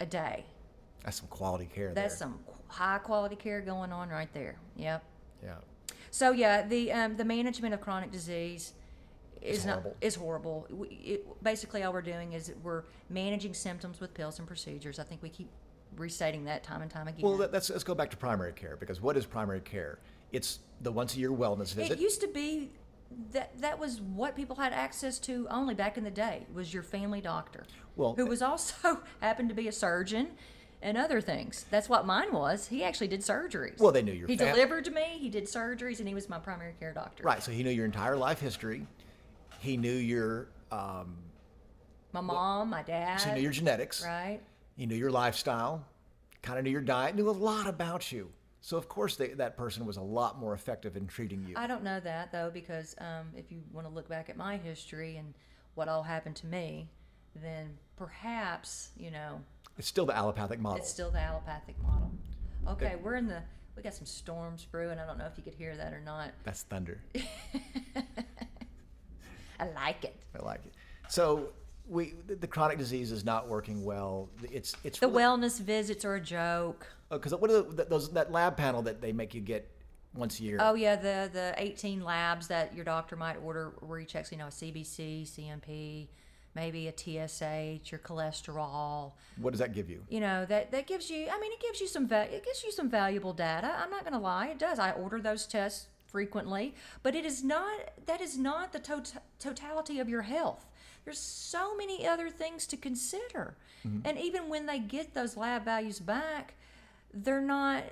a 0.00 0.06
day. 0.06 0.44
that's 1.04 1.18
some 1.18 1.28
quality 1.28 1.66
care. 1.72 1.92
That's 1.94 2.14
there. 2.14 2.28
some 2.28 2.38
high 2.68 2.98
quality 2.98 3.36
care 3.36 3.60
going 3.60 3.92
on 3.92 4.08
right 4.08 4.32
there. 4.32 4.56
Yep. 4.76 5.04
yeah. 5.44 5.54
So 6.10 6.30
yeah, 6.32 6.66
the 6.66 6.92
um, 6.92 7.16
the 7.16 7.24
management 7.24 7.74
of 7.74 7.80
chronic 7.80 8.10
disease 8.12 8.72
is 9.42 9.58
It's 9.58 9.64
not 9.66 9.82
horrible. 9.82 9.96
is 10.00 10.14
horrible. 10.14 10.66
We, 10.70 10.88
it, 10.88 11.42
basically, 11.42 11.82
all 11.82 11.92
we're 11.92 12.02
doing 12.02 12.32
is 12.32 12.52
we're 12.62 12.84
managing 13.10 13.52
symptoms 13.52 14.00
with 14.00 14.14
pills 14.14 14.38
and 14.38 14.46
procedures. 14.48 14.98
I 14.98 15.02
think 15.02 15.22
we 15.22 15.28
keep 15.28 15.48
restating 15.96 16.44
that 16.44 16.62
time 16.62 16.82
and 16.82 16.90
time 16.90 17.08
again. 17.08 17.20
Well, 17.22 17.36
let- 17.36 17.52
let's 17.52 17.68
let's 17.68 17.84
go 17.84 17.94
back 17.94 18.10
to 18.10 18.16
primary 18.16 18.52
care 18.52 18.76
because 18.76 19.00
what 19.00 19.16
is 19.16 19.26
primary 19.26 19.60
care? 19.60 19.98
It's 20.34 20.58
the 20.80 20.92
once 20.92 21.14
a 21.16 21.18
year 21.20 21.30
wellness 21.30 21.74
visit. 21.74 21.92
It 21.92 22.00
used 22.00 22.20
to 22.20 22.28
be 22.28 22.70
that 23.32 23.58
that 23.60 23.78
was 23.78 24.00
what 24.00 24.34
people 24.34 24.56
had 24.56 24.72
access 24.72 25.18
to 25.20 25.46
only 25.50 25.74
back 25.74 25.96
in 25.96 26.04
the 26.04 26.10
day 26.10 26.46
was 26.52 26.74
your 26.74 26.82
family 26.82 27.20
doctor, 27.20 27.64
Well, 27.96 28.14
who 28.14 28.26
was 28.26 28.42
also 28.42 29.00
happened 29.20 29.48
to 29.50 29.54
be 29.54 29.68
a 29.68 29.72
surgeon 29.72 30.30
and 30.82 30.98
other 30.98 31.20
things. 31.20 31.64
That's 31.70 31.88
what 31.88 32.04
mine 32.06 32.32
was. 32.32 32.66
He 32.66 32.82
actually 32.82 33.06
did 33.08 33.20
surgeries. 33.20 33.78
Well, 33.80 33.92
they 33.92 34.02
knew 34.02 34.12
your 34.12 34.26
He 34.26 34.36
fam- 34.36 34.52
delivered 34.54 34.84
to 34.86 34.90
me. 34.90 35.04
He 35.18 35.30
did 35.30 35.44
surgeries, 35.44 36.00
and 36.00 36.08
he 36.08 36.14
was 36.14 36.28
my 36.28 36.38
primary 36.38 36.74
care 36.80 36.92
doctor. 36.92 37.22
right. 37.22 37.42
So 37.42 37.52
he 37.52 37.62
knew 37.62 37.70
your 37.70 37.84
entire 37.86 38.16
life 38.16 38.40
history. 38.40 38.86
He 39.60 39.76
knew 39.76 39.92
your 39.92 40.48
um, 40.72 41.16
My 42.12 42.20
mom, 42.20 42.68
my 42.70 42.82
dad. 42.82 43.18
so 43.20 43.28
he 43.28 43.36
knew 43.36 43.42
your 43.42 43.52
genetics. 43.52 44.04
right. 44.04 44.40
He 44.76 44.86
knew 44.86 44.96
your 44.96 45.12
lifestyle. 45.12 45.86
Kind 46.42 46.58
of 46.58 46.64
knew 46.64 46.70
your 46.70 46.80
diet. 46.82 47.14
Knew 47.14 47.30
a 47.30 47.30
lot 47.30 47.66
about 47.68 48.10
you. 48.10 48.28
So 48.64 48.78
of 48.78 48.88
course 48.88 49.16
they, 49.16 49.28
that 49.34 49.58
person 49.58 49.84
was 49.84 49.98
a 49.98 50.02
lot 50.02 50.38
more 50.38 50.54
effective 50.54 50.96
in 50.96 51.06
treating 51.06 51.44
you. 51.46 51.52
I 51.54 51.66
don't 51.66 51.84
know 51.84 52.00
that 52.00 52.32
though, 52.32 52.50
because 52.50 52.94
um, 52.98 53.26
if 53.36 53.52
you 53.52 53.60
want 53.70 53.86
to 53.86 53.92
look 53.92 54.08
back 54.08 54.30
at 54.30 54.38
my 54.38 54.56
history 54.56 55.18
and 55.18 55.34
what 55.74 55.86
all 55.86 56.02
happened 56.02 56.36
to 56.36 56.46
me, 56.46 56.88
then 57.42 57.76
perhaps 57.96 58.88
you 58.96 59.10
know 59.10 59.42
it's 59.76 59.86
still 59.86 60.06
the 60.06 60.16
allopathic 60.16 60.60
model. 60.60 60.78
It's 60.78 60.88
still 60.88 61.10
the 61.10 61.20
allopathic 61.20 61.76
model. 61.82 62.10
Okay, 62.66 62.94
we're 63.02 63.16
in 63.16 63.26
the. 63.26 63.42
We 63.76 63.82
got 63.82 63.92
some 63.92 64.06
storms 64.06 64.64
brewing. 64.64 64.98
I 64.98 65.04
don't 65.04 65.18
know 65.18 65.26
if 65.26 65.36
you 65.36 65.42
could 65.42 65.52
hear 65.52 65.76
that 65.76 65.92
or 65.92 66.00
not. 66.00 66.30
That's 66.44 66.62
thunder. 66.62 67.02
I 69.60 69.68
like 69.74 70.04
it. 70.04 70.16
I 70.34 70.42
like 70.42 70.64
it. 70.64 70.72
So 71.10 71.50
we 71.86 72.14
the, 72.26 72.36
the 72.36 72.46
chronic 72.46 72.78
disease 72.78 73.12
is 73.12 73.26
not 73.26 73.46
working 73.46 73.84
well. 73.84 74.30
It's 74.50 74.74
it's 74.84 74.98
The 75.00 75.10
wellness 75.10 75.60
visits 75.60 76.02
are 76.06 76.14
a 76.14 76.20
joke. 76.20 76.86
Uh, 77.14 77.18
because 77.18 77.34
what 77.34 77.50
are 77.50 77.62
the, 77.62 77.84
those 77.84 78.10
that 78.10 78.32
lab 78.32 78.56
panel 78.56 78.82
that 78.82 79.00
they 79.00 79.12
make 79.12 79.34
you 79.34 79.40
get 79.40 79.70
once 80.14 80.40
a 80.40 80.42
year? 80.42 80.58
Oh 80.60 80.74
yeah, 80.74 80.96
the 80.96 81.30
the 81.32 81.54
18 81.56 82.04
labs 82.04 82.48
that 82.48 82.74
your 82.74 82.84
doctor 82.84 83.16
might 83.16 83.36
order 83.36 83.72
where 83.80 83.98
he 83.98 84.06
checks, 84.06 84.32
you 84.32 84.38
know, 84.38 84.46
a 84.46 84.50
CBC, 84.50 85.22
CMP, 85.22 86.08
maybe 86.54 86.88
a 86.88 86.92
TSH, 86.92 87.90
your 87.92 88.00
cholesterol. 88.00 89.12
What 89.36 89.52
does 89.52 89.60
that 89.60 89.72
give 89.72 89.88
you? 89.88 90.02
You 90.08 90.20
know 90.20 90.44
that 90.46 90.72
that 90.72 90.86
gives 90.86 91.08
you. 91.08 91.28
I 91.30 91.38
mean, 91.38 91.52
it 91.52 91.60
gives 91.60 91.80
you 91.80 91.86
some 91.86 92.08
va- 92.08 92.34
it 92.34 92.44
gives 92.44 92.64
you 92.64 92.72
some 92.72 92.90
valuable 92.90 93.32
data. 93.32 93.72
I'm 93.78 93.90
not 93.90 94.02
going 94.02 94.14
to 94.14 94.18
lie, 94.18 94.48
it 94.48 94.58
does. 94.58 94.78
I 94.78 94.90
order 94.92 95.20
those 95.20 95.46
tests 95.46 95.86
frequently, 96.06 96.74
but 97.02 97.14
it 97.14 97.24
is 97.24 97.44
not. 97.44 97.92
That 98.06 98.20
is 98.20 98.36
not 98.36 98.72
the 98.72 98.80
tot- 98.80 99.22
totality 99.38 100.00
of 100.00 100.08
your 100.08 100.22
health. 100.22 100.66
There's 101.04 101.18
so 101.18 101.76
many 101.76 102.06
other 102.06 102.30
things 102.30 102.66
to 102.68 102.78
consider, 102.78 103.56
mm-hmm. 103.86 104.00
and 104.06 104.18
even 104.18 104.48
when 104.48 104.64
they 104.64 104.78
get 104.78 105.12
those 105.12 105.36
lab 105.36 105.62
values 105.66 106.00
back, 106.00 106.54
they're 107.14 107.40
not. 107.40 107.84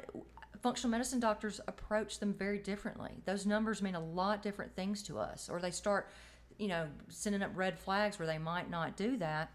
Functional 0.60 0.90
medicine 0.92 1.18
doctors 1.18 1.60
approach 1.66 2.20
them 2.20 2.32
very 2.32 2.58
differently. 2.58 3.10
Those 3.24 3.46
numbers 3.46 3.82
mean 3.82 3.96
a 3.96 4.00
lot 4.04 4.42
different 4.42 4.76
things 4.76 5.02
to 5.04 5.18
us, 5.18 5.48
or 5.48 5.60
they 5.60 5.72
start, 5.72 6.08
you 6.56 6.68
know, 6.68 6.86
sending 7.08 7.42
up 7.42 7.50
red 7.56 7.76
flags 7.78 8.18
where 8.18 8.28
they 8.28 8.38
might 8.38 8.70
not 8.70 8.96
do 8.96 9.16
that 9.16 9.50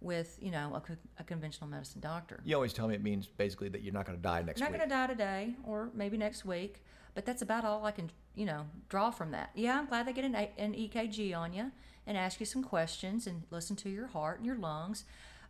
with, 0.00 0.38
you 0.40 0.52
know, 0.52 0.80
a, 0.88 1.20
a 1.20 1.24
conventional 1.24 1.68
medicine 1.68 2.00
doctor. 2.00 2.40
You 2.44 2.54
always 2.54 2.72
tell 2.72 2.86
me 2.86 2.94
it 2.94 3.02
means 3.02 3.26
basically 3.26 3.70
that 3.70 3.82
you're 3.82 3.92
not 3.92 4.06
going 4.06 4.16
to 4.18 4.22
die 4.22 4.42
next 4.42 4.60
You're 4.60 4.68
not 4.70 4.76
going 4.78 4.88
to 4.88 4.94
die 4.94 5.06
today 5.08 5.54
or 5.64 5.90
maybe 5.94 6.16
next 6.16 6.44
week, 6.44 6.84
but 7.14 7.24
that's 7.26 7.42
about 7.42 7.64
all 7.64 7.84
I 7.84 7.90
can, 7.90 8.10
you 8.36 8.46
know, 8.46 8.66
draw 8.88 9.10
from 9.10 9.32
that. 9.32 9.50
Yeah, 9.54 9.78
I'm 9.78 9.86
glad 9.86 10.06
they 10.06 10.12
get 10.12 10.24
an, 10.24 10.36
A- 10.36 10.52
an 10.58 10.74
EKG 10.74 11.36
on 11.36 11.52
you 11.52 11.72
and 12.06 12.16
ask 12.16 12.38
you 12.40 12.46
some 12.46 12.62
questions 12.62 13.26
and 13.26 13.42
listen 13.50 13.74
to 13.76 13.88
your 13.90 14.06
heart 14.08 14.38
and 14.38 14.46
your 14.46 14.56
lungs. 14.56 15.04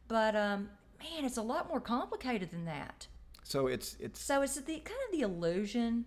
But 0.08 0.34
um, 0.36 0.70
man, 0.98 1.24
it's 1.24 1.36
a 1.36 1.42
lot 1.42 1.68
more 1.68 1.80
complicated 1.80 2.50
than 2.50 2.64
that. 2.66 3.08
So 3.42 3.66
it's 3.66 3.96
it's 4.00 4.20
So 4.20 4.42
it's 4.42 4.54
the 4.56 4.78
kind 4.78 5.00
of 5.08 5.12
the 5.12 5.22
illusion 5.22 6.04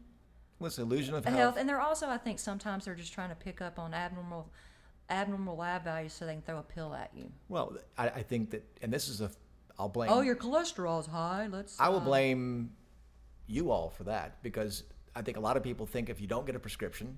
what's 0.58 0.76
the 0.78 0.84
illusion 0.84 1.16
of 1.16 1.26
health? 1.26 1.38
health, 1.38 1.58
and 1.58 1.68
they're 1.68 1.82
also, 1.82 2.08
I 2.08 2.18
think, 2.18 2.40
sometimes 2.40 2.86
they're 2.86 2.96
just 2.96 3.14
trying 3.14 3.30
to 3.30 3.36
pick 3.36 3.62
up 3.62 3.80
on 3.80 3.94
abnormal, 3.94 4.50
abnormal 5.10 5.56
lab 5.58 5.84
values 5.84 6.14
so 6.14 6.26
they 6.26 6.34
can 6.34 6.42
throw 6.42 6.60
a 6.60 6.64
pill 6.64 6.94
at 6.94 7.12
you. 7.16 7.32
Well, 7.50 7.78
I, 7.98 8.10
I 8.10 8.22
think 8.24 8.52
that, 8.52 8.66
and 8.82 8.92
this 8.92 9.08
is 9.08 9.22
a, 9.22 9.32
I'll 9.78 9.90
blame. 9.90 10.10
Oh, 10.12 10.22
your 10.22 10.36
cholesterol's 10.36 11.08
high. 11.08 11.48
Let's. 11.52 11.80
I 11.80 11.90
will 11.90 11.98
uh, 11.98 12.06
blame 12.06 12.72
you 13.48 13.72
all 13.72 13.90
for 13.90 14.06
that 14.06 14.42
because 14.42 14.84
I 15.16 15.22
think 15.22 15.38
a 15.38 15.42
lot 15.42 15.58
of 15.58 15.64
people 15.64 15.86
think 15.86 16.10
if 16.10 16.20
you 16.22 16.28
don't 16.28 16.46
get 16.46 16.56
a 16.56 16.60
prescription, 16.60 17.18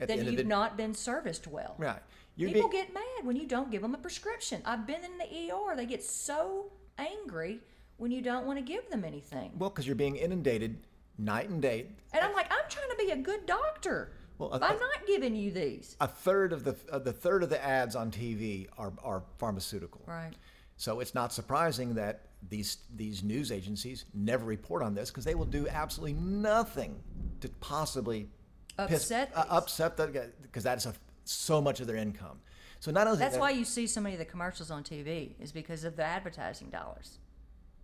at 0.00 0.08
Then 0.08 0.18
the 0.18 0.22
end 0.22 0.32
you've 0.32 0.44
the 0.44 0.48
not 0.48 0.76
been 0.76 0.94
serviced 0.94 1.46
well. 1.48 1.74
right, 1.78 2.00
you're 2.36 2.50
People 2.52 2.70
being, 2.70 2.84
get 2.84 2.94
mad 2.94 3.24
when 3.24 3.36
you 3.36 3.46
don't 3.46 3.70
give 3.70 3.82
them 3.82 3.94
a 3.94 3.98
prescription. 3.98 4.62
I've 4.64 4.86
been 4.86 5.02
in 5.04 5.18
the 5.18 5.52
ER. 5.52 5.74
They 5.74 5.86
get 5.86 6.04
so 6.04 6.70
angry 6.96 7.60
when 7.98 8.10
you 8.10 8.22
don't 8.22 8.46
want 8.46 8.58
to 8.58 8.64
give 8.64 8.88
them 8.90 9.04
anything. 9.04 9.50
well 9.58 9.70
because 9.70 9.86
you're 9.86 9.94
being 9.96 10.16
inundated 10.16 10.78
night 11.18 11.50
and 11.50 11.60
day. 11.60 11.86
And 12.12 12.24
I'm 12.24 12.32
like, 12.32 12.46
I'm 12.50 12.68
trying 12.68 12.88
to 12.90 12.96
be 12.96 13.10
a 13.10 13.16
good 13.16 13.44
doctor. 13.46 14.12
Well, 14.38 14.50
I- 14.54 14.68
I'm 14.68 14.78
not 14.78 15.06
giving 15.06 15.34
you 15.34 15.50
these. 15.50 15.96
A 16.00 16.06
third 16.08 16.52
of 16.52 16.64
the 16.64 16.76
uh, 16.90 16.98
the 17.00 17.12
third 17.12 17.42
of 17.42 17.50
the 17.50 17.62
ads 17.62 17.94
on 17.96 18.10
TV 18.10 18.68
are 18.78 18.92
are 19.02 19.22
pharmaceutical. 19.38 20.00
Right. 20.06 20.32
So 20.76 21.00
it's 21.00 21.14
not 21.14 21.32
surprising 21.32 21.94
that 21.94 22.26
these 22.48 22.78
these 22.94 23.24
news 23.24 23.50
agencies 23.50 24.04
never 24.14 24.44
report 24.44 24.82
on 24.82 24.94
this 24.94 25.10
because 25.10 25.24
they 25.24 25.34
will 25.34 25.44
do 25.44 25.66
absolutely 25.68 26.12
nothing 26.14 27.02
to 27.40 27.48
possibly 27.60 28.28
piss- 28.86 29.02
Upset 29.10 29.32
uh, 29.34 29.44
upset 29.50 29.96
the 29.96 30.30
because 30.42 30.62
that 30.62 30.78
is 30.78 30.86
a, 30.86 30.94
so 31.24 31.60
much 31.60 31.80
of 31.80 31.88
their 31.88 31.96
income. 31.96 32.38
So 32.78 32.92
not 32.92 33.08
only 33.08 33.18
That's 33.18 33.34
that, 33.34 33.40
why 33.40 33.50
you 33.50 33.64
see 33.64 33.88
so 33.88 34.00
many 34.00 34.14
of 34.14 34.20
the 34.20 34.24
commercials 34.24 34.70
on 34.70 34.84
TV 34.84 35.32
is 35.40 35.50
because 35.50 35.82
of 35.82 35.96
the 35.96 36.04
advertising 36.04 36.70
dollars. 36.70 37.18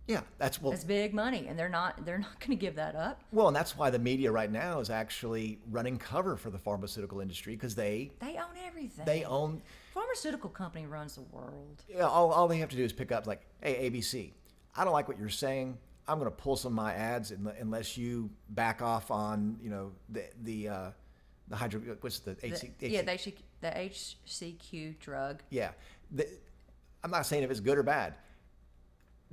Yeah, 0.07 0.21
that's 0.37 0.61
well, 0.61 0.71
It's 0.73 0.83
big 0.83 1.13
money, 1.13 1.47
and 1.47 1.57
they're 1.57 1.69
not 1.69 2.05
they're 2.05 2.17
not 2.19 2.39
going 2.39 2.51
to 2.51 2.55
give 2.55 2.75
that 2.75 2.95
up. 2.95 3.21
well, 3.31 3.47
and 3.47 3.55
that's 3.55 3.77
why 3.77 3.89
the 3.89 3.99
media 3.99 4.31
right 4.31 4.51
now 4.51 4.79
is 4.79 4.89
actually 4.89 5.59
running 5.71 5.97
cover 5.97 6.37
for 6.37 6.49
the 6.49 6.59
pharmaceutical 6.59 7.21
industry 7.21 7.55
because 7.55 7.75
they 7.75 8.11
They 8.19 8.35
own 8.37 8.55
everything. 8.65 9.05
they 9.05 9.23
own 9.23 9.61
pharmaceutical 9.93 10.49
company 10.49 10.85
runs 10.85 11.15
the 11.15 11.21
world. 11.21 11.83
Yeah, 11.89 12.07
all, 12.07 12.31
all 12.31 12.47
they 12.47 12.57
have 12.59 12.69
to 12.69 12.75
do 12.75 12.83
is 12.83 12.93
pick 12.93 13.11
up 13.11 13.25
like, 13.27 13.41
hey, 13.61 13.89
ABC, 13.89 14.31
I 14.75 14.83
don't 14.83 14.93
like 14.93 15.07
what 15.07 15.17
you're 15.17 15.29
saying. 15.29 15.77
I'm 16.07 16.19
going 16.19 16.29
to 16.29 16.35
pull 16.37 16.55
some 16.55 16.73
of 16.73 16.75
my 16.75 16.93
ads 16.93 17.31
unle- 17.31 17.59
unless 17.59 17.97
you 17.97 18.29
back 18.49 18.81
off 18.83 19.09
on, 19.09 19.57
you 19.61 19.69
know, 19.71 19.91
the 20.09 20.25
the 20.43 20.69
uh, 20.69 20.91
the 21.47 21.55
hydro. 21.55 21.81
What's 22.01 22.19
the, 22.19 22.35
The- 22.35 22.47
HC, 22.49 22.73
yeah, 22.81 23.01
they 23.01 23.17
should, 23.17 23.33
the 23.61 23.69
HCQ 23.69 24.99
drug. 24.99 25.41
yeah. 25.49 25.71
The, 26.11 26.27
I'm 27.03 27.09
not 27.11 27.25
saying 27.25 27.43
if 27.43 27.49
it's 27.51 27.59
good 27.59 27.77
or 27.77 27.83
bad. 27.83 28.15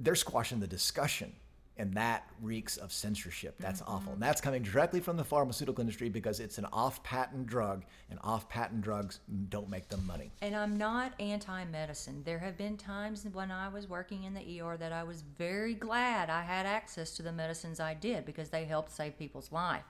They're 0.03 0.17
squashing 0.17 0.59
the 0.59 0.67
discussion, 0.67 1.33
and 1.77 1.95
that 1.95 2.29
reeks 2.41 2.77
of 2.77 2.93
censorship. 2.93 3.55
That's 3.61 3.83
awful. 3.87 4.15
And 4.15 4.21
that's 4.21 4.41
coming 4.41 4.65
directly 4.65 4.99
from 4.99 5.17
the 5.17 5.23
pharmaceutical 5.23 5.81
industry 5.81 6.09
because 6.09 6.41
it's 6.41 6.59
an 6.59 6.67
off-patent 6.73 7.47
drug, 7.47 7.85
and 8.11 8.19
off-patent 8.25 8.81
drugs 8.81 9.21
don't 9.49 9.71
make 9.71 9.89
them 9.89 10.05
money. 10.05 10.33
And 10.43 10.57
I'm 10.57 10.77
not 10.77 11.13
anti 11.21 11.65
medicine. 11.67 12.23
There 12.25 12.41
have 12.41 12.59
been 12.59 12.77
times 12.77 13.25
when 13.33 13.53
I 13.53 13.69
was 13.69 13.89
working 13.89 14.25
in 14.25 14.35
the 14.35 14.61
ER 14.61 14.77
that 14.77 14.93
I 14.93 15.05
was 15.05 15.23
very 15.39 15.75
glad 15.75 16.31
I 16.31 16.43
had 16.43 16.67
access 16.67 17.13
to 17.13 17.23
the 17.23 17.33
medicines 17.33 17.79
I 17.79 17.95
did 17.95 18.27
because 18.27 18.49
they 18.49 18.65
helped 18.65 18.91
save 18.91 19.17
people's 19.17 19.53
life. 19.53 19.85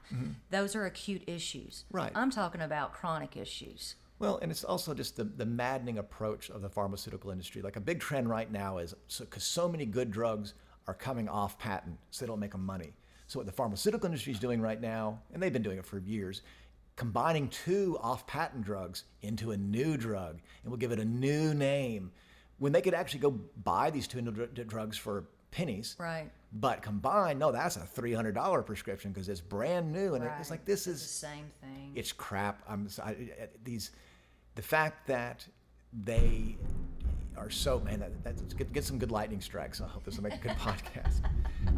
Those 0.50 0.76
are 0.76 0.84
acute 0.84 1.22
issues. 1.26 1.86
Right. 1.90 2.12
I'm 2.14 2.30
talking 2.30 2.60
about 2.60 2.92
chronic 2.92 3.34
issues. 3.34 3.94
Well, 4.18 4.38
and 4.40 4.50
it's 4.52 4.64
also 4.64 4.94
just 4.94 5.16
the, 5.16 5.24
the 5.24 5.46
maddening 5.46 5.98
approach 5.98 6.48
of 6.50 6.62
the 6.62 6.68
pharmaceutical 6.68 7.30
industry. 7.30 7.60
Like 7.60 7.76
a 7.76 7.80
big 7.80 7.98
trend 7.98 8.28
right 8.28 8.50
now 8.50 8.78
is 8.78 8.94
because 9.18 9.44
so 9.44 9.68
many 9.68 9.84
good 9.84 10.10
drugs 10.10 10.54
are 10.86 10.94
coming 10.94 11.28
off 11.28 11.58
patent, 11.58 11.98
so 12.10 12.24
they 12.24 12.28
don't 12.28 12.40
make 12.40 12.52
them 12.52 12.64
money. 12.64 12.92
So 13.26 13.38
what 13.38 13.46
the 13.46 13.52
pharmaceutical 13.52 14.06
industry 14.06 14.32
is 14.32 14.38
doing 14.38 14.60
right 14.60 14.80
now, 14.80 15.20
and 15.32 15.42
they've 15.42 15.52
been 15.52 15.62
doing 15.62 15.78
it 15.78 15.86
for 15.86 15.98
years, 15.98 16.42
combining 16.96 17.48
two 17.48 17.96
off-patent 18.02 18.64
drugs 18.64 19.04
into 19.22 19.52
a 19.52 19.56
new 19.56 19.96
drug, 19.96 20.40
and 20.62 20.70
we'll 20.70 20.78
give 20.78 20.92
it 20.92 21.00
a 21.00 21.04
new 21.04 21.54
name, 21.54 22.12
when 22.58 22.72
they 22.72 22.82
could 22.82 22.94
actually 22.94 23.20
go 23.20 23.30
buy 23.64 23.90
these 23.90 24.06
two 24.06 24.20
drugs 24.20 24.98
for 24.98 25.24
pennies. 25.50 25.96
Right. 25.98 26.30
But 26.54 26.82
combined, 26.82 27.38
no, 27.38 27.50
that's 27.50 27.76
a 27.76 27.80
three 27.86 28.12
hundred 28.12 28.34
dollar 28.34 28.62
prescription 28.62 29.10
because 29.12 29.28
it's 29.28 29.40
brand 29.40 29.90
new, 29.90 30.14
and 30.14 30.24
it's 30.38 30.50
like 30.50 30.64
this 30.66 30.84
The 30.84 30.90
is 30.92 31.00
the 31.02 31.08
same 31.08 31.46
thing. 31.62 31.92
it's 31.94 32.12
crap. 32.12 32.62
I'm 32.68 32.88
I- 33.02 33.16
these, 33.64 33.90
the 34.54 34.62
fact 34.62 35.06
that 35.06 35.46
they 36.04 36.58
are 37.38 37.48
so 37.48 37.80
man. 37.80 38.00
That, 38.00 38.22
that's 38.22 38.42
get, 38.54 38.70
get 38.72 38.84
some 38.84 38.98
good 38.98 39.10
lightning 39.10 39.40
strikes. 39.40 39.80
I 39.80 39.86
hope 39.88 40.04
this 40.04 40.16
will 40.16 40.24
make 40.24 40.34
a 40.34 40.38
good 40.38 40.52
podcast. 40.58 41.22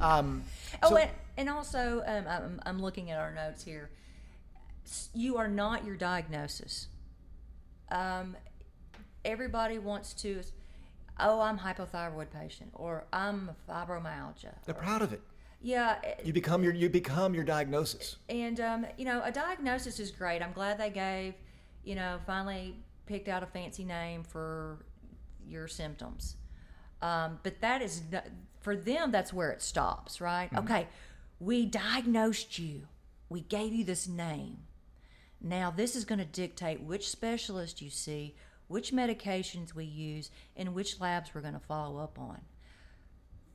Um, 0.00 0.42
Oh, 0.82 0.88
so- 0.90 0.96
and, 0.96 1.10
and 1.36 1.48
also, 1.50 2.02
um, 2.04 2.24
I'm, 2.28 2.60
I'm 2.66 2.82
looking 2.82 3.12
at 3.12 3.20
our 3.20 3.32
notes 3.32 3.62
here. 3.62 3.90
You 5.14 5.36
are 5.36 5.48
not 5.48 5.84
your 5.84 5.94
diagnosis. 5.96 6.88
Um, 7.92 8.36
everybody 9.24 9.78
wants 9.78 10.14
to, 10.14 10.42
oh, 11.20 11.40
I'm 11.40 11.58
hypothyroid 11.58 12.30
patient, 12.30 12.70
or 12.74 13.04
I'm 13.12 13.50
fibromyalgia. 13.68 14.54
they're 14.64 14.74
proud 14.74 15.02
of 15.02 15.12
it. 15.12 15.22
Yeah, 15.62 15.96
You 16.22 16.32
become 16.34 16.62
your 16.62 16.74
you 16.74 16.90
become 16.90 17.34
your 17.34 17.44
diagnosis. 17.44 18.16
and 18.28 18.60
um, 18.60 18.86
you 18.98 19.04
know, 19.06 19.22
a 19.24 19.32
diagnosis 19.32 19.98
is 19.98 20.10
great. 20.10 20.42
I'm 20.42 20.52
glad 20.52 20.78
they 20.78 20.90
gave, 20.90 21.34
you 21.84 21.94
know, 21.94 22.18
finally 22.26 22.76
picked 23.06 23.28
out 23.28 23.42
a 23.42 23.46
fancy 23.46 23.84
name 23.84 24.24
for 24.24 24.84
your 25.46 25.66
symptoms. 25.68 26.36
Um, 27.00 27.38
but 27.42 27.60
that 27.62 27.80
is 27.80 28.02
for 28.60 28.76
them. 28.76 29.10
That's 29.10 29.32
where 29.32 29.50
it 29.52 29.62
stops, 29.62 30.20
right? 30.20 30.50
Okay, 30.54 30.86
we 31.40 31.64
diagnosed 31.66 32.58
you. 32.58 32.86
We 33.30 33.40
gave 33.40 33.72
you 33.72 33.84
this 33.84 34.06
name. 34.06 34.58
Now 35.40 35.70
this 35.70 35.96
is 35.96 36.04
going 36.04 36.18
to 36.18 36.24
dictate 36.26 36.82
which 36.82 37.08
specialist 37.08 37.80
you 37.82 37.88
see, 37.90 38.34
which 38.68 38.92
medications 38.92 39.74
we 39.74 39.84
use, 39.84 40.30
and 40.56 40.74
which 40.74 41.00
labs 41.00 41.30
we're 41.34 41.40
going 41.40 41.54
to 41.54 41.60
follow 41.60 41.98
up 41.98 42.18
on. 42.18 42.40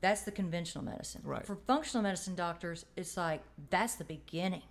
That's 0.00 0.22
the 0.22 0.30
conventional 0.32 0.84
medicine. 0.84 1.20
Right. 1.24 1.44
For 1.46 1.56
functional 1.66 2.02
medicine 2.02 2.34
doctors, 2.34 2.86
it's 2.96 3.16
like 3.16 3.42
that's 3.70 3.96
the 3.96 4.04
beginning. 4.04 4.62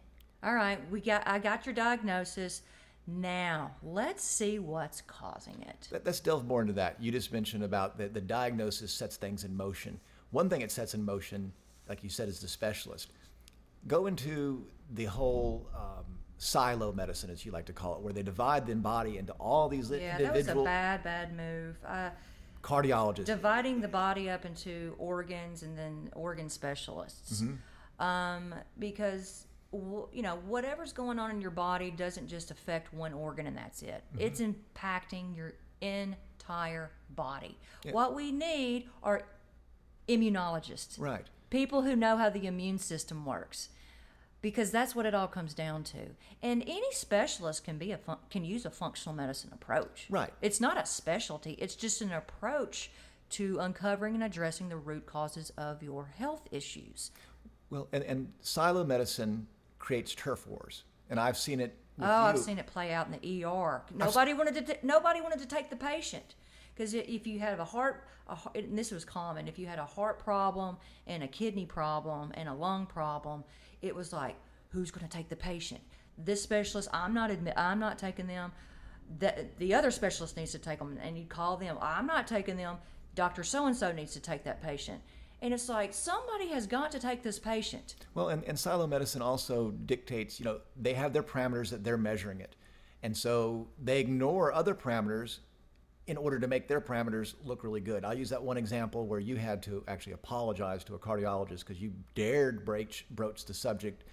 All 0.44 0.56
right, 0.56 0.80
we 0.90 1.02
got 1.02 1.28
I 1.28 1.40
got 1.40 1.66
your 1.66 1.76
diagnosis. 1.76 2.62
Now 3.06 3.72
let's 3.84 4.24
see 4.24 4.60
what's 4.60 5.02
causing 5.02 5.62
it. 5.68 5.88
Let- 5.92 6.06
Let's 6.06 6.20
delve 6.20 6.46
more 6.46 6.62
into 6.62 6.74
that. 6.74 7.02
You 7.02 7.12
just 7.12 7.32
mentioned 7.34 7.64
about 7.64 7.98
the, 7.98 8.08
the 8.08 8.22
diagnosis 8.22 8.92
sets 8.92 9.18
things 9.18 9.44
in 9.44 9.56
motion. 9.56 10.00
One 10.32 10.48
thing 10.50 10.62
it 10.62 10.72
sets 10.72 10.94
in 10.94 11.04
motion, 11.04 11.52
like 11.88 12.04
you 12.04 12.10
said, 12.10 12.30
is 12.30 12.40
the 12.40 12.48
specialist. 12.48 13.12
Go 13.88 14.06
into 14.08 14.66
the 14.94 15.06
whole 15.06 15.68
um, 15.76 16.06
silo 16.40 16.92
medicine, 16.92 17.30
as 17.30 17.46
you 17.46 17.52
like 17.52 17.66
to 17.66 17.74
call 17.74 17.96
it, 17.96 18.02
where 18.02 18.14
they 18.14 18.24
divide 18.24 18.66
the 18.66 18.74
body 18.76 19.18
into 19.20 19.34
all 19.34 19.70
these 19.70 19.92
li- 19.92 20.02
Yeah, 20.02 20.18
that 20.18 20.34
was 20.34 20.48
a 20.48 20.56
bad, 20.56 21.04
bad 21.04 21.36
move. 21.38 21.78
Uh, 21.86 22.10
cardiologists. 22.64 23.26
dividing 23.26 23.80
the 23.82 23.88
body 23.88 24.30
up 24.30 24.44
into 24.46 24.96
organs 24.98 25.64
and 25.64 25.78
then 25.78 26.10
organ 26.16 26.50
specialists. 26.50 27.44
Um, 28.00 28.56
because 28.80 29.46
you 29.72 30.22
know 30.24 30.38
whatever's 30.48 30.92
going 30.94 31.20
on 31.20 31.30
in 31.30 31.42
your 31.42 31.52
body 31.52 31.92
doesn't 31.92 32.28
just 32.28 32.50
affect 32.50 32.92
one 32.94 33.14
organ 33.14 33.46
and 33.46 33.56
that's 33.56 33.82
it. 33.84 34.04
It's 34.18 34.42
impacting 34.42 35.36
your 35.36 35.54
entire 35.82 36.92
body. 37.12 37.58
What 37.92 38.16
we 38.16 38.32
need 38.32 38.90
are 39.04 39.24
immunologists. 40.08 41.00
Right. 41.00 41.26
people 41.50 41.82
who 41.84 41.96
know 41.96 42.18
how 42.18 42.30
the 42.30 42.48
immune 42.48 42.78
system 42.80 43.26
works 43.26 43.70
because 44.42 44.72
that's 44.72 44.96
what 44.96 45.06
it 45.06 45.14
all 45.14 45.28
comes 45.28 45.54
down 45.54 45.84
to. 45.84 45.98
And 46.42 46.62
any 46.64 46.92
specialist 46.92 47.64
can 47.64 47.78
be 47.78 47.92
a 47.92 47.98
fun- 47.98 48.18
can 48.30 48.46
use 48.46 48.66
a 48.66 48.70
functional 48.70 49.16
medicine 49.16 49.52
approach. 49.54 50.08
Right. 50.10 50.34
It's 50.42 50.62
not 50.62 50.78
a 50.78 50.86
specialty. 50.86 51.54
It's 51.54 51.76
just 51.76 52.02
an 52.02 52.12
approach 52.12 52.92
to 53.32 53.60
uncovering 53.60 54.16
and 54.16 54.24
addressing 54.24 54.70
the 54.70 54.78
root 54.78 55.06
causes 55.06 55.52
of 55.58 55.84
your 55.84 56.08
health 56.18 56.48
issues. 56.52 57.12
Well, 57.70 57.88
and, 57.92 58.04
and 58.04 58.34
silo 58.42 58.84
medicine 58.84 59.48
creates 59.78 60.16
turf 60.16 60.48
wars, 60.48 60.84
and 61.10 61.20
I've 61.20 61.38
seen 61.38 61.60
it. 61.60 61.76
Oh, 62.02 62.06
you. 62.06 62.10
I've 62.12 62.40
seen 62.40 62.58
it 62.58 62.66
play 62.66 62.94
out 62.94 63.08
in 63.08 63.12
the 63.12 63.46
ER. 63.46 63.84
Nobody 63.94 64.34
wanted 64.34 64.56
to. 64.56 64.74
T- 64.74 64.80
nobody 64.84 65.22
wanted 65.22 65.40
to 65.40 65.46
take 65.46 65.70
the 65.70 65.76
patient 65.76 66.36
because 66.80 66.94
if 66.94 67.28
you 67.28 67.40
had 67.40 67.60
a 67.60 67.66
heart, 67.66 68.06
a, 68.30 68.38
and 68.56 68.78
this 68.78 68.90
was 68.90 69.04
common, 69.04 69.50
if 69.50 69.60
you 69.60 69.68
had 69.68 69.80
a 69.80 69.86
heart 69.86 70.18
problem 70.18 70.78
and 71.08 71.24
a 71.24 71.28
kidney 71.28 71.66
problem 71.66 72.32
and 72.36 72.48
a 72.48 72.54
lung 72.54 72.86
problem, 72.86 73.44
it 73.82 73.94
was 73.94 74.14
like, 74.14 74.38
who's 74.70 74.90
going 74.90 75.06
to 75.06 75.12
take 75.12 75.28
the 75.28 75.36
patient? 75.36 75.82
This 76.18 76.42
specialist, 76.42 76.88
I'm 76.94 77.14
not 77.14 77.32
admit, 77.32 77.56
I'm 77.58 77.82
not 77.82 78.00
taking 78.00 78.28
them. 78.28 78.54
The 79.20 79.48
the 79.58 79.74
other 79.74 79.92
specialist 79.92 80.38
needs 80.38 80.52
to 80.52 80.60
take 80.60 80.80
them, 80.80 80.98
and 81.02 81.18
you 81.18 81.26
call 81.26 81.58
them. 81.58 81.78
I'm 81.82 82.06
not 82.06 82.28
taking 82.28 82.56
them. 82.56 82.78
Doctor 83.14 83.44
so 83.44 83.66
and 83.66 83.76
so 83.76 83.92
needs 83.92 84.14
to 84.14 84.22
take 84.22 84.46
that 84.46 84.62
patient, 84.62 85.02
and 85.42 85.54
it's 85.54 85.68
like 85.68 85.94
somebody 85.94 86.48
has 86.50 86.66
got 86.66 86.92
to 86.92 87.00
take 87.00 87.24
this 87.24 87.40
patient. 87.40 87.96
Well, 88.14 88.30
and, 88.30 88.44
and 88.46 88.58
silo 88.58 88.88
medicine 88.88 89.22
also 89.22 89.72
dictates, 89.72 90.40
you 90.40 90.46
know, 90.46 90.60
they 90.80 90.94
have 90.94 91.12
their 91.12 91.24
parameters 91.24 91.72
that 91.72 91.84
they're 91.84 91.98
measuring 91.98 92.40
it. 92.40 92.56
And 93.02 93.16
so 93.16 93.68
they 93.82 94.00
ignore 94.00 94.54
other 94.54 94.76
parameters 94.76 95.40
in 96.10 96.18
order 96.18 96.40
to 96.40 96.48
make 96.48 96.68
their 96.68 96.82
parameters 96.82 97.36
look 97.46 97.64
really 97.64 97.80
good. 97.82 98.04
I'll 98.04 98.18
use 98.18 98.32
that 98.32 98.42
one 98.42 98.58
example 98.58 99.06
where 99.06 99.20
you 99.20 99.36
had 99.36 99.62
to 99.64 99.84
actually 99.88 100.14
apologize 100.14 100.84
to 100.86 100.96
a 100.96 101.00
cardiologist 101.00 101.60
because 101.60 101.80
you 101.80 101.94
dared 102.16 102.66
broach, 102.66 103.06
broach 103.12 103.46
the 103.46 103.54
subject. 103.54 104.04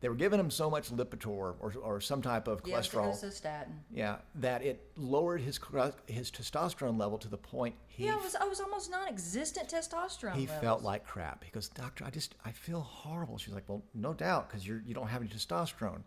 They 0.00 0.08
were 0.08 0.14
giving 0.14 0.40
him 0.40 0.50
so 0.50 0.70
much 0.70 0.90
Lipitor 0.90 1.26
or, 1.58 1.72
or 1.82 2.00
some 2.00 2.22
type 2.22 2.48
of 2.48 2.62
cholesterol. 2.62 3.14
statin. 3.32 3.80
yeah, 3.90 4.16
that 4.36 4.62
it 4.62 4.80
lowered 4.96 5.40
his 5.42 5.58
his 6.06 6.30
testosterone 6.30 6.98
level 6.98 7.18
to 7.18 7.28
the 7.28 7.36
point 7.38 7.74
he 7.86 8.04
Yeah, 8.06 8.16
it 8.16 8.22
was, 8.22 8.34
I 8.34 8.44
was 8.44 8.60
almost 8.60 8.90
non-existent 8.90 9.68
testosterone. 9.68 10.34
he 10.34 10.46
levels. 10.46 10.60
felt 10.62 10.82
like 10.82 11.04
crap. 11.06 11.44
He 11.44 11.50
goes, 11.50 11.68
Doctor, 11.68 12.04
I 12.04 12.10
just, 12.10 12.34
I 12.44 12.50
feel 12.52 12.80
horrible. 12.80 13.36
She's 13.38 13.54
like, 13.54 13.64
Well, 13.68 13.82
no 13.94 14.12
doubt, 14.14 14.48
because 14.48 14.66
you're, 14.66 14.82
you 14.86 14.94
don't 14.94 15.08
have 15.08 15.20
any 15.22 15.30
testosterone. 15.30 16.02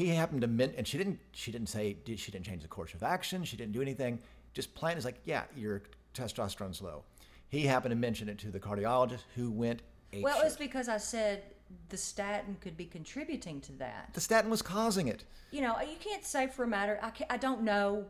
He 0.00 0.08
happened 0.08 0.40
to 0.40 0.46
mint, 0.46 0.76
and 0.78 0.88
she 0.88 0.96
didn't, 0.96 1.18
she 1.32 1.52
didn't 1.52 1.68
say, 1.68 1.94
did, 2.06 2.18
she 2.18 2.32
didn't 2.32 2.46
change 2.46 2.62
the 2.62 2.68
course 2.68 2.94
of 2.94 3.02
action. 3.02 3.44
She 3.44 3.58
didn't 3.58 3.72
do 3.72 3.82
anything. 3.82 4.18
Just 4.54 4.74
plain 4.74 4.96
is 4.96 5.04
like, 5.04 5.20
yeah, 5.24 5.42
your 5.54 5.82
testosterone's 6.14 6.80
low. 6.80 7.02
He 7.50 7.66
happened 7.66 7.90
to 7.92 7.96
mention 7.96 8.30
it 8.30 8.38
to 8.38 8.48
the 8.50 8.58
cardiologist, 8.58 9.24
who 9.36 9.50
went. 9.50 9.82
Well, 10.22 10.40
it's 10.42 10.56
because 10.56 10.88
I 10.88 10.96
said 10.96 11.42
the 11.90 11.98
statin 11.98 12.56
could 12.62 12.78
be 12.78 12.86
contributing 12.86 13.60
to 13.60 13.72
that. 13.72 14.14
the 14.14 14.22
statin 14.22 14.50
was 14.50 14.62
causing 14.62 15.06
it. 15.06 15.24
You 15.50 15.60
know, 15.60 15.78
you 15.80 15.96
can't 16.00 16.24
say 16.24 16.46
for 16.46 16.64
a 16.64 16.66
matter. 16.66 16.98
I 17.02 17.12
I 17.28 17.36
don't 17.36 17.62
know 17.62 18.06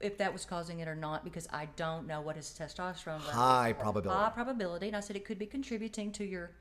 if 0.00 0.16
that 0.18 0.32
was 0.32 0.44
causing 0.44 0.78
it 0.78 0.86
or 0.86 0.94
not 0.94 1.24
because 1.24 1.48
I 1.52 1.66
don't 1.74 2.06
know 2.06 2.20
what 2.20 2.36
his 2.36 2.56
testosterone. 2.56 3.18
High 3.18 3.72
probability. 3.72 4.20
High 4.20 4.30
probability, 4.30 4.86
and 4.86 4.96
I 4.96 5.00
said 5.00 5.16
it 5.16 5.24
could 5.24 5.38
be 5.38 5.46
contributing 5.46 6.12
to 6.12 6.24
your 6.24 6.52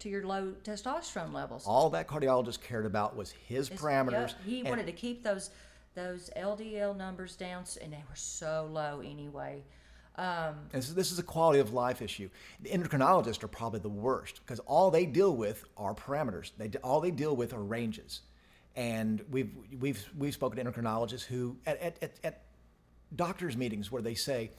to 0.00 0.08
your 0.08 0.24
low 0.26 0.54
testosterone 0.62 1.32
levels. 1.32 1.66
All 1.66 1.90
that 1.90 2.06
cardiologist 2.06 2.60
cared 2.60 2.86
about 2.86 3.16
was 3.16 3.30
his 3.30 3.66
It's- 3.68 3.80
parameters. 3.80 4.28
yep, 4.30 4.42
he 4.44 4.62
wanted 4.62 4.86
to 4.86 4.92
keep 4.92 5.22
those 5.22 5.50
those 5.94 6.30
LDL 6.36 6.94
numbers 6.94 7.34
down, 7.34 7.64
and 7.82 7.92
they 7.92 8.04
were 8.08 8.14
so 8.14 8.68
low 8.70 9.00
anyway. 9.00 9.64
Um, 10.14 10.68
and 10.72 10.82
so 10.84 10.92
this 10.94 11.10
is 11.10 11.18
a 11.18 11.24
quality 11.24 11.58
of 11.58 11.72
life 11.72 12.00
issue. 12.02 12.28
The 12.60 12.70
endocrinologists 12.70 13.42
are 13.42 13.48
probably 13.48 13.80
the 13.80 13.88
worst 13.88 14.40
because 14.44 14.60
all 14.60 14.90
they 14.92 15.06
deal 15.06 15.34
with 15.34 15.64
are 15.76 15.94
parameters. 15.94 16.52
They 16.56 16.70
all 16.84 17.00
they 17.00 17.10
deal 17.10 17.34
with 17.34 17.52
are 17.52 17.62
ranges. 17.62 18.20
And 18.76 19.24
we've 19.30 19.52
we've 19.80 20.08
we've 20.16 20.34
spoken 20.34 20.64
to 20.64 20.70
endocrinologists 20.70 21.24
who 21.24 21.56
at, 21.66 21.80
at, 21.80 22.02
at, 22.02 22.20
at 22.22 22.42
doctors 23.16 23.56
meetings 23.56 23.90
where 23.90 24.02
they 24.02 24.14
say 24.14 24.50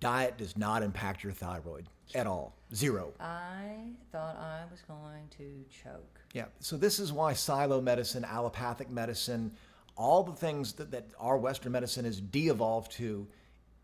diet 0.00 0.36
does 0.36 0.56
not 0.58 0.82
impact 0.82 1.22
your 1.22 1.32
thyroid 1.32 1.86
at 2.14 2.26
all. 2.26 2.54
Zero. 2.74 3.12
I 3.20 3.76
thought 4.10 4.36
I 4.36 4.62
was 4.70 4.80
going 4.82 5.28
to 5.38 5.64
choke. 5.84 6.20
Yeah. 6.32 6.46
So 6.60 6.76
this 6.76 6.98
is 6.98 7.12
why 7.12 7.32
silo 7.34 7.80
medicine, 7.80 8.24
allopathic 8.24 8.90
medicine, 8.90 9.52
all 9.96 10.22
the 10.22 10.32
things 10.32 10.72
that, 10.74 10.90
that 10.90 11.06
our 11.18 11.36
Western 11.36 11.72
medicine 11.72 12.04
has 12.04 12.20
de-evolved 12.20 12.92
to 12.92 13.26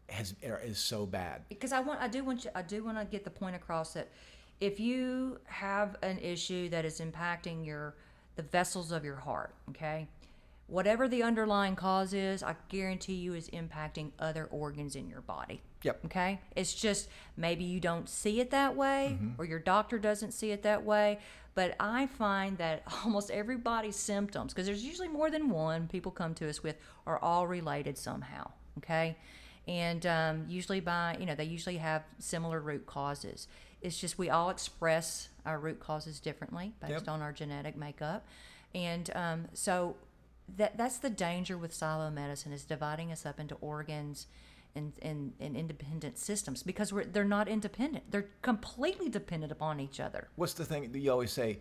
has 0.09 0.35
is 0.43 0.79
so 0.79 1.05
bad. 1.05 1.43
because 1.51 1.71
I 1.71 1.81
want 1.81 2.01
I 2.01 2.09
do 2.09 2.25
want 2.25 2.45
you 2.45 2.51
I 2.55 2.63
do 2.63 2.83
want 2.83 2.97
to 2.99 3.05
get 3.05 3.25
the 3.25 3.31
point 3.31 3.55
across 3.55 3.93
that 3.93 4.09
if 4.59 4.81
you 4.81 5.39
have 5.45 5.97
an 6.03 6.19
issue 6.19 6.71
that 6.71 6.87
is 6.87 7.01
impacting 7.01 7.67
your 7.67 7.95
the 8.37 8.43
vessels 8.43 8.91
of 8.91 9.05
your 9.05 9.17
heart, 9.17 9.55
okay? 9.69 10.09
Whatever 10.67 11.09
the 11.09 11.23
underlying 11.23 11.77
cause 11.77 12.15
is, 12.15 12.43
I 12.43 12.55
guarantee 12.69 13.15
you 13.15 13.35
is 13.35 13.51
impacting 13.51 14.13
other 14.19 14.47
organs 14.51 14.97
in 14.97 15.09
your 15.09 15.21
body. 15.23 15.61
Yep. 15.83 16.01
Okay? 16.07 16.41
It's 16.57 16.75
just 16.75 17.09
maybe 17.37 17.65
you 17.65 17.81
don't 17.81 18.09
see 18.09 18.41
it 18.41 18.51
that 18.51 18.75
way 18.77 19.19
or 19.39 19.45
your 19.45 19.59
doctor 19.61 19.99
doesn't 19.99 20.33
see 20.33 20.51
it 20.51 20.63
that 20.65 20.85
way, 20.85 21.19
but 21.55 21.77
I 21.79 22.07
find 22.07 22.59
that 22.59 22.83
almost 23.05 23.31
everybody's 23.31 23.97
symptoms 23.97 24.53
because 24.53 24.67
there's 24.67 24.85
usually 24.85 25.09
more 25.09 25.31
than 25.31 25.51
one 25.51 25.87
people 25.89 26.11
come 26.13 26.35
to 26.35 26.49
us 26.49 26.63
with 26.63 26.77
are 27.07 27.19
all 27.19 27.47
related 27.47 27.97
somehow, 27.99 28.51
okay? 28.79 29.17
and 29.67 30.07
um, 30.07 30.47
usually 30.49 30.81
by 30.81 31.15
you 31.21 31.27
know 31.27 31.35
they 31.35 31.45
usually 31.45 31.77
have 31.77 32.03
similar 32.19 32.59
root 32.59 32.87
causes 32.87 33.49
it's 33.83 33.99
just 34.01 34.17
we 34.17 34.31
all 34.31 34.49
express 34.49 35.29
our 35.45 35.59
root 35.59 35.79
causes 35.79 36.21
differently 36.21 36.73
based 36.81 36.93
Yep. 36.93 37.09
on 37.09 37.21
our 37.21 37.33
genetic 37.33 37.77
makeup 37.77 38.27
and 38.75 39.11
um, 39.15 39.45
so 39.53 39.95
that 40.57 40.79
that's 40.79 40.97
the 40.97 41.11
danger 41.11 41.59
with 41.59 41.75
silo 41.75 42.09
medicine 42.11 42.51
is 42.51 42.65
dividing 42.65 43.13
us 43.13 43.27
up 43.27 43.39
into 43.39 43.57
organs 43.57 44.27
and, 44.75 44.93
and, 45.03 45.33
and 45.41 45.57
independent 45.57 46.19
systems 46.19 46.63
because 46.63 46.93
we're, 46.93 47.05
they're 47.05 47.25
not 47.25 47.49
independent 47.49 48.05
they're 48.11 48.29
completely 48.43 49.09
dependent 49.09 49.51
upon 49.53 49.81
each 49.81 50.01
other 50.01 50.29
what's 50.37 50.55
the 50.55 50.65
thing 50.65 50.91
that 50.93 50.99
you 50.99 51.11
always 51.11 51.33
say? 51.33 51.59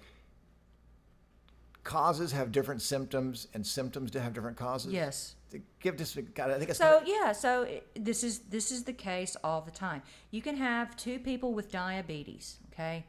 Causes 1.84 2.34
have 2.34 2.52
different 2.52 2.82
symptoms, 2.82 3.48
and 3.54 3.66
symptoms 3.66 4.12
to 4.12 4.20
have 4.20 4.34
different 4.34 4.58
causes. 4.58 4.92
yes 4.92 5.36
Give 5.80 5.96
just. 5.96 6.18
God, 6.34 6.52
I 6.52 6.58
think 6.58 6.70
it's. 6.70 6.80
So 6.80 7.02
yeah, 7.06 7.32
so 7.32 7.64
it- 7.64 7.88
this 7.96 8.24
is 8.24 8.40
this 8.40 8.72
is 8.72 8.84
the 8.84 8.92
case 8.92 9.38
all 9.44 9.62
the 9.62 9.72
time. 9.72 10.02
You 10.30 10.42
can 10.42 10.58
have 10.58 10.98
two 10.98 11.20
people 11.20 11.54
with 11.54 11.72
diabetes, 11.72 12.58
okay, 12.74 13.06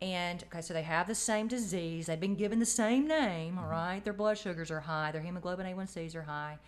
and 0.00 0.42
okay, 0.44 0.60
so 0.60 0.74
they 0.74 0.82
have 0.82 1.06
the 1.06 1.14
same 1.14 1.46
disease. 1.46 2.06
They've 2.06 2.18
been 2.18 2.34
given 2.34 2.58
the 2.58 2.66
same 2.66 3.06
name, 3.06 3.58
all 3.58 3.64
mm-hmm. 3.64 3.72
right. 3.72 4.00
Their 4.02 4.12
blood 4.12 4.38
sugars 4.38 4.72
are 4.72 4.80
high. 4.80 5.12
Their 5.12 5.20
hemoglobin 5.20 5.66
A1Cs 5.66 6.16
are 6.16 6.22
high, 6.22 6.58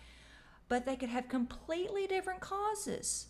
but 0.67 0.85
they 0.85 0.95
could 0.95 1.09
have 1.09 1.27
completely 1.27 2.07
different 2.07 2.39
causes. 2.39 3.27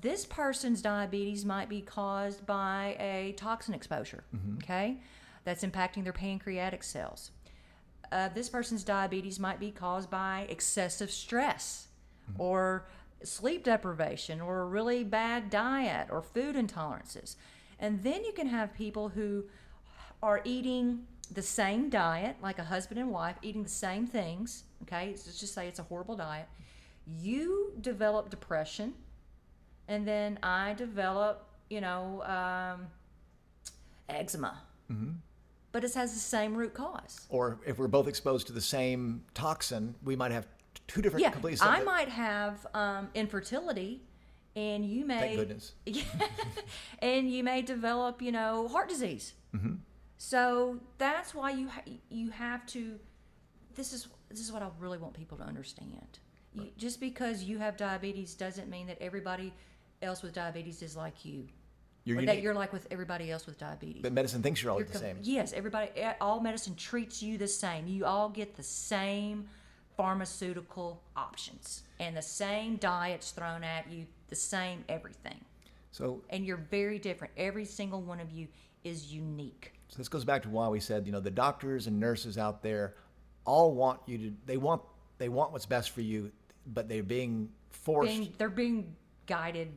This 0.00 0.24
person's 0.24 0.80
diabetes 0.80 1.44
might 1.44 1.68
be 1.68 1.80
caused 1.80 2.46
by 2.46 2.96
a 3.00 3.34
toxin 3.36 3.74
exposure, 3.74 4.24
okay, 4.58 4.98
that's 5.44 5.64
impacting 5.64 6.04
their 6.04 6.12
pancreatic 6.12 6.84
cells 6.84 7.32
uh, 8.12 8.28
this 8.28 8.48
person's 8.48 8.84
diabetes 8.84 9.40
might 9.40 9.58
be 9.58 9.70
caused 9.70 10.10
by 10.10 10.46
excessive 10.50 11.10
stress 11.10 11.88
or 12.38 12.86
sleep 13.24 13.64
deprivation 13.64 14.40
or 14.40 14.60
a 14.60 14.66
really 14.66 15.02
bad 15.02 15.48
diet 15.48 16.08
or 16.10 16.20
food 16.20 16.54
intolerances. 16.54 17.36
And 17.78 18.02
then 18.02 18.22
you 18.24 18.32
can 18.32 18.46
have 18.48 18.74
people 18.74 19.08
who 19.08 19.44
are 20.22 20.42
eating 20.44 21.06
the 21.32 21.42
same 21.42 21.88
diet, 21.88 22.36
like 22.42 22.58
a 22.58 22.64
husband 22.64 23.00
and 23.00 23.10
wife, 23.10 23.36
eating 23.42 23.62
the 23.62 23.68
same 23.68 24.06
things. 24.06 24.64
Okay, 24.82 25.08
let's 25.08 25.40
just 25.40 25.54
say 25.54 25.66
it's 25.66 25.78
a 25.78 25.84
horrible 25.84 26.16
diet. 26.16 26.46
You 27.06 27.72
develop 27.80 28.30
depression, 28.30 28.94
and 29.88 30.06
then 30.06 30.38
I 30.42 30.74
develop, 30.74 31.46
you 31.70 31.80
know, 31.80 32.22
um, 32.24 32.86
eczema. 34.08 34.62
But 35.72 35.84
it 35.84 35.94
has 35.94 36.12
the 36.12 36.20
same 36.20 36.54
root 36.54 36.74
cause. 36.74 37.26
or 37.30 37.58
if 37.64 37.78
we're 37.78 37.88
both 37.88 38.06
exposed 38.06 38.46
to 38.48 38.52
the 38.52 38.60
same 38.60 39.24
toxin, 39.32 39.94
we 40.04 40.14
might 40.16 40.30
have 40.30 40.46
two 40.86 41.00
different 41.00 41.22
Yeah, 41.22 41.30
completely 41.30 41.66
I 41.66 41.82
might 41.82 42.10
have 42.10 42.66
um, 42.74 43.08
infertility, 43.14 44.02
and 44.54 44.84
you 44.84 45.06
may. 45.06 45.18
Thank 45.18 45.36
goodness. 45.36 45.72
and 46.98 47.30
you 47.32 47.42
may 47.42 47.62
develop, 47.62 48.20
you 48.20 48.32
know, 48.32 48.68
heart 48.68 48.90
disease. 48.90 49.32
Mm-hmm. 49.54 49.76
So 50.18 50.78
that's 50.98 51.34
why 51.34 51.50
you 51.52 51.68
ha- 51.68 51.84
you 52.10 52.30
have 52.30 52.66
to. 52.66 52.98
This 53.74 53.94
is 53.94 54.08
this 54.28 54.40
is 54.40 54.52
what 54.52 54.60
I 54.62 54.68
really 54.78 54.98
want 54.98 55.14
people 55.14 55.38
to 55.38 55.44
understand. 55.44 56.18
You, 56.54 56.68
just 56.76 57.00
because 57.00 57.42
you 57.42 57.58
have 57.58 57.76
diabetes 57.76 58.34
doesn't 58.34 58.68
mean 58.68 58.86
that 58.86 58.98
everybody 59.00 59.52
else 60.02 60.22
with 60.22 60.34
diabetes 60.34 60.82
is 60.82 60.96
like 60.96 61.24
you, 61.24 61.46
You're 62.04 62.18
or 62.18 62.26
that 62.26 62.42
you're 62.42 62.54
like 62.54 62.72
with 62.72 62.86
everybody 62.90 63.30
else 63.30 63.46
with 63.46 63.58
diabetes. 63.58 64.02
But 64.02 64.12
medicine 64.12 64.42
thinks 64.42 64.62
you're 64.62 64.72
all 64.72 64.78
You're 64.78 64.86
the 64.86 64.92
com- 64.92 65.02
same. 65.02 65.18
Yes, 65.22 65.52
everybody, 65.52 65.88
all 66.20 66.40
medicine 66.40 66.74
treats 66.74 67.22
you 67.22 67.38
the 67.38 67.48
same. 67.48 67.86
You 67.86 68.04
all 68.04 68.28
get 68.28 68.56
the 68.56 68.62
same 68.62 69.48
pharmaceutical 69.96 71.02
options 71.16 71.82
and 72.00 72.16
the 72.16 72.22
same 72.22 72.76
diets 72.76 73.30
thrown 73.30 73.62
at 73.62 73.90
you, 73.90 74.06
the 74.28 74.36
same 74.36 74.84
everything. 74.88 75.40
So, 75.90 76.22
And 76.30 76.46
you're 76.46 76.56
very 76.70 76.98
different. 76.98 77.34
Every 77.36 77.64
single 77.66 78.00
one 78.00 78.18
of 78.18 78.30
you 78.30 78.48
is 78.82 79.12
unique. 79.12 79.74
So 79.88 79.98
this 79.98 80.08
goes 80.08 80.24
back 80.24 80.42
to 80.44 80.48
why 80.48 80.68
we 80.68 80.80
said, 80.80 81.06
you 81.06 81.12
know, 81.12 81.20
the 81.20 81.30
doctors 81.30 81.86
and 81.86 82.00
nurses 82.00 82.38
out 82.38 82.62
there 82.62 82.94
all 83.44 83.74
want 83.74 84.00
you 84.06 84.18
to 84.18 84.32
they 84.46 84.56
want 84.56 84.80
they 85.18 85.28
want 85.28 85.52
what's 85.52 85.66
best 85.66 85.90
for 85.90 86.00
you, 86.00 86.32
but 86.66 86.88
they're 86.88 87.02
being 87.02 87.48
forced. 87.70 88.08
being 88.10 88.32
they're 88.38 88.48
being 88.48 88.94
guided 89.26 89.72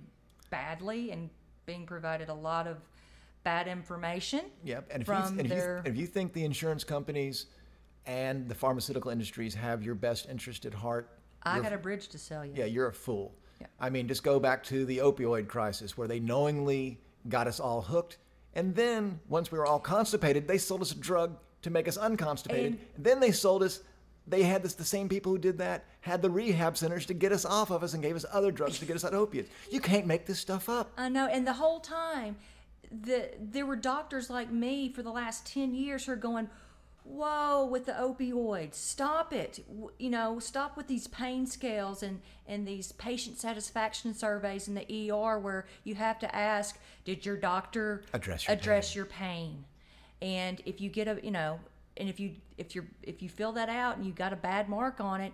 badly 0.49 1.11
and 1.11 1.29
being 1.65 1.85
provided 1.85 2.29
a 2.29 2.33
lot 2.33 2.67
of 2.67 2.77
bad 3.43 3.67
information. 3.67 4.41
Yep. 4.63 4.87
And 4.91 5.01
if, 5.01 5.07
you, 5.07 5.13
and 5.13 5.39
if, 5.39 5.43
you, 5.45 5.49
their 5.49 5.81
if 5.85 5.95
you 5.95 6.07
think 6.07 6.33
the 6.33 6.43
insurance 6.43 6.83
companies 6.83 7.47
and 8.05 8.47
the 8.47 8.55
pharmaceutical 8.55 9.11
industries 9.11 9.53
have 9.55 9.83
your 9.83 9.95
best 9.95 10.27
interest 10.29 10.65
at 10.65 10.73
heart, 10.73 11.09
I 11.43 11.59
got 11.59 11.73
a 11.73 11.77
bridge 11.77 12.07
to 12.09 12.17
sell 12.17 12.45
you. 12.45 12.53
yeah, 12.55 12.65
you're 12.65 12.87
a 12.87 12.93
fool. 12.93 13.35
Yeah. 13.61 13.67
I 13.79 13.89
mean, 13.89 14.07
just 14.07 14.23
go 14.23 14.39
back 14.39 14.63
to 14.65 14.85
the 14.85 14.97
opioid 14.99 15.47
crisis 15.47 15.97
where 15.97 16.07
they 16.07 16.19
knowingly 16.19 16.99
got 17.29 17.47
us 17.47 17.59
all 17.59 17.81
hooked. 17.81 18.17
And 18.53 18.75
then 18.75 19.19
once 19.29 19.51
we 19.51 19.57
were 19.59 19.65
all 19.65 19.79
constipated, 19.79 20.47
they 20.47 20.57
sold 20.57 20.81
us 20.81 20.91
a 20.91 20.95
drug 20.97 21.37
to 21.61 21.69
make 21.69 21.87
us 21.87 21.97
unconstipated. 21.97 22.73
And- 22.73 22.79
And 22.95 23.05
then 23.05 23.19
they 23.19 23.31
sold 23.31 23.63
us, 23.63 23.81
they 24.27 24.43
had 24.43 24.63
this, 24.63 24.73
the 24.73 24.83
same 24.83 25.07
people 25.09 25.31
who 25.31 25.37
did 25.37 25.57
that 25.59 25.85
had 26.01 26.21
the 26.21 26.29
rehab 26.29 26.77
centers 26.77 27.05
to 27.07 27.13
get 27.13 27.31
us 27.31 27.45
off 27.45 27.69
of 27.69 27.83
us 27.83 27.93
and 27.93 28.01
gave 28.01 28.15
us 28.15 28.25
other 28.31 28.51
drugs 28.51 28.79
to 28.79 28.85
get 28.85 28.95
us 28.95 29.05
out 29.05 29.13
of 29.13 29.19
opiates. 29.19 29.49
You 29.71 29.79
can't 29.79 30.07
make 30.07 30.25
this 30.25 30.39
stuff 30.39 30.69
up. 30.69 30.91
I 30.97 31.09
know, 31.09 31.27
and 31.27 31.45
the 31.45 31.53
whole 31.53 31.79
time, 31.79 32.37
the 32.91 33.29
there 33.39 33.65
were 33.65 33.75
doctors 33.75 34.29
like 34.29 34.51
me 34.51 34.89
for 34.91 35.03
the 35.03 35.11
last 35.11 35.45
ten 35.45 35.73
years 35.73 36.05
who 36.05 36.13
are 36.13 36.15
going, 36.17 36.49
"Whoa, 37.03 37.65
with 37.65 37.85
the 37.85 37.91
opioids, 37.93 38.75
stop 38.75 39.33
it! 39.33 39.65
You 39.99 40.09
know, 40.09 40.39
stop 40.39 40.77
with 40.77 40.87
these 40.87 41.07
pain 41.07 41.45
scales 41.45 42.01
and 42.03 42.21
and 42.47 42.67
these 42.67 42.91
patient 42.93 43.39
satisfaction 43.39 44.13
surveys 44.13 44.67
in 44.67 44.75
the 44.75 45.11
ER 45.11 45.39
where 45.39 45.65
you 45.83 45.95
have 45.95 46.19
to 46.19 46.35
ask, 46.35 46.79
did 47.03 47.25
your 47.25 47.37
doctor 47.37 48.03
Address 48.13 48.47
your 48.47 48.53
address 48.55 48.95
your 48.95 49.05
pain? 49.05 49.65
And 50.21 50.61
if 50.65 50.79
you 50.79 50.89
get 50.89 51.07
a, 51.07 51.19
you 51.23 51.31
know, 51.31 51.59
and 51.97 52.09
if 52.09 52.19
you 52.19 52.31
if 52.57 52.75
you're 52.75 52.85
if 53.03 53.21
you 53.21 53.29
fill 53.29 53.51
that 53.53 53.69
out 53.69 53.97
and 53.97 54.05
you 54.05 54.11
got 54.11 54.33
a 54.33 54.37
bad 54.37 54.69
mark 54.69 54.99
on 54.99 55.21
it, 55.21 55.33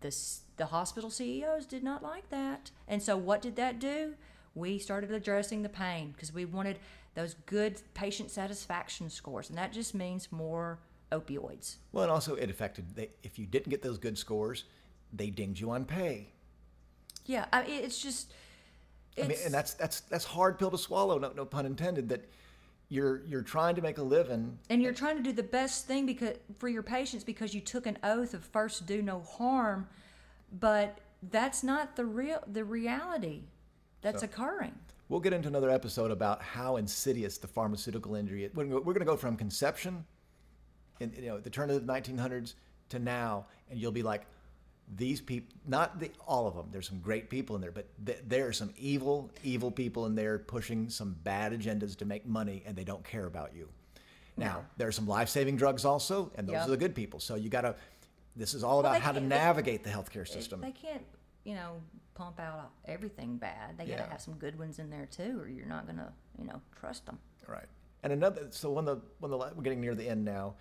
the 0.00 0.14
the 0.56 0.66
hospital 0.66 1.10
CEOs 1.10 1.66
did 1.66 1.82
not 1.82 2.02
like 2.02 2.28
that. 2.30 2.70
And 2.86 3.02
so 3.02 3.16
what 3.16 3.42
did 3.42 3.56
that 3.56 3.78
do? 3.78 4.14
We 4.54 4.78
started 4.78 5.12
addressing 5.12 5.62
the 5.62 5.68
pain 5.68 6.12
because 6.12 6.32
we 6.32 6.44
wanted 6.44 6.78
those 7.14 7.34
good 7.46 7.80
patient 7.94 8.30
satisfaction 8.30 9.10
scores, 9.10 9.48
and 9.48 9.58
that 9.58 9.72
just 9.72 9.94
means 9.94 10.30
more 10.32 10.78
opioids. 11.12 11.76
Well, 11.92 12.04
and 12.04 12.12
also 12.12 12.34
it 12.34 12.50
affected, 12.50 12.94
they, 12.94 13.10
if 13.22 13.38
you 13.38 13.46
didn't 13.46 13.70
get 13.70 13.82
those 13.82 13.98
good 13.98 14.18
scores, 14.18 14.64
they 15.12 15.30
dinged 15.30 15.60
you 15.60 15.70
on 15.70 15.84
pay. 15.84 16.28
Yeah, 17.26 17.46
I 17.52 17.62
mean, 17.62 17.84
it's 17.84 18.00
just. 18.00 18.32
It's, 19.16 19.24
I 19.24 19.28
mean, 19.28 19.38
and 19.44 19.54
that's 19.54 19.74
that's 19.74 20.00
that's 20.00 20.24
hard 20.24 20.58
pill 20.58 20.70
to 20.70 20.78
swallow. 20.78 21.18
No, 21.18 21.32
no 21.34 21.44
pun 21.44 21.66
intended. 21.66 22.08
That 22.08 22.28
you're 22.88 23.22
you're 23.26 23.42
trying 23.42 23.74
to 23.74 23.82
make 23.82 23.98
a 23.98 24.02
living. 24.02 24.58
and 24.70 24.82
you're 24.82 24.94
trying 24.94 25.16
to 25.16 25.22
do 25.22 25.32
the 25.32 25.42
best 25.42 25.86
thing 25.86 26.06
because 26.06 26.36
for 26.58 26.68
your 26.68 26.82
patients 26.82 27.22
because 27.24 27.54
you 27.54 27.60
took 27.60 27.86
an 27.86 27.98
oath 28.02 28.34
of 28.34 28.44
first 28.44 28.86
do 28.86 29.02
no 29.02 29.20
harm, 29.20 29.86
but 30.58 30.98
that's 31.30 31.62
not 31.62 31.96
the 31.96 32.04
real 32.04 32.42
the 32.46 32.64
reality 32.64 33.42
that's 34.00 34.22
occurring. 34.22 34.74
We'll 35.08 35.20
get 35.20 35.32
into 35.32 35.48
another 35.48 35.70
episode 35.70 36.10
about 36.10 36.42
how 36.42 36.76
insidious 36.76 37.38
the 37.38 37.46
pharmaceutical 37.46 38.14
industry 38.14 38.44
is. 38.44 38.54
We're 38.54 38.66
going 38.66 38.98
to 38.98 39.04
go 39.04 39.16
from 39.16 39.36
conception, 39.36 40.04
in 41.00 41.12
you 41.16 41.26
know, 41.26 41.38
the 41.38 41.50
turn 41.50 41.70
of 41.70 41.86
the 41.86 41.92
1900s 41.92 42.54
to 42.90 42.98
now, 42.98 43.46
and 43.70 43.78
you'll 43.80 43.90
be 43.90 44.02
like, 44.02 44.26
these 44.96 45.20
people, 45.20 45.54
not 45.66 46.00
the, 46.00 46.10
all 46.26 46.46
of 46.46 46.54
them. 46.54 46.68
There's 46.72 46.88
some 46.88 47.00
great 47.00 47.28
people 47.28 47.56
in 47.56 47.62
there, 47.62 47.70
but 47.72 47.86
th- 48.06 48.18
there 48.26 48.46
are 48.46 48.52
some 48.52 48.72
evil, 48.78 49.30
evil 49.44 49.70
people 49.70 50.06
in 50.06 50.14
there 50.14 50.38
pushing 50.38 50.88
some 50.88 51.14
bad 51.24 51.52
agendas 51.52 51.96
to 51.98 52.04
make 52.04 52.26
money, 52.26 52.62
and 52.66 52.74
they 52.74 52.84
don't 52.84 53.04
care 53.04 53.26
about 53.26 53.54
you. 53.54 53.68
Now, 54.36 54.64
there 54.76 54.86
are 54.88 54.92
some 54.92 55.06
life-saving 55.06 55.56
drugs 55.56 55.84
also, 55.84 56.30
and 56.36 56.46
those 56.46 56.54
Yep. 56.54 56.66
are 56.66 56.70
the 56.70 56.76
good 56.76 56.94
people. 56.94 57.18
So 57.20 57.34
you 57.34 57.48
got 57.48 57.62
to. 57.62 57.74
This 58.36 58.54
is 58.54 58.62
all 58.62 58.78
about 58.78 59.00
how 59.00 59.10
to 59.10 59.18
can't- 59.18 59.28
they- 59.30 59.36
navigate 59.36 59.82
the 59.82 59.90
healthcare 59.90 60.26
system. 60.28 60.60
They 60.60 60.70
can't, 60.70 61.04
you 61.44 61.54
know, 61.56 61.82
pump 62.14 62.38
out 62.38 62.70
everything 62.84 63.36
bad. 63.36 63.76
They 63.76 63.86
gotta 63.86 64.04
have 64.04 64.20
some 64.20 64.34
good 64.34 64.56
ones 64.58 64.78
in 64.78 64.90
there 64.90 65.06
too, 65.06 65.38
or 65.40 65.48
you're 65.48 65.66
not 65.66 65.86
gonna, 65.86 66.12
you 66.38 66.44
know, 66.44 66.60
trust 66.78 67.06
them. 67.06 67.18
Right. 67.48 67.66
And 68.04 68.12
another, 68.12 68.46
so 68.50 68.70
when 68.70 68.84
the 68.84 69.00
when 69.18 69.30
the 69.32 69.36
we're 69.38 69.62
getting 69.62 69.80
near 69.80 69.94
the 69.96 70.08
end 70.08 70.24
now, 70.24 70.54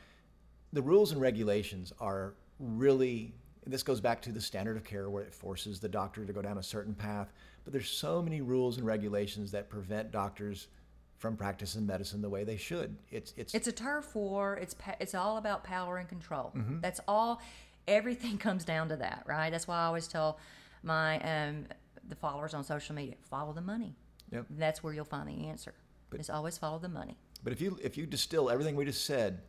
the 0.73 0.81
rules 0.81 1.11
and 1.11 1.21
regulations 1.21 1.93
are 1.99 2.33
really. 2.59 3.33
And 3.67 3.73
This 3.73 3.83
goes 3.83 3.99
back 3.99 4.21
to 4.21 4.31
the 4.31 4.39
standard 4.39 4.77
of 4.77 4.85
care 4.85 5.09
where 5.09 5.23
it 5.23 5.33
forces 5.33 5.81
the 5.81 5.89
doctor 5.89 6.25
to 6.25 6.31
go 6.31 6.41
down 6.41 6.57
a 6.57 6.63
certain 6.63 6.93
path. 6.93 7.33
But 7.65 7.73
there's 7.73 7.89
so 7.89 8.21
many 8.21 8.39
rules 8.39 8.77
and 8.77 8.85
regulations 8.85 9.51
that 9.51 9.69
prevent 9.69 10.09
doctors 10.09 10.69
from 11.17 11.35
practicing 11.35 11.85
medicine 11.85 12.21
the 12.21 12.29
way 12.29 12.45
they 12.45 12.55
should. 12.55 12.95
It's 13.11 13.33
it's, 13.35 13.53
It's 13.53 13.67
a 13.67 13.73
turf 13.73 14.15
war. 14.15 14.55
It's 14.55 14.73
it's 15.01 15.13
all 15.13 15.35
about 15.35 15.65
power 15.65 15.97
and 15.97 16.07
control. 16.07 16.53
Mm-hmm. 16.55 16.79
That's 16.79 17.01
all. 17.09 17.41
Everything 17.89 18.37
comes 18.47 18.63
down 18.63 18.87
to 18.87 18.95
that, 18.95 19.23
right? 19.25 19.49
That's 19.49 19.67
why 19.67 19.79
I 19.79 19.85
always 19.87 20.07
tell 20.07 20.39
my 20.81 21.19
um 21.19 21.65
the 22.07 22.15
followers 22.15 22.53
on 22.53 22.63
social 22.63 22.95
media 22.95 23.15
follow 23.29 23.51
the 23.51 23.59
money. 23.59 23.97
Yep. 24.31 24.45
That's 24.51 24.81
where 24.81 24.93
you'll 24.93 25.03
find 25.03 25.27
the 25.27 25.47
answer. 25.47 25.73
But, 26.09 26.21
it's 26.21 26.29
always 26.29 26.57
follow 26.57 26.79
the 26.79 26.87
money. 26.87 27.17
But 27.43 27.51
if 27.51 27.59
you 27.59 27.77
if 27.83 27.97
you 27.97 28.05
distill 28.05 28.49
everything 28.49 28.77
we 28.77 28.85
just 28.85 29.05
said, 29.05 29.41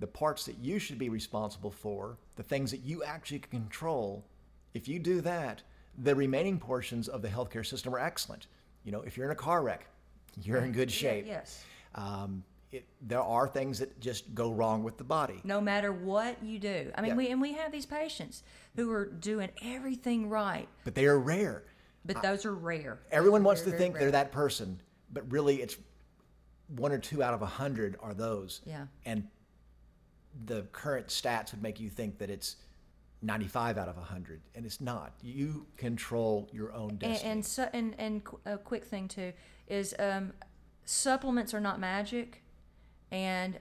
the 0.00 0.06
parts 0.06 0.44
that 0.46 0.58
you 0.58 0.78
should 0.78 0.98
be 0.98 1.08
responsible 1.08 1.70
for, 1.70 2.16
the 2.36 2.42
things 2.42 2.70
that 2.70 2.80
you 2.82 3.04
actually 3.04 3.38
can 3.38 3.50
control, 3.60 4.24
if 4.74 4.88
you 4.88 4.98
do 4.98 5.20
that, 5.20 5.62
the 5.98 6.14
remaining 6.14 6.58
portions 6.58 7.06
of 7.06 7.20
the 7.22 7.28
healthcare 7.28 7.64
system 7.64 7.94
are 7.94 7.98
excellent. 7.98 8.46
You 8.84 8.92
know, 8.92 9.02
if 9.02 9.16
you're 9.16 9.26
in 9.26 9.32
a 9.32 9.36
car 9.36 9.62
wreck, 9.62 9.86
you're 10.42 10.58
in 10.60 10.72
good 10.72 10.90
shape. 10.90 11.26
yes. 11.26 11.62
Um, 11.94 12.42
it, 12.72 12.86
there 13.02 13.20
are 13.20 13.48
things 13.48 13.80
that 13.80 14.00
just 14.00 14.32
go 14.34 14.52
wrong 14.52 14.84
with 14.84 14.96
the 14.96 15.02
body. 15.04 15.40
no 15.44 15.60
matter 15.60 15.92
what 15.92 16.42
you 16.42 16.58
do. 16.60 16.90
I 16.94 17.00
mean, 17.02 17.10
Yeah. 17.10 17.16
we 17.16 17.28
and 17.30 17.40
we 17.40 17.52
have 17.54 17.72
these 17.72 17.84
patients 17.84 18.42
who 18.76 18.90
are 18.92 19.06
doing 19.06 19.50
everything 19.62 20.28
right, 20.28 20.68
But 20.84 20.94
they 20.94 21.06
are 21.06 21.18
rare. 21.18 21.64
but 22.04 22.22
those 22.22 22.46
are 22.46 22.54
rare. 22.54 23.00
Everyone 23.10 23.40
are 23.42 23.44
wants 23.44 23.62
to 23.62 23.72
think 23.72 23.94
rare. 23.94 24.04
they're 24.04 24.12
that 24.12 24.30
person, 24.32 24.80
but 25.12 25.30
really 25.32 25.60
it's 25.60 25.76
one 26.68 26.92
or 26.92 26.98
two 26.98 27.24
out 27.24 27.34
of 27.34 27.42
a 27.42 27.46
hundred 27.46 27.96
are 28.00 28.14
those. 28.14 28.60
Yeah. 28.64 28.86
And 29.04 29.26
the 30.46 30.62
current 30.72 31.08
stats 31.08 31.52
would 31.52 31.62
make 31.62 31.80
you 31.80 31.90
think 31.90 32.18
that 32.18 32.30
it's 32.30 32.56
95 33.22 33.78
out 33.78 33.88
of 33.88 33.96
100, 33.96 34.40
and 34.54 34.64
it's 34.64 34.80
not. 34.80 35.12
You 35.22 35.66
control 35.76 36.48
your 36.52 36.72
own 36.72 36.90
and 36.90 36.98
destiny. 36.98 37.32
and, 37.32 37.44
so, 37.44 37.68
and 37.72 37.94
and 37.98 38.22
a 38.46 38.56
quick 38.56 38.84
thing 38.84 39.08
too 39.08 39.32
is 39.68 39.94
um, 39.98 40.32
supplements 40.84 41.52
are 41.52 41.60
not 41.60 41.78
magic, 41.78 42.42
and 43.10 43.58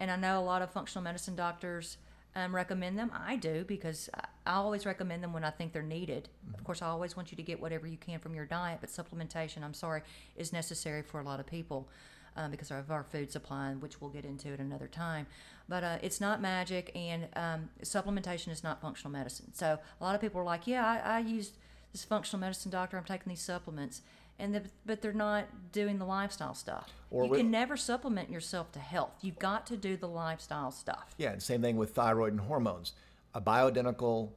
and 0.00 0.10
I 0.10 0.16
know 0.16 0.40
a 0.40 0.42
lot 0.42 0.62
of 0.62 0.70
functional 0.70 1.04
medicine 1.04 1.36
doctors 1.36 1.98
um, 2.34 2.54
recommend 2.54 2.98
them. 2.98 3.10
I 3.14 3.36
do 3.36 3.64
because 3.64 4.10
I, 4.14 4.26
I 4.46 4.54
always 4.54 4.86
recommend 4.86 5.22
them 5.22 5.32
when 5.32 5.44
I 5.44 5.50
think 5.50 5.72
they're 5.72 5.82
needed. 5.82 6.28
Of 6.54 6.64
course, 6.64 6.82
I 6.82 6.86
always 6.86 7.16
want 7.16 7.30
you 7.30 7.36
to 7.36 7.42
get 7.42 7.60
whatever 7.60 7.86
you 7.86 7.96
can 7.96 8.18
from 8.18 8.34
your 8.34 8.44
diet, 8.44 8.78
but 8.80 8.90
supplementation, 8.90 9.62
I'm 9.62 9.74
sorry, 9.74 10.02
is 10.36 10.52
necessary 10.52 11.02
for 11.02 11.20
a 11.20 11.24
lot 11.24 11.40
of 11.40 11.46
people. 11.46 11.88
Um, 12.36 12.50
because 12.50 12.70
of 12.70 12.90
our 12.90 13.02
food 13.02 13.32
supply, 13.32 13.72
which 13.80 14.00
we'll 14.00 14.10
get 14.10 14.24
into 14.26 14.52
at 14.52 14.58
another 14.58 14.86
time, 14.88 15.26
but 15.68 15.82
uh, 15.82 15.98
it's 16.02 16.20
not 16.20 16.42
magic, 16.42 16.92
and 16.94 17.28
um, 17.34 17.70
supplementation 17.82 18.48
is 18.48 18.62
not 18.62 18.80
functional 18.80 19.10
medicine. 19.10 19.54
So 19.54 19.78
a 20.00 20.04
lot 20.04 20.14
of 20.14 20.20
people 20.20 20.40
are 20.42 20.44
like, 20.44 20.66
"Yeah, 20.66 20.84
I, 20.84 21.16
I 21.16 21.18
use 21.20 21.52
this 21.92 22.04
functional 22.04 22.40
medicine 22.40 22.70
doctor. 22.70 22.98
I'm 22.98 23.04
taking 23.04 23.30
these 23.30 23.40
supplements, 23.40 24.02
and 24.38 24.54
the, 24.54 24.62
but 24.84 25.00
they're 25.00 25.12
not 25.14 25.72
doing 25.72 25.98
the 25.98 26.04
lifestyle 26.04 26.54
stuff. 26.54 26.92
Or 27.10 27.24
you 27.24 27.32
can 27.32 27.50
never 27.50 27.76
supplement 27.76 28.30
yourself 28.30 28.70
to 28.72 28.78
health. 28.78 29.14
You've 29.22 29.38
got 29.38 29.66
to 29.68 29.76
do 29.76 29.96
the 29.96 30.08
lifestyle 30.08 30.70
stuff. 30.70 31.14
yeah, 31.16 31.30
and 31.32 31.42
same 31.42 31.62
thing 31.62 31.76
with 31.76 31.94
thyroid 31.94 32.32
and 32.32 32.40
hormones. 32.40 32.92
A 33.34 33.40
bioidentical 33.40 34.30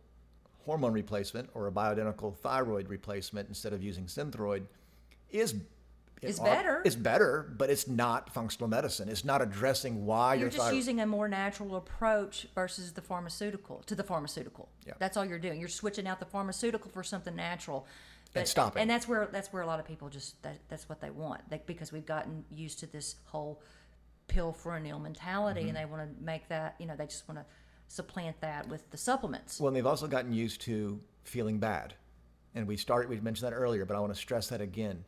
hormone 0.66 0.94
replacement 0.94 1.50
or 1.54 1.68
a 1.68 1.72
bioidentical 1.72 2.36
thyroid 2.38 2.90
replacement 2.90 3.50
instead 3.50 3.74
of 3.74 3.82
using 3.82 4.06
Synthroid 4.06 4.64
is 5.32 5.56
Are- 6.24 6.46
better. 6.46 6.82
It's 6.86 6.96
better, 6.96 7.54
but 7.58 7.70
it's 7.70 7.88
not 7.88 8.34
functional 8.34 8.68
medicine. 8.68 9.08
It's 9.10 9.24
not 9.24 9.42
addressing 9.42 10.06
why 10.06 10.34
You're 10.34 10.42
your 10.42 10.50
just 10.50 10.62
thyroid. 10.62 10.76
using 10.76 11.00
a 11.00 11.06
more 11.06 11.28
natural 11.28 11.76
approach 11.76 12.48
versus 12.56 12.92
the 12.94 13.02
pharmaceutical 13.02 13.84
to 13.88 13.96
the 13.96 14.04
pharmaceutical. 14.04 14.70
Yeah. 14.86 14.94
That's 15.00 15.16
all 15.18 15.26
you're 15.26 15.40
doing. 15.40 15.60
You're 15.60 15.70
switching 15.70 16.08
out 16.08 16.20
the 16.20 16.26
pharmaceutical 16.26 16.92
for 16.92 17.04
something 17.04 17.36
natural. 17.36 17.88
And 18.36 18.48
stopping. 18.48 18.82
And 18.82 18.90
that's 18.92 19.08
where 19.08 19.28
that's 19.32 19.52
where 19.52 19.64
a 19.64 19.66
lot 19.66 19.80
of 19.80 19.86
people 19.88 20.08
just 20.10 20.42
that, 20.44 20.60
that's 20.70 20.88
what 20.88 21.02
they 21.02 21.10
want. 21.10 21.42
Like, 21.50 21.66
because 21.66 21.92
we've 21.92 22.06
gotten 22.06 22.46
used 22.52 22.80
to 22.80 22.86
this 22.86 23.16
whole 23.26 23.62
pill 24.28 24.52
for 24.54 24.76
an 24.76 24.86
ill 24.86 25.00
mentality, 25.00 25.62
Mm-hmm. 25.62 25.70
and 25.70 25.78
they 25.78 25.86
want 25.86 26.04
to 26.18 26.24
make 26.24 26.48
that 26.50 26.76
you 26.80 26.86
know 26.86 26.96
they 26.96 27.08
just 27.08 27.28
want 27.28 27.40
to 27.40 27.46
supplant 27.88 28.40
that 28.42 28.68
with 28.68 28.88
the 28.92 28.98
supplements. 28.98 29.60
Well, 29.60 29.70
and 29.70 29.76
they've 29.76 29.86
also 29.86 30.06
gotten 30.06 30.32
used 30.32 30.62
to 30.62 31.00
feeling 31.24 31.58
bad. 31.58 31.96
And 32.54 32.68
we 32.68 32.78
started, 32.78 33.10
we 33.10 33.20
mentioned 33.20 33.52
that 33.52 33.56
earlier, 33.56 33.84
but 33.86 33.96
I 33.96 34.00
want 34.00 34.14
to 34.14 34.20
stress 34.20 34.48
that 34.50 34.62
again. 34.62 35.04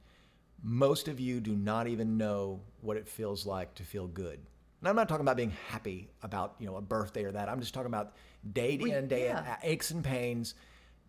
Most 0.64 1.08
of 1.08 1.20
you 1.20 1.40
do 1.40 1.56
not 1.56 1.88
even 1.88 2.18
know 2.18 2.62
what 2.82 2.98
it 2.98 3.08
feels 3.08 3.46
like 3.46 3.74
to 3.76 3.84
feel 3.84 4.08
good. 4.08 4.40
And 4.80 4.88
I'm 4.88 4.96
not 4.96 5.08
talking 5.10 5.22
about 5.22 5.38
being 5.38 5.54
happy 5.70 6.10
about, 6.24 6.56
you 6.60 6.68
know, 6.68 6.76
a 6.78 6.82
birthday 6.82 7.24
or 7.24 7.32
that. 7.32 7.50
I'm 7.50 7.60
just 7.60 7.74
talking 7.74 7.88
about 7.92 8.14
day 8.54 8.78
Well, 8.82 8.92
in, 8.92 9.08
day 9.08 9.26
yeah. 9.26 9.40
out, 9.40 9.58
aches 9.64 9.92
and 9.92 10.04
pains, 10.04 10.56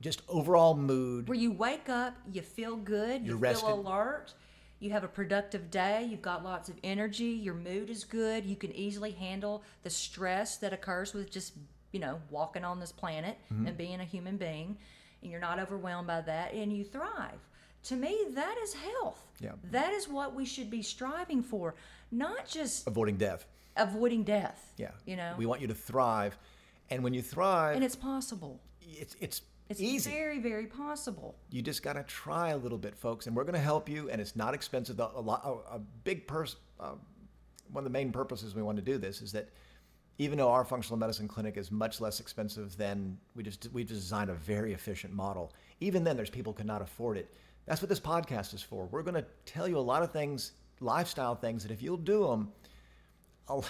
just 0.01 0.23
overall 0.29 0.75
mood. 0.75 1.29
where 1.29 1.39
you 1.39 1.53
wake 1.53 1.89
up, 1.89 2.15
you 2.31 2.43
feel 2.43 2.77
good, 2.77 3.23
you 3.23 3.39
You're 3.39 3.55
feel 3.55 3.75
alert, 3.81 4.35
you 4.79 4.91
have 4.91 5.05
a 5.05 5.09
productive 5.09 5.71
day, 5.71 6.07
you've 6.11 6.23
got 6.23 6.45
lots 6.45 6.69
of 6.69 6.75
energy, 6.83 7.25
your 7.27 7.55
mood 7.55 7.89
is 7.89 8.05
good, 8.05 8.45
you 8.45 8.57
can 8.57 8.73
easily 8.75 9.13
handle 9.13 9.63
the 9.85 9.91
stress 9.91 10.57
that 10.59 10.73
occurs 10.73 11.15
with 11.15 11.31
just, 11.31 11.55
you 11.93 12.01
know, 12.01 12.21
walking 12.31 12.65
on 12.65 12.81
this 12.81 12.93
planet 12.93 13.39
Mm-hmm. 13.53 13.67
and 13.69 13.77
being 13.79 14.01
a 14.01 14.05
human 14.05 14.37
being, 14.37 14.77
and 15.23 15.31
you're 15.31 15.41
not 15.41 15.59
overwhelmed 15.61 16.09
by 16.09 16.21
that, 16.23 16.53
and 16.53 16.73
you 16.77 16.85
thrive. 16.85 17.39
To 17.85 17.97
me, 17.97 18.17
that 18.35 18.57
is 18.63 18.75
health. 18.75 19.27
Yeah. 19.41 19.53
That 19.71 19.93
is 19.93 20.09
what 20.09 20.35
we 20.35 20.45
should 20.45 20.71
be 20.71 20.83
striving 20.83 21.43
for, 21.43 21.75
not 22.11 22.47
just 22.47 22.87
Avoiding 22.87 23.17
death. 23.17 23.47
avoiding 23.77 24.23
death. 24.23 24.73
Yeah. 24.77 24.91
You 25.05 25.17
know, 25.17 25.35
We 25.37 25.47
want 25.47 25.61
you 25.61 25.67
to 25.69 25.75
thrive. 25.75 26.37
And 26.91 27.03
when 27.03 27.15
you 27.15 27.23
thrive, 27.23 27.75
and 27.75 27.85
it's 27.85 27.97
possible. 27.97 28.61
it's, 28.83 29.17
it's, 29.21 29.43
It's 29.69 29.81
easy. 29.81 30.11
very, 30.11 30.39
very 30.39 30.67
possible. 30.67 31.35
You 31.51 31.63
just 31.63 31.83
got 31.83 31.95
to 31.95 32.03
try 32.05 32.51
a 32.51 32.57
little 32.57 32.79
bit, 32.79 32.95
folks, 32.95 33.27
and 33.27 33.35
we're 33.35 33.45
going 33.45 33.55
to 33.55 33.61
help 33.61 33.89
you. 33.89 34.11
And 34.11 34.21
it's 34.21 34.37
not 34.37 34.55
expensive. 34.55 35.01
A, 35.01 35.05
lot, 35.21 35.43
a, 35.45 35.77
a 35.77 35.79
big 36.05 36.27
person, 36.29 36.59
uh, 36.79 36.93
one 37.73 37.83
of 37.83 37.85
the 37.85 37.91
main 37.99 38.13
purposes 38.13 38.55
we 38.55 38.63
want 38.63 38.77
to 38.77 38.83
do 38.83 38.99
this 38.99 39.23
is 39.23 39.33
that 39.33 39.49
even 40.19 40.37
though 40.39 40.51
our 40.51 40.65
functional 40.65 40.99
medicine 40.99 41.27
clinic 41.27 41.57
is 41.57 41.73
much 41.73 42.01
less 42.01 42.21
expensive 42.21 42.77
than 42.77 43.17
we 43.35 43.43
just 43.43 43.67
we 43.73 43.83
just 43.83 44.01
designed 44.03 44.29
a 44.31 44.35
very 44.35 44.73
efficient 44.75 45.13
model. 45.15 45.53
Even 45.81 46.05
then, 46.05 46.15
there's 46.17 46.31
people 46.31 46.53
who 46.53 46.59
cannot 46.59 46.83
afford 46.83 47.17
it. 47.17 47.35
That's 47.67 47.81
what 47.81 47.89
this 47.89 48.01
podcast 48.01 48.55
is 48.55 48.63
for. 48.63 48.87
We're 48.87 49.03
going 49.03 49.15
to 49.15 49.25
tell 49.47 49.69
you 49.69 49.79
a 49.79 49.81
lot 49.81 50.03
of 50.03 50.11
things, 50.13 50.53
lifestyle 50.81 51.35
things, 51.35 51.63
that 51.63 51.71
if 51.73 51.83
you'll 51.83 51.97
do 51.97 52.27
them, 52.27 52.51
I'll, 53.49 53.65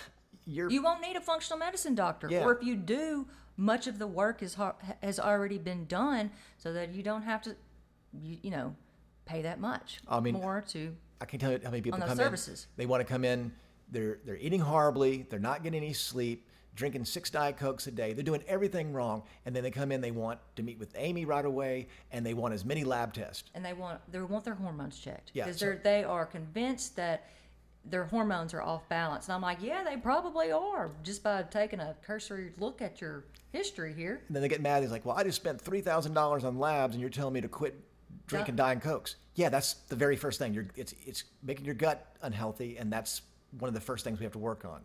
you're 0.47 0.71
You 0.71 0.83
won't 0.83 1.01
need 1.03 1.17
a 1.17 1.21
functional 1.21 1.59
medicine 1.59 1.95
doctor, 1.95 2.29
Yeah. 2.31 2.45
or 2.45 2.57
if 2.57 2.65
you 2.65 2.77
do, 2.77 3.27
much 3.57 3.87
of 3.87 3.99
the 3.99 4.07
work 4.07 4.43
is 4.43 4.57
has 5.03 5.21
already 5.21 5.59
been 5.59 5.85
done, 5.87 6.31
so 6.57 6.73
that 6.73 6.95
you 6.95 7.03
don't 7.03 7.23
have 7.23 7.43
to, 7.43 7.55
you, 8.23 8.39
you 8.43 8.51
know, 8.51 8.75
pay 9.27 9.43
that 9.43 9.61
much 9.61 10.01
I 10.09 10.21
mean, 10.21 10.35
more 10.35 10.65
to. 10.69 10.97
I 11.21 11.27
can 11.27 11.39
tell 11.39 11.53
you 11.53 11.61
how 11.63 11.71
many 11.71 11.83
people 11.83 12.01
come 12.01 12.17
services. 12.17 12.67
in. 12.77 12.83
They 12.83 12.87
want 12.87 13.07
to 13.07 13.13
come 13.13 13.25
in. 13.25 13.53
They're 13.91 14.19
they're 14.25 14.39
eating 14.39 14.61
horribly. 14.61 15.27
They're 15.29 15.39
not 15.39 15.63
getting 15.63 15.83
any 15.85 15.93
sleep. 15.93 16.49
Drinking 16.75 17.05
six 17.05 17.29
diet 17.29 17.59
cokes 17.59 17.87
a 17.87 17.91
day. 17.91 18.13
They're 18.15 18.25
doing 18.25 18.43
everything 18.49 18.93
wrong. 18.93 19.23
And 19.45 19.55
then 19.55 19.63
they 19.63 19.71
come 19.71 19.93
in. 19.93 20.01
They 20.01 20.11
want 20.11 20.39
to 20.57 20.63
meet 20.63 20.79
with 20.79 20.95
Amy 20.97 21.25
right 21.27 21.45
away, 21.45 21.89
and 22.11 22.25
they 22.25 22.33
want 22.35 22.55
as 22.55 22.65
many 22.65 22.83
lab 22.85 23.13
tests. 23.13 23.51
and 23.55 23.65
they 23.65 23.75
want 23.75 24.01
they 24.11 24.21
want 24.21 24.45
their 24.45 24.55
hormones 24.55 24.99
checked 24.99 25.31
Yeah, 25.35 25.45
because 25.45 25.61
so- 25.61 25.79
they 25.83 26.03
are 26.03 26.25
convinced 26.25 26.97
that 26.97 27.29
their 27.85 28.05
hormones 28.05 28.55
are 28.55 28.63
off 28.63 28.89
balance. 28.89 29.27
And 29.27 29.35
I'm 29.35 29.43
like, 29.43 29.59
yeah, 29.61 29.83
they 29.83 29.97
probably 29.97 30.53
are 30.53 30.93
just 31.03 31.23
by 31.23 31.43
taking 31.43 31.81
a 31.81 31.97
cursory 32.03 32.53
look 32.59 32.81
at 32.81 33.01
your 33.01 33.25
history 33.51 33.93
here. 33.93 34.23
And 34.29 34.37
then 34.37 34.43
they 34.43 34.49
get 34.49 34.63
mad. 34.63 34.83
He's 34.83 34.93
like, 34.93 35.05
"Well, 35.05 35.17
I 35.17 35.25
just 35.25 35.37
spent 35.37 35.61
three 35.61 35.81
thousand 35.81 36.15
dollars 36.15 36.45
on 36.45 36.59
labs, 36.59 36.95
and 36.95 37.01
you're 37.01 37.11
telling 37.11 37.35
me 37.35 37.41
to 37.41 37.49
quit 37.49 37.75
drinking 38.27 38.57
diet 38.57 38.81
cokes." 38.81 39.17
Yeah, 39.35 39.49
that's 39.49 39.75
the 39.89 39.97
very 39.97 40.17
first 40.17 40.39
thing. 40.39 40.55
You're 40.55 40.69
it's 40.77 40.95
it's 41.05 41.25
making 41.43 41.65
your 41.67 41.75
gut 41.75 42.17
unhealthy, 42.23 42.79
and 42.79 42.91
that's 42.93 43.23
one 43.59 43.69
of 43.69 43.75
the 43.75 43.81
first 43.81 44.05
things 44.05 44.19
we 44.19 44.25
have 44.25 44.33
to 44.33 44.39
work 44.39 44.65
on. 44.65 44.81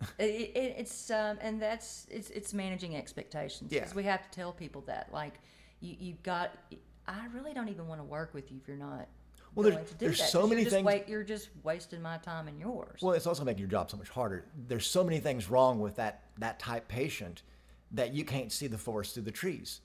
It, 0.18 0.24
it, 0.54 0.74
it's 0.78 1.10
um, 1.10 1.38
and 1.40 1.60
that's 1.60 2.06
it's 2.10 2.30
it's 2.30 2.54
managing 2.54 2.94
expectations 2.96 3.72
Yeah. 3.72 3.80
because 3.80 3.94
we 3.94 4.04
have 4.04 4.22
to 4.22 4.30
tell 4.30 4.52
people 4.52 4.82
that 4.82 5.08
like 5.12 5.34
you 5.80 5.96
you 5.98 6.14
got. 6.22 6.54
I 7.06 7.26
really 7.34 7.52
don't 7.54 7.68
even 7.68 7.88
want 7.88 8.00
to 8.00 8.04
work 8.04 8.34
with 8.34 8.50
you 8.52 8.58
if 8.62 8.68
you're 8.68 8.76
not. 8.76 9.08
Well, 9.54 9.70
there's- 9.70 9.88
to 9.88 9.94
do 9.94 10.04
there's 10.06 10.18
that, 10.18 10.28
so 10.28 10.42
many 10.46 10.60
you're 10.60 10.64
just 10.66 10.74
things- 10.76 10.86
Wait, 10.86 11.08
you're 11.08 11.24
just 11.24 11.48
wasting 11.64 12.02
my 12.02 12.18
time 12.18 12.48
and 12.48 12.60
yours. 12.60 13.00
Well, 13.02 13.14
it's 13.14 13.26
also 13.26 13.44
making 13.44 13.60
your 13.60 13.68
job 13.70 13.90
so 13.90 13.96
much 13.96 14.10
harder. 14.10 14.44
There's 14.68 14.86
so 14.86 15.02
many 15.02 15.18
things 15.20 15.48
wrong 15.50 15.80
with 15.80 15.96
that 15.96 16.22
that 16.38 16.58
type 16.60 16.86
patient 16.86 17.42
that 17.90 18.12
you 18.14 18.24
can't 18.24 18.52
see 18.52 18.66
the 18.66 18.78
forest 18.78 19.14
through 19.14 19.22
the 19.24 19.32
trees. 19.32 19.80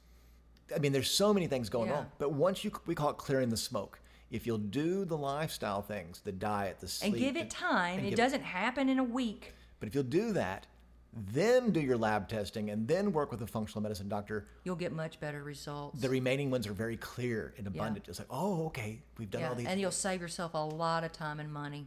I 0.75 0.79
mean, 0.79 0.91
there's 0.91 1.09
so 1.09 1.33
many 1.33 1.47
things 1.47 1.69
going 1.69 1.89
Yeah. 1.89 1.99
on. 1.99 2.11
But 2.19 2.33
once 2.33 2.63
you, 2.63 2.71
we 2.85 2.93
call 2.93 3.09
it 3.09 3.17
clearing 3.17 3.49
the 3.49 3.57
smoke. 3.57 3.99
If 4.29 4.45
you'll 4.45 4.57
do 4.57 5.05
the 5.05 5.17
lifestyle 5.17 5.81
things, 5.81 6.21
the 6.21 6.31
diet, 6.31 6.79
the 6.79 6.87
sleep, 6.87 7.13
and 7.13 7.21
give 7.21 7.35
it 7.37 7.49
time. 7.49 8.03
It 8.03 8.15
doesn't 8.15 8.41
happen 8.43 8.89
in 8.89 8.99
a 8.99 9.03
week. 9.03 9.53
But 9.83 9.89
if 9.89 9.95
you'll 9.95 10.05
do 10.05 10.31
that, 10.31 10.65
then 11.11 11.71
do 11.71 11.81
your 11.81 11.97
lab 11.97 12.29
testing, 12.29 12.69
and 12.69 12.87
then 12.87 13.11
work 13.11 13.31
with 13.31 13.41
a 13.41 13.47
functional 13.47 13.81
medicine 13.81 14.07
doctor, 14.07 14.47
You'll 14.63 14.77
get 14.77 14.93
much 14.93 15.19
better 15.19 15.43
results. 15.43 15.99
the 15.99 16.07
remaining 16.07 16.49
ones 16.49 16.67
are 16.67 16.71
very 16.73 16.95
clear 16.95 17.53
and 17.57 17.67
abundant. 17.67 18.07
It's 18.07 18.17
like, 18.17 18.29
oh, 18.31 18.67
okay, 18.67 19.01
we've 19.17 19.29
done 19.29 19.41
yeah, 19.41 19.49
all 19.49 19.55
these, 19.55 19.67
and 19.67 19.81
you'll 19.81 19.91
save 19.91 20.21
yourself 20.21 20.53
a 20.53 20.57
lot 20.57 21.03
of 21.03 21.11
time 21.11 21.41
and 21.41 21.51
money. 21.51 21.85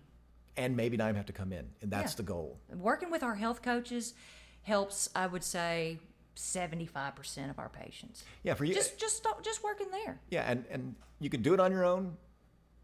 and 0.59 0.77
maybe 0.77 0.99
not 0.99 1.05
even 1.07 1.17
have 1.17 1.25
to 1.25 1.33
come 1.33 1.55
in, 1.55 1.67
and 1.81 1.91
that's 1.91 2.13
Yeah. 2.13 2.17
the 2.19 2.23
goal. 2.25 2.59
Working 2.75 3.11
with 3.11 3.23
our 3.23 3.37
health 3.37 3.63
coaches 3.63 4.13
helps. 4.61 5.09
I 5.17 5.27
would 5.27 5.43
say. 5.43 5.99
75% 6.35 7.49
of 7.49 7.59
our 7.59 7.71
patients. 7.71 8.23
Yeah, 8.43 8.53
for 8.53 8.67
you, 8.67 8.75
Just 8.75 8.99
just 8.99 9.17
stop 9.17 9.43
just 9.43 9.65
working 9.65 9.91
there. 9.91 10.21
Yeah, 10.29 10.43
and, 10.43 10.67
and 10.71 10.95
you 11.19 11.31
can 11.31 11.41
do 11.41 11.55
it 11.55 11.61
on 11.61 11.73
your 11.73 11.83
own, 11.87 12.15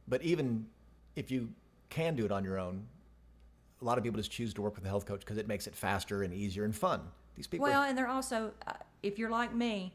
but 0.09 0.23
even 0.23 0.65
if 1.17 1.31
you 1.31 1.51
can 1.91 2.17
do 2.17 2.25
it 2.25 2.33
on 2.33 2.45
your 2.45 2.59
own, 2.59 2.87
a 3.83 3.85
lot 3.85 3.99
of 3.99 4.05
people 4.05 4.19
just 4.19 4.31
choose 4.31 4.55
to 4.55 4.63
work 4.63 4.77
with 4.77 4.85
a 4.85 4.89
health 4.89 5.05
coach 5.05 5.21
because 5.21 5.37
it 5.37 5.49
makes 5.49 5.67
it 5.67 5.75
faster 5.75 6.23
and 6.23 6.33
easier 6.33 6.65
and 6.65 6.75
fun. 6.75 7.01
These 7.35 7.47
people, 7.47 7.67
Well, 7.67 7.83
and 7.83 7.99
they're 7.99 8.09
also, 8.09 8.53
uh, 8.67 8.75
if 9.03 9.19
you're 9.19 9.31
like 9.31 9.55
me, 9.55 9.93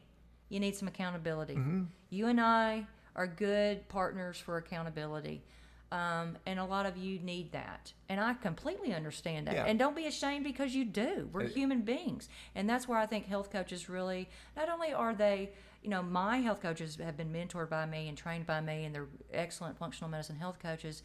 you 0.48 0.60
need 0.60 0.76
some 0.76 0.88
accountability. 0.88 1.54
Mm-hmm. 1.54 1.84
You 2.10 2.26
and 2.26 2.40
I 2.40 2.86
are 3.16 3.26
good 3.26 3.88
partners 3.88 4.38
for 4.38 4.58
accountability. 4.58 5.42
Um, 5.90 6.36
and 6.44 6.58
a 6.58 6.64
lot 6.64 6.84
of 6.84 6.98
you 6.98 7.18
need 7.20 7.52
that. 7.52 7.92
And 8.10 8.20
I 8.20 8.34
completely 8.34 8.92
understand 8.92 9.46
that. 9.46 9.54
Yeah. 9.54 9.64
And 9.64 9.78
don't 9.78 9.96
be 9.96 10.06
ashamed 10.06 10.44
because 10.44 10.74
you 10.74 10.84
do. 10.84 11.30
We're 11.32 11.46
human 11.46 11.80
beings. 11.80 12.28
And 12.54 12.68
that's 12.68 12.86
where 12.86 12.98
I 12.98 13.06
think 13.06 13.26
health 13.26 13.50
coaches 13.50 13.88
really, 13.88 14.28
not 14.54 14.68
only 14.68 14.92
are 14.92 15.14
they, 15.14 15.50
you 15.82 15.88
know, 15.88 16.02
my 16.02 16.38
health 16.38 16.60
coaches 16.60 16.98
have 17.02 17.16
been 17.16 17.32
mentored 17.32 17.70
by 17.70 17.86
me 17.86 18.08
and 18.08 18.18
trained 18.18 18.46
by 18.46 18.60
me, 18.60 18.84
and 18.84 18.94
they're 18.94 19.06
excellent 19.32 19.78
functional 19.78 20.10
medicine 20.10 20.36
health 20.36 20.58
coaches, 20.60 21.02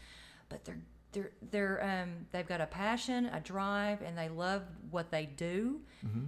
but 0.50 0.66
they're 0.66 0.82
they're 1.14 1.32
they're 1.52 1.84
um, 2.04 2.10
they've 2.32 2.48
got 2.48 2.60
a 2.62 2.66
passion, 2.66 3.28
a 3.28 3.40
drive, 3.40 4.02
and 4.02 4.18
they 4.18 4.30
love 4.30 4.64
what 4.92 5.10
they 5.12 5.26
do, 5.26 5.80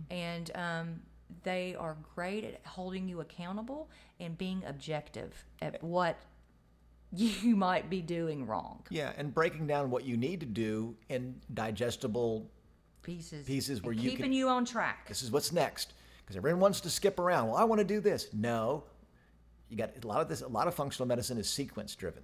and 0.09 0.51
um, 0.55 1.01
they 1.43 1.75
are 1.75 1.97
great 2.15 2.43
at 2.45 2.61
holding 2.65 3.07
you 3.09 3.19
accountable 3.21 3.89
and 4.19 4.37
being 4.37 4.63
objective 4.65 5.43
at 5.61 5.83
what 5.83 6.17
you 7.11 7.55
might 7.55 7.89
be 7.89 8.01
doing 8.01 8.45
wrong. 8.47 8.81
yeah, 8.89 9.11
and 9.17 9.33
breaking 9.33 9.67
down 9.67 9.89
what 9.89 10.03
you 10.05 10.17
need 10.17 10.39
to 10.39 10.45
do 10.45 10.95
in 11.09 11.35
digestible. 11.53 12.49
Pieces, 13.01 13.45
Pieces 13.45 13.83
where 13.83 13.93
you 13.93 14.09
keeping 14.09 14.25
can- 14.25 14.33
you 14.33 14.49
on 14.49 14.65
track. 14.65 15.07
This 15.07 15.21
is 15.21 15.31
what's 15.31 15.51
next 15.51 15.93
because 16.23 16.35
everyone 16.35 16.59
wants 16.59 16.81
to 16.81 16.89
skip 16.89 17.19
around. 17.19 17.49
Well, 17.49 17.57
I 17.57 17.63
want 17.63 17.77
to 17.79 17.85
do 17.85 17.99
this. 17.99 18.29
No, 18.33 18.83
you 19.69 19.77
got 19.77 19.91
a 20.03 20.07
lot 20.07 20.21
of 20.21 20.27
this. 20.27 20.41
A 20.41 20.47
lot 20.47 20.67
of 20.67 20.73
functional 20.73 21.07
medicine 21.07 21.37
is 21.37 21.47
sequence 21.47 21.93
driven. 21.95 22.23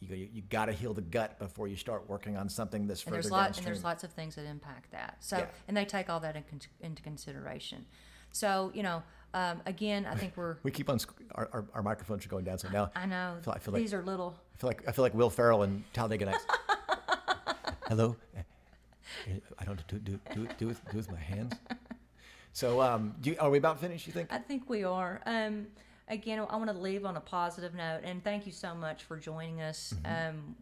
You 0.00 0.14
you, 0.14 0.28
you 0.32 0.42
got 0.42 0.66
to 0.66 0.72
heal 0.72 0.94
the 0.94 1.02
gut 1.02 1.38
before 1.38 1.66
you 1.68 1.76
start 1.76 2.08
working 2.08 2.36
on 2.36 2.48
something 2.48 2.86
that's 2.86 3.02
and 3.02 3.10
further 3.10 3.22
there's 3.22 3.32
lot, 3.32 3.56
and 3.56 3.66
there's 3.66 3.82
lots 3.84 4.04
of 4.04 4.12
things 4.12 4.34
that 4.36 4.44
impact 4.46 4.92
that. 4.92 5.16
So, 5.20 5.38
Yeah. 5.38 5.46
and 5.66 5.76
they 5.76 5.84
take 5.84 6.08
all 6.08 6.20
that 6.20 6.36
in, 6.36 6.44
into 6.80 7.02
consideration. 7.02 7.84
So, 8.30 8.70
you 8.74 8.82
know, 8.82 9.02
um, 9.34 9.60
again, 9.66 10.06
I 10.06 10.14
think 10.14 10.36
we're. 10.36 10.56
we 10.62 10.70
keep 10.70 10.88
on 10.88 10.98
sc- 10.98 11.20
our, 11.34 11.48
our, 11.52 11.64
our 11.74 11.82
microphones 11.82 12.24
are 12.24 12.28
going 12.28 12.44
down. 12.44 12.58
So 12.58 12.68
now 12.70 12.90
I 12.94 13.06
know 13.06 13.36
I 13.38 13.42
feel, 13.42 13.52
I 13.54 13.58
feel 13.58 13.74
like 13.74 13.82
these 13.82 13.94
are 13.94 14.02
little. 14.02 14.36
I 14.54 14.58
feel 14.58 14.68
like 14.68 14.88
I 14.88 14.92
feel 14.92 15.02
like 15.02 15.14
Will 15.14 15.30
Ferrell 15.30 15.62
and 15.62 15.82
Talladega 15.92 16.26
Nights. 16.26 16.46
Hello, 17.88 18.16
I 19.58 19.64
don't 19.64 19.84
do 19.88 19.98
do 19.98 20.20
do 20.34 20.48
do 20.58 20.66
with, 20.68 20.80
do 20.90 20.96
with 20.96 21.10
my 21.10 21.18
hands. 21.18 21.54
So, 22.52 22.80
um, 22.82 23.14
do 23.20 23.30
you, 23.30 23.36
are 23.38 23.50
we 23.50 23.58
about 23.58 23.80
finished? 23.80 24.06
You 24.06 24.12
think? 24.12 24.32
I 24.32 24.38
think 24.38 24.68
we 24.68 24.84
are. 24.84 25.20
Um, 25.26 25.66
again, 26.08 26.38
I 26.38 26.56
want 26.56 26.70
to 26.70 26.76
leave 26.76 27.04
on 27.04 27.16
a 27.16 27.20
positive 27.20 27.74
note, 27.74 28.00
and 28.04 28.22
thank 28.22 28.46
you 28.46 28.52
so 28.52 28.74
much 28.74 29.04
for 29.04 29.16
joining 29.16 29.60
us. 29.60 29.94
Um, 30.04 30.56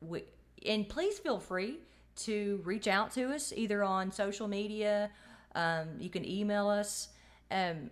we, 0.00 0.24
and 0.66 0.88
please 0.88 1.18
feel 1.18 1.38
free 1.38 1.78
to 2.16 2.60
reach 2.64 2.88
out 2.88 3.12
to 3.12 3.32
us 3.32 3.52
either 3.56 3.82
on 3.82 4.10
social 4.12 4.48
media. 4.48 5.10
Um, 5.54 5.88
you 5.98 6.10
can 6.10 6.28
email 6.28 6.68
us 6.68 7.08
um, 7.50 7.90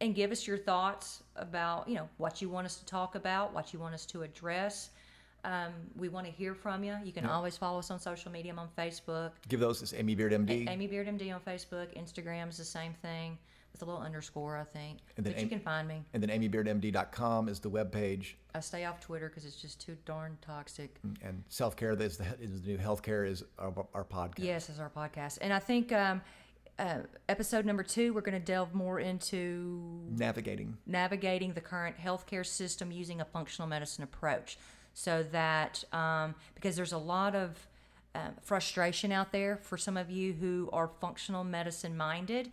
and 0.00 0.14
give 0.14 0.30
us 0.30 0.46
your 0.46 0.58
thoughts 0.58 1.22
about 1.36 1.88
you 1.88 1.94
know 1.94 2.08
what 2.18 2.42
you 2.42 2.48
want 2.48 2.66
us 2.66 2.76
to 2.76 2.84
talk 2.84 3.14
about, 3.14 3.54
what 3.54 3.72
you 3.72 3.78
want 3.78 3.94
us 3.94 4.04
to 4.06 4.22
address. 4.22 4.90
Um, 5.44 5.72
we 5.96 6.08
want 6.08 6.26
to 6.26 6.32
hear 6.32 6.54
from 6.54 6.82
you. 6.82 6.96
You 7.04 7.12
can 7.12 7.24
always 7.24 7.56
follow 7.56 7.78
us 7.78 7.92
on 7.92 8.00
social 8.00 8.30
media. 8.30 8.52
I'm 8.52 8.58
on 8.58 8.68
Facebook. 8.76 9.30
Give 9.48 9.60
those 9.60 9.80
this 9.80 9.94
Amy 9.94 10.16
Beard 10.16 10.32
MD. 10.32 10.68
Amy 10.68 10.88
Beard 10.88 11.06
MD 11.06 11.32
on 11.32 11.40
Facebook. 11.40 11.96
Instagram 11.96 12.48
is 12.48 12.58
the 12.58 12.64
same 12.64 12.92
thing 13.00 13.38
with 13.80 13.88
a 13.88 13.90
little 13.90 14.04
underscore, 14.04 14.56
I 14.56 14.64
think. 14.64 14.98
And 15.16 15.24
then 15.24 15.32
but 15.34 15.40
you 15.40 15.46
Amy- 15.46 15.50
can 15.50 15.60
find 15.60 15.86
me. 15.86 16.02
And 16.12 16.22
then 16.22 16.30
AmyBeardMD.com 16.40 17.48
is 17.48 17.60
the 17.60 17.70
webpage. 17.70 18.34
I 18.54 18.60
stay 18.60 18.84
off 18.84 19.00
Twitter 19.00 19.28
because 19.28 19.44
it's 19.44 19.60
just 19.60 19.80
too 19.80 19.96
darn 20.04 20.36
toxic. 20.40 20.96
And 21.22 21.44
self 21.48 21.76
care 21.76 21.92
is 21.92 22.16
the 22.16 22.24
is 22.40 22.62
the 22.62 22.68
new 22.68 22.78
healthcare 22.78 23.26
is 23.28 23.44
our, 23.58 23.72
our 23.94 24.04
podcast. 24.04 24.38
Yes, 24.38 24.68
is 24.68 24.80
our 24.80 24.90
podcast, 24.90 25.38
and 25.40 25.52
I 25.52 25.58
think 25.60 25.92
um, 25.92 26.20
uh, 26.78 26.98
episode 27.28 27.64
number 27.64 27.82
two, 27.82 28.12
we're 28.12 28.20
going 28.20 28.38
to 28.40 28.44
delve 28.44 28.74
more 28.74 28.98
into 29.00 30.00
Navigating. 30.16 30.76
navigating 30.86 31.52
the 31.52 31.60
current 31.60 31.96
healthcare 31.98 32.46
system 32.46 32.90
using 32.92 33.20
a 33.20 33.24
functional 33.24 33.68
medicine 33.68 34.04
approach 34.04 34.58
so 34.94 35.22
that 35.32 35.84
um, 35.92 36.34
because 36.54 36.74
there's 36.76 36.92
a 36.92 36.98
lot 36.98 37.34
of 37.34 37.66
um, 38.14 38.32
frustration 38.42 39.12
out 39.12 39.32
there 39.32 39.56
for 39.56 39.76
some 39.76 39.96
of 39.96 40.10
you 40.10 40.32
who 40.32 40.68
are 40.72 40.88
functional 41.00 41.44
medicine 41.44 41.96
minded 41.96 42.50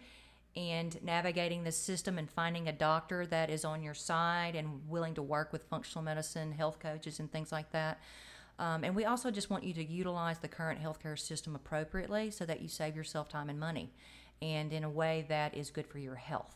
and 0.55 1.01
navigating 1.03 1.63
the 1.63 1.71
system 1.71 2.17
and 2.17 2.29
finding 2.29 2.67
a 2.67 2.71
doctor 2.71 3.25
that 3.27 3.49
is 3.49 3.65
on 3.65 3.83
your 3.83 3.93
side 3.93 4.55
and 4.55 4.87
willing 4.87 5.13
to 5.15 5.21
work 5.21 5.51
with 5.51 5.63
functional 5.63 6.03
medicine, 6.03 6.51
health 6.51 6.79
coaches, 6.79 7.19
and 7.19 7.31
things 7.31 7.51
like 7.51 7.71
that. 7.71 7.99
Um, 8.57 8.83
and 8.85 8.95
we 8.95 9.03
also 9.03 9.31
just 9.31 9.49
want 9.49 9.65
you 9.65 9.73
to 9.73 9.83
utilize 9.83 10.39
the 10.39 10.47
current 10.47 10.81
healthcare 10.81 11.19
system 11.19 11.55
appropriately 11.55 12.31
so 12.31 12.45
that 12.45 12.61
you 12.61 12.69
save 12.69 12.95
yourself 12.95 13.27
time 13.27 13.49
and 13.49 13.59
money 13.59 13.91
and 14.41 14.71
in 14.71 14.83
a 14.83 14.89
way 14.89 15.25
that 15.27 15.55
is 15.55 15.69
good 15.69 15.87
for 15.87 15.99
your 15.99 16.15
health 16.15 16.55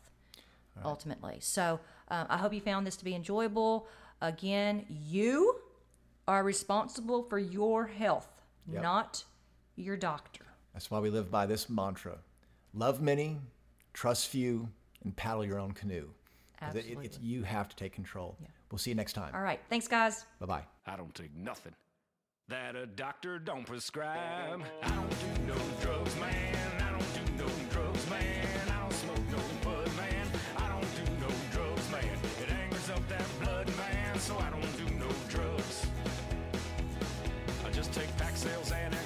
ultimately. 0.85 1.37
So 1.41 1.79
uh, 2.09 2.25
I 2.29 2.37
hope 2.37 2.53
you 2.53 2.61
found 2.61 2.87
this 2.87 2.95
to 2.97 3.03
be 3.03 3.13
enjoyable. 3.13 3.87
Again, 4.21 4.85
you 4.87 5.57
are 6.27 6.43
responsible 6.43 7.23
for 7.23 7.39
your 7.39 7.87
health, 7.87 8.29
Yep. 8.71 8.81
not 8.81 9.23
your 9.75 9.97
doctor. 9.97 10.45
That's 10.73 10.89
why 10.91 10.99
we 10.99 11.09
live 11.09 11.31
by 11.31 11.45
this 11.47 11.69
mantra 11.69 12.19
love 12.73 13.01
many, 13.01 13.37
trust 13.99 14.29
few, 14.29 14.69
and 15.03 15.13
paddle 15.17 15.43
your 15.45 15.59
own 15.59 15.73
canoe. 15.73 16.09
'Cause 16.57 16.75
it- 16.75 16.85
it- 16.85 16.97
Absolutely. 16.97 17.25
you 17.27 17.43
have 17.43 17.67
to 17.67 17.75
take 17.75 17.91
control. 17.91 18.37
We'll 18.71 18.79
see 18.79 18.91
you 18.91 18.95
next 18.95 19.11
time. 19.13 19.35
All 19.35 19.41
right. 19.41 19.59
Thanks, 19.67 19.89
guys. 19.89 20.25
Bye 20.39 20.45
bye. 20.45 20.65
I 20.85 20.95
don't 20.95 21.13
take 21.13 21.33
nothing 21.35 21.75
that 22.47 22.75
a 22.77 22.85
doctor 22.85 23.39
don't 23.39 23.65
prescribe. 23.65 24.61
I 24.83 24.89
don't 24.89 25.09
do 25.09 25.41
no 25.53 25.57
drugs, 25.81 26.15
man. 26.17 26.81
I 26.81 26.91
don't 26.91 27.13
do 27.13 27.43
no 27.43 27.47
drugs, 27.71 28.09
man. 28.09 28.69
I 28.69 28.79
don't 28.79 28.93
smoke 28.93 29.29
no 29.31 29.41
bud, 29.63 29.93
man. 29.97 30.27
I 30.57 30.67
don't 30.69 30.95
do 30.95 31.11
no 31.19 31.29
drugs, 31.51 31.89
man. 31.91 32.19
It 32.41 32.49
angers 32.51 32.89
up 32.89 33.05
that 33.09 33.25
blood, 33.41 33.67
man. 33.75 34.17
So 34.19 34.37
I 34.39 34.49
don't 34.49 34.77
do 34.77 34.89
no 34.95 35.09
drugs. 35.27 35.87
I 37.65 37.69
just 37.71 37.91
take 37.93 38.09
Paxil, 38.17 38.59
Xanax, 38.63 38.95
Zoloft, 38.95 38.98